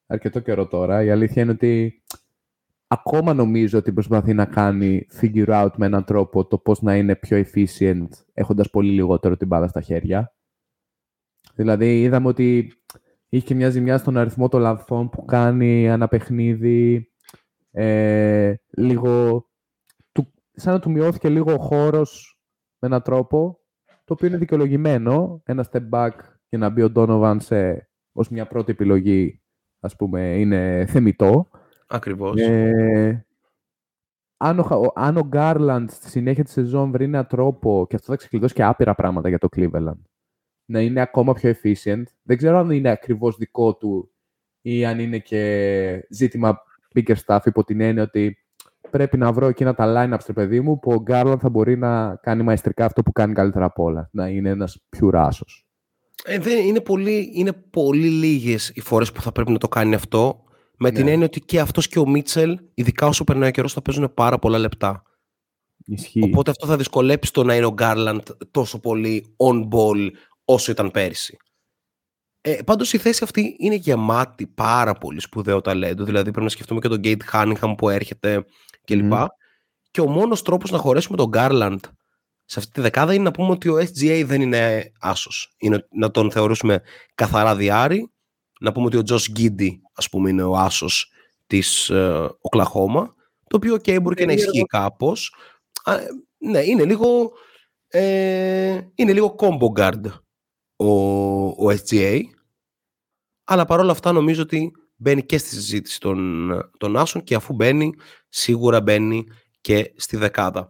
[0.05, 1.03] αρκετό καιρό τώρα.
[1.03, 2.03] Η αλήθεια είναι ότι
[2.95, 7.15] ακόμα νομίζω ότι προσπαθεί να κάνει figure out με έναν τρόπο το πώς να είναι
[7.15, 10.35] πιο efficient έχοντας πολύ λιγότερο την μπάλα στα χέρια.
[11.55, 12.73] Δηλαδή είδαμε ότι
[13.29, 17.11] είχε και μια ζημιά στον αριθμό των λαθών που κάνει ένα παιχνίδι
[17.71, 19.45] ε, λίγο
[20.11, 22.39] του, σαν να του μειώθηκε λίγο ο χώρος
[22.79, 23.59] με έναν τρόπο
[24.03, 26.11] το οποίο είναι δικαιολογημένο ένα step back
[26.49, 29.39] και να μπει ο Donovan σε, ως μια πρώτη επιλογή
[29.85, 31.49] ας πούμε, είναι θεμητό.
[31.87, 32.41] Ακριβώς.
[32.41, 33.25] Ε,
[34.37, 38.17] αν, ο, αν ο Garland στη συνέχεια της σεζόν βρει έναν τρόπο, και αυτό θα
[38.17, 40.01] ξεκλειδώσει και άπειρα πράγματα για το Cleveland,
[40.65, 44.11] να είναι ακόμα πιο efficient, δεν ξέρω αν είναι ακριβώς δικό του
[44.61, 46.61] ή αν είναι και ζήτημα
[46.95, 48.37] bigger stuff υπό την έννοια ότι
[48.89, 52.43] πρέπει να βρω εκείνα τα line-ups, παιδί μου, που ο Garland θα μπορεί να κάνει
[52.43, 54.09] μαεστρικά αυτό που κάνει καλύτερα από όλα.
[54.11, 55.65] Να είναι ένας πιουράσος.
[56.23, 59.95] Ε, δεν, είναι, πολύ, είναι πολύ λίγες οι φορές που θα πρέπει να το κάνει
[59.95, 60.43] αυτό.
[60.77, 61.11] Με την ναι.
[61.11, 64.39] έννοια ότι και αυτός και ο Μίτσελ, ειδικά όσο περνάει ο καιρός, θα παίζουν πάρα
[64.39, 65.03] πολλά λεπτά.
[65.85, 66.23] Ισχύει.
[66.23, 68.21] Οπότε αυτό θα δυσκολέψει το να είναι ο Γκάρλαντ
[68.51, 70.09] τόσο πολύ on ball
[70.45, 71.37] όσο ήταν πέρυσι.
[72.41, 76.03] Ε, πάντως η θέση αυτή είναι γεμάτη πάρα πολύ σπουδαίο ταλέντο.
[76.03, 78.45] Δηλαδή πρέπει να σκεφτούμε και τον Γκέιτ Χάνιχαμ που έρχεται
[78.85, 79.11] κλπ.
[79.13, 79.25] Mm.
[79.91, 81.79] Και ο μόνος τρόπος να χωρέσουμε τον Γκάρλαντ
[82.45, 85.55] σε αυτή τη δεκάδα είναι να πούμε ότι ο SGA δεν είναι άσος.
[85.57, 86.81] Είναι να τον θεωρήσουμε
[87.15, 88.11] καθαρά διάρρη.
[88.65, 91.11] Να πούμε ότι ο Josh Γκίντι, ας πούμε, είναι ο άσος
[91.47, 93.15] της ε, Οκλαχώμα.
[93.47, 95.35] Το οποίο και μπορεί και να ισχύει κάπως.
[96.37, 97.31] ναι, είναι λίγο,
[97.87, 100.01] ε, είναι λίγο combo guard
[100.75, 100.89] ο,
[101.47, 102.21] ο SGA.
[103.43, 107.93] Αλλά παρόλα αυτά νομίζω ότι μπαίνει και στη συζήτηση των, των άσων και αφού μπαίνει,
[108.29, 109.23] σίγουρα μπαίνει
[109.61, 110.67] και στη δεκάδα.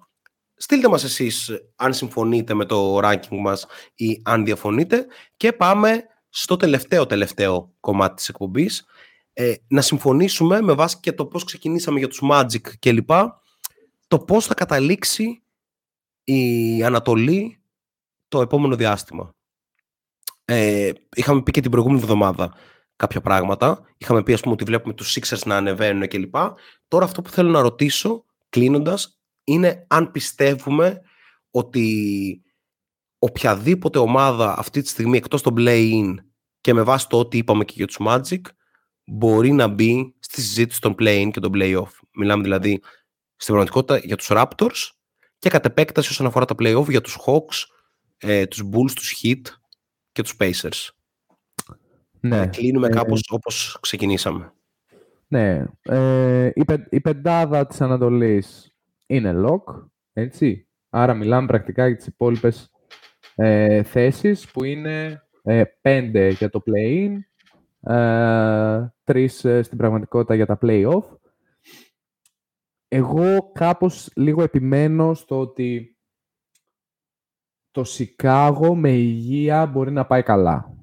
[0.55, 3.65] Στείλτε μας εσείς αν συμφωνείτε με το ranking μας
[3.95, 5.05] ή αν διαφωνείτε
[5.37, 6.03] και πάμε
[6.37, 8.85] στο τελευταίο τελευταίο κομμάτι της εκπομπής
[9.33, 13.09] ε, να συμφωνήσουμε με βάση και το πώς ξεκινήσαμε για τους Magic κλπ
[14.07, 15.43] το πώς θα καταλήξει
[16.23, 17.61] η Ανατολή
[18.27, 19.35] το επόμενο διάστημα.
[20.45, 22.53] Ε, είχαμε πει και την προηγούμενη εβδομάδα
[22.95, 23.85] κάποια πράγματα.
[23.97, 26.35] Είχαμε πει ας πούμε ότι βλέπουμε τους Sixers να ανεβαίνουν κλπ.
[26.87, 31.01] Τώρα αυτό που θέλω να ρωτήσω κλείνοντας είναι αν πιστεύουμε
[31.51, 32.44] ότι
[33.19, 36.15] οποιαδήποτε ομάδα αυτή τη στιγμή εκτός των play-in
[36.61, 38.41] και με βάση το ότι είπαμε και για τους Magic
[39.05, 41.89] μπορεί να μπει στη συζήτηση των play-in και των play-off.
[42.15, 42.81] Μιλάμε δηλαδή
[43.35, 44.91] στην πραγματικότητα για τους Raptors
[45.39, 47.63] και κατ' επέκταση όσον αφορά τα play-off για τους Hawks,
[48.17, 49.41] ε, τους Bulls, τους Heat
[50.11, 50.89] και τους Pacers.
[52.19, 52.41] Ναι.
[52.41, 54.53] Ε, κλείνουμε ε, κάπως όπως ξεκινήσαμε.
[55.27, 55.65] Ναι.
[55.81, 58.73] Ε, η, πε, η πεντάδα της Ανατολής
[59.05, 60.67] είναι lock, έτσι.
[60.89, 62.69] Άρα μιλάμε πρακτικά για τις υπόλοιπες
[63.35, 67.17] ε, θέσεις που είναι ε, πέντε για το play-in,
[67.93, 71.03] ε, τρεις ε, στην πραγματικότητα για τα play-off.
[72.87, 75.97] Εγώ κάπως λίγο επιμένω στο ότι
[77.71, 80.73] το Σικάγο με υγεία μπορεί να πάει καλά.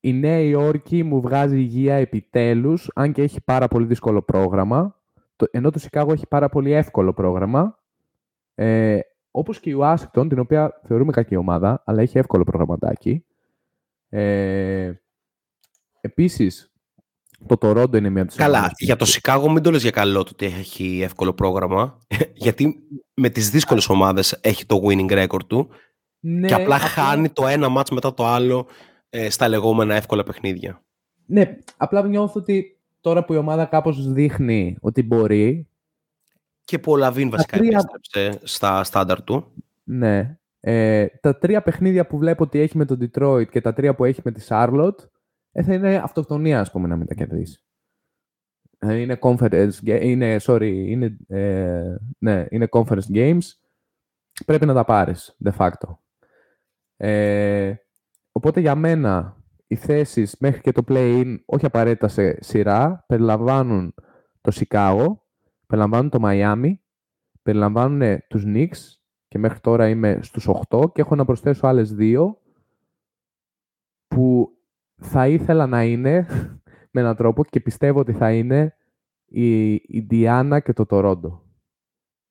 [0.00, 5.02] Η Νέα Υόρκη μου βγάζει υγεία επιτέλους, αν και έχει πάρα πολύ δύσκολο πρόγραμμα,
[5.50, 7.78] ενώ το Σικάγο έχει πάρα πολύ εύκολο πρόγραμμα.
[8.54, 9.00] Ε,
[9.32, 13.24] όπως και η Ουάσιγκτον, την οποία θεωρούμε κακή ομάδα, αλλά έχει εύκολο προγραμματάκι.
[14.08, 14.92] Ε,
[16.00, 16.72] επίσης,
[17.46, 20.30] το Τορόντο είναι μια από Καλά, για το Σικάγο μην το λες για καλό το
[20.32, 21.98] ότι έχει εύκολο πρόγραμμα,
[22.34, 22.82] γιατί
[23.14, 25.68] με τις δύσκολες ομάδες έχει το winning record του
[26.20, 28.66] ναι, και απλά, χάνει το ένα μάτς μετά το άλλο
[29.10, 30.82] ε, στα λεγόμενα εύκολα παιχνίδια.
[31.26, 35.66] Ναι, απλά νιώθω ότι τώρα που η ομάδα κάπως δείχνει ότι μπορεί...
[36.64, 37.68] Και που ο Λαβίν βασικά τρία...
[37.68, 39.52] επέστρεψε στα στάνταρ του.
[39.82, 40.36] Ναι.
[40.60, 44.04] Ε, τα τρία παιχνίδια που βλέπω ότι έχει με τον Detroit και τα τρία που
[44.04, 44.96] έχει με τη Charlotte
[45.52, 47.64] ε, θα είναι αυτοκτονία, ας πούμε, να μην τα κερδίσει.
[48.78, 53.42] Ε, είναι conference, είναι, sorry, είναι, ε, ναι, είναι conference games.
[54.46, 55.96] Πρέπει να τα πάρεις, de facto.
[56.96, 57.74] Ε,
[58.32, 59.36] οπότε για μένα
[59.66, 63.94] οι θέσεις μέχρι και το play-in, όχι απαραίτητα σε σειρά, περιλαμβάνουν
[64.40, 65.21] το Σικάγο,
[65.72, 66.80] περιλαμβάνουν το Μαϊάμι,
[67.42, 68.96] περιλαμβάνουν τους Knicks
[69.28, 72.40] και μέχρι τώρα είμαι στους 8 και έχω να προσθέσω άλλες δύο
[74.06, 74.56] που
[74.96, 76.26] θα ήθελα να είναι
[76.92, 78.76] με έναν τρόπο και πιστεύω ότι θα είναι
[79.24, 81.42] η Ιντιάνα και το Τορόντο.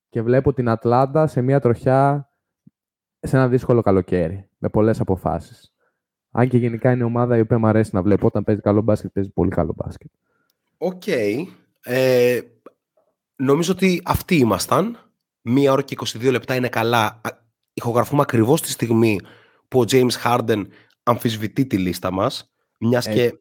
[0.09, 2.31] Και βλέπω την Ατλάντα σε μια τροχιά
[3.19, 5.73] σε ένα δύσκολο καλοκαίρι, με πολλές αποφάσεις.
[6.31, 8.25] Αν και γενικά είναι ομάδα η οποία μου αρέσει να βλέπω.
[8.25, 10.11] Όταν παίζει καλό μπάσκετ, παίζει πολύ καλό μπάσκετ.
[10.77, 11.07] Οκ.
[11.83, 12.41] Ε,
[13.41, 14.97] νομίζω ότι αυτοί ήμασταν.
[15.41, 17.21] Μία ώρα και 22 λεπτά είναι καλά.
[17.73, 19.19] Ηχογραφούμε ακριβώς τη στιγμή
[19.67, 20.65] που ο James Harden
[21.03, 22.53] αμφισβητεί τη λίστα μας.
[22.79, 23.35] Μιας και.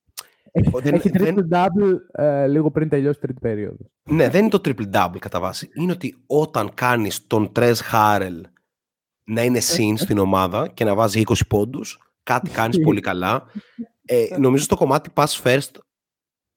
[0.52, 3.90] Έχει, δεν, έχει triple-double ε, λίγο πριν τελειώσει τρίτη περίοδο.
[4.02, 5.70] Ναι, δεν είναι το triple-double κατά βάση.
[5.74, 8.46] Είναι ότι όταν κάνεις τον Τρες Χάρελ
[9.24, 13.46] να είναι συν στην ομάδα και να βάζει 20 πόντους, κάτι κάνεις πολύ καλά.
[14.04, 15.70] Ε, νομίζω στο κομμάτι pass first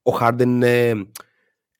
[0.01, 1.07] ο Χάρντεν είναι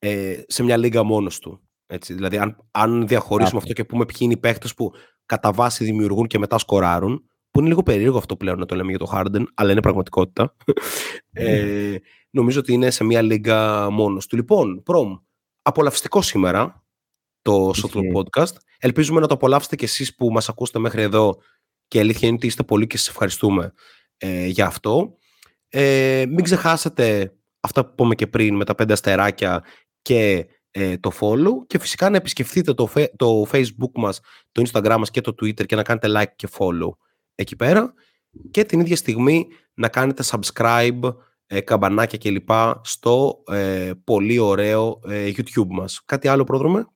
[0.05, 1.61] ε, σε μια λίγα μόνος του.
[1.85, 2.13] Έτσι.
[2.13, 4.91] Δηλαδή, αν, αν διαχωρίσουμε αυτό και πούμε ποιοι είναι οι παίχτες που
[5.25, 8.89] κατά βάση δημιουργούν και μετά σκοράρουν, που είναι λίγο περίεργο αυτό πλέον να το λέμε
[8.89, 10.55] για το Harden, αλλά είναι πραγματικότητα.
[11.31, 11.95] ε,
[12.29, 14.35] νομίζω ότι είναι σε μια λίγα μόνος του.
[14.35, 15.15] Λοιπόν, Προμ,
[15.61, 16.83] απολαυστικό σήμερα
[17.41, 18.55] το Shotloop Podcast.
[18.79, 21.37] Ελπίζουμε να το απολαύσετε κι εσείς που μας ακούσετε μέχρι εδώ
[21.87, 23.73] και η αλήθεια είναι ότι είστε πολύ και σας ευχαριστούμε
[24.17, 25.17] ε, για αυτό.
[25.69, 29.63] Ε, μην ξεχάσετε αυτά που πούμε και πριν με τα πέντε αστεράκια
[30.03, 34.19] και ε, το follow και φυσικά να επισκεφτείτε το, το facebook μας,
[34.51, 36.89] το instagram μας και το twitter και να κάνετε like και follow
[37.35, 37.93] εκεί πέρα
[38.51, 41.15] και την ίδια στιγμή να κάνετε subscribe,
[41.45, 42.49] ε, καμπανάκια κλπ.
[42.81, 46.01] στο ε, πολύ ωραίο ε, YouTube μας.
[46.05, 46.87] Κάτι άλλο πρόδρομε;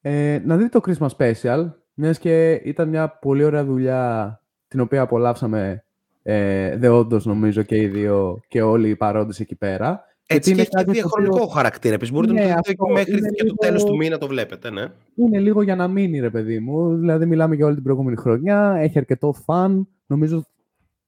[0.00, 5.00] Ε, να δείτε το Christmas Special, μιας και ήταν μια πολύ ωραία δουλειά την οποία
[5.00, 5.84] απολαύσαμε
[6.22, 10.04] ε, δεόντως νομίζω και οι δύο και όλοι οι παρόντες εκεί πέρα.
[10.30, 11.94] Έτσι και έχει διαχρονικό χαρακτήρα.
[11.94, 13.48] Επίσης μπορείτε ναι, να το δείτε μέχρι και λίγο...
[13.48, 14.86] το τέλος του μήνα το βλέπετε, ναι.
[15.14, 16.96] Είναι λίγο για να μείνει, ρε παιδί μου.
[16.96, 19.88] Δηλαδή μιλάμε για όλη την προηγούμενη χρονιά, έχει αρκετό φαν.
[20.06, 20.44] Νομίζω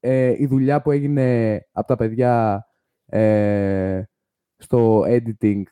[0.00, 2.66] ε, η δουλειά που έγινε από τα παιδιά
[3.06, 4.02] ε,
[4.56, 5.62] στο editing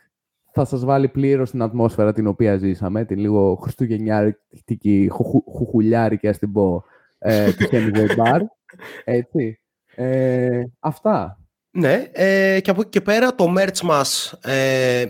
[0.53, 5.09] θα σας βάλει πλήρως την ατμόσφαιρα την οποία ζήσαμε, την λίγο χριστουγεννιάρικη,
[5.45, 6.85] χουχουλιάρικη, ας την πω,
[7.19, 8.41] ε, του Hemingway Bar.
[9.05, 9.61] Έτσι.
[9.95, 11.39] Ε, αυτά.
[11.79, 15.07] Ναι, ε, και από εκεί και πέρα το merch μας ε,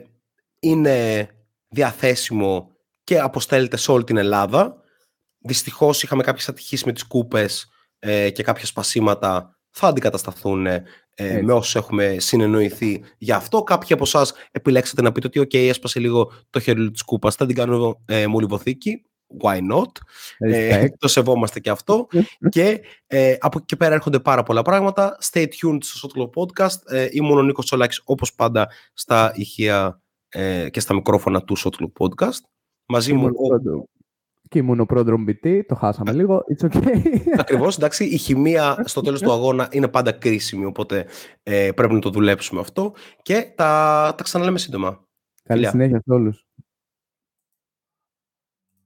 [0.61, 1.29] είναι
[1.69, 2.71] διαθέσιμο
[3.05, 4.77] και αποστέλλεται σε όλη την Ελλάδα.
[5.39, 7.69] Δυστυχώς είχαμε κάποιες ατυχίες με τις κούπες
[7.99, 10.83] ε, και κάποια σπασίματα θα αντικατασταθούν ε,
[11.43, 13.63] με όσους έχουμε συνεννοηθεί γι' αυτό.
[13.63, 17.47] Κάποιοι από εσάς επιλέξατε να πείτε ότι «ΟΚ, έσπασε λίγο το χέρι της κούπας, θα
[17.47, 19.08] την κάνω ε, μολυβοθήκη»
[19.43, 19.91] why not;
[20.39, 22.07] Ε, το σεβόμαστε και αυτό.
[22.49, 25.19] και ε, από εκεί και πέρα έρχονται πάρα πολλά πράγματα.
[25.33, 26.93] Stay tuned στο Sotlo Podcast.
[26.93, 31.87] Ε, ήμουν ο Νίκος Τσολάκης όπως πάντα στα ηχεία ε, και στα μικρόφωνα του Sotlo
[31.99, 32.41] Podcast.
[32.87, 33.31] Μαζί μου...
[34.51, 37.03] Και ήμουν ο πρόδρομ BT, το χάσαμε λίγο, it's okay.
[37.39, 41.07] Ακριβώς, εντάξει, η χημεία στο τέλος του αγώνα είναι πάντα κρίσιμη, οπότε
[41.43, 42.93] ε, πρέπει να το δουλέψουμε αυτό
[43.23, 45.05] και τα, τα ξαναλέμε σύντομα.
[45.43, 46.48] Καλή συνέχεια σε όλους.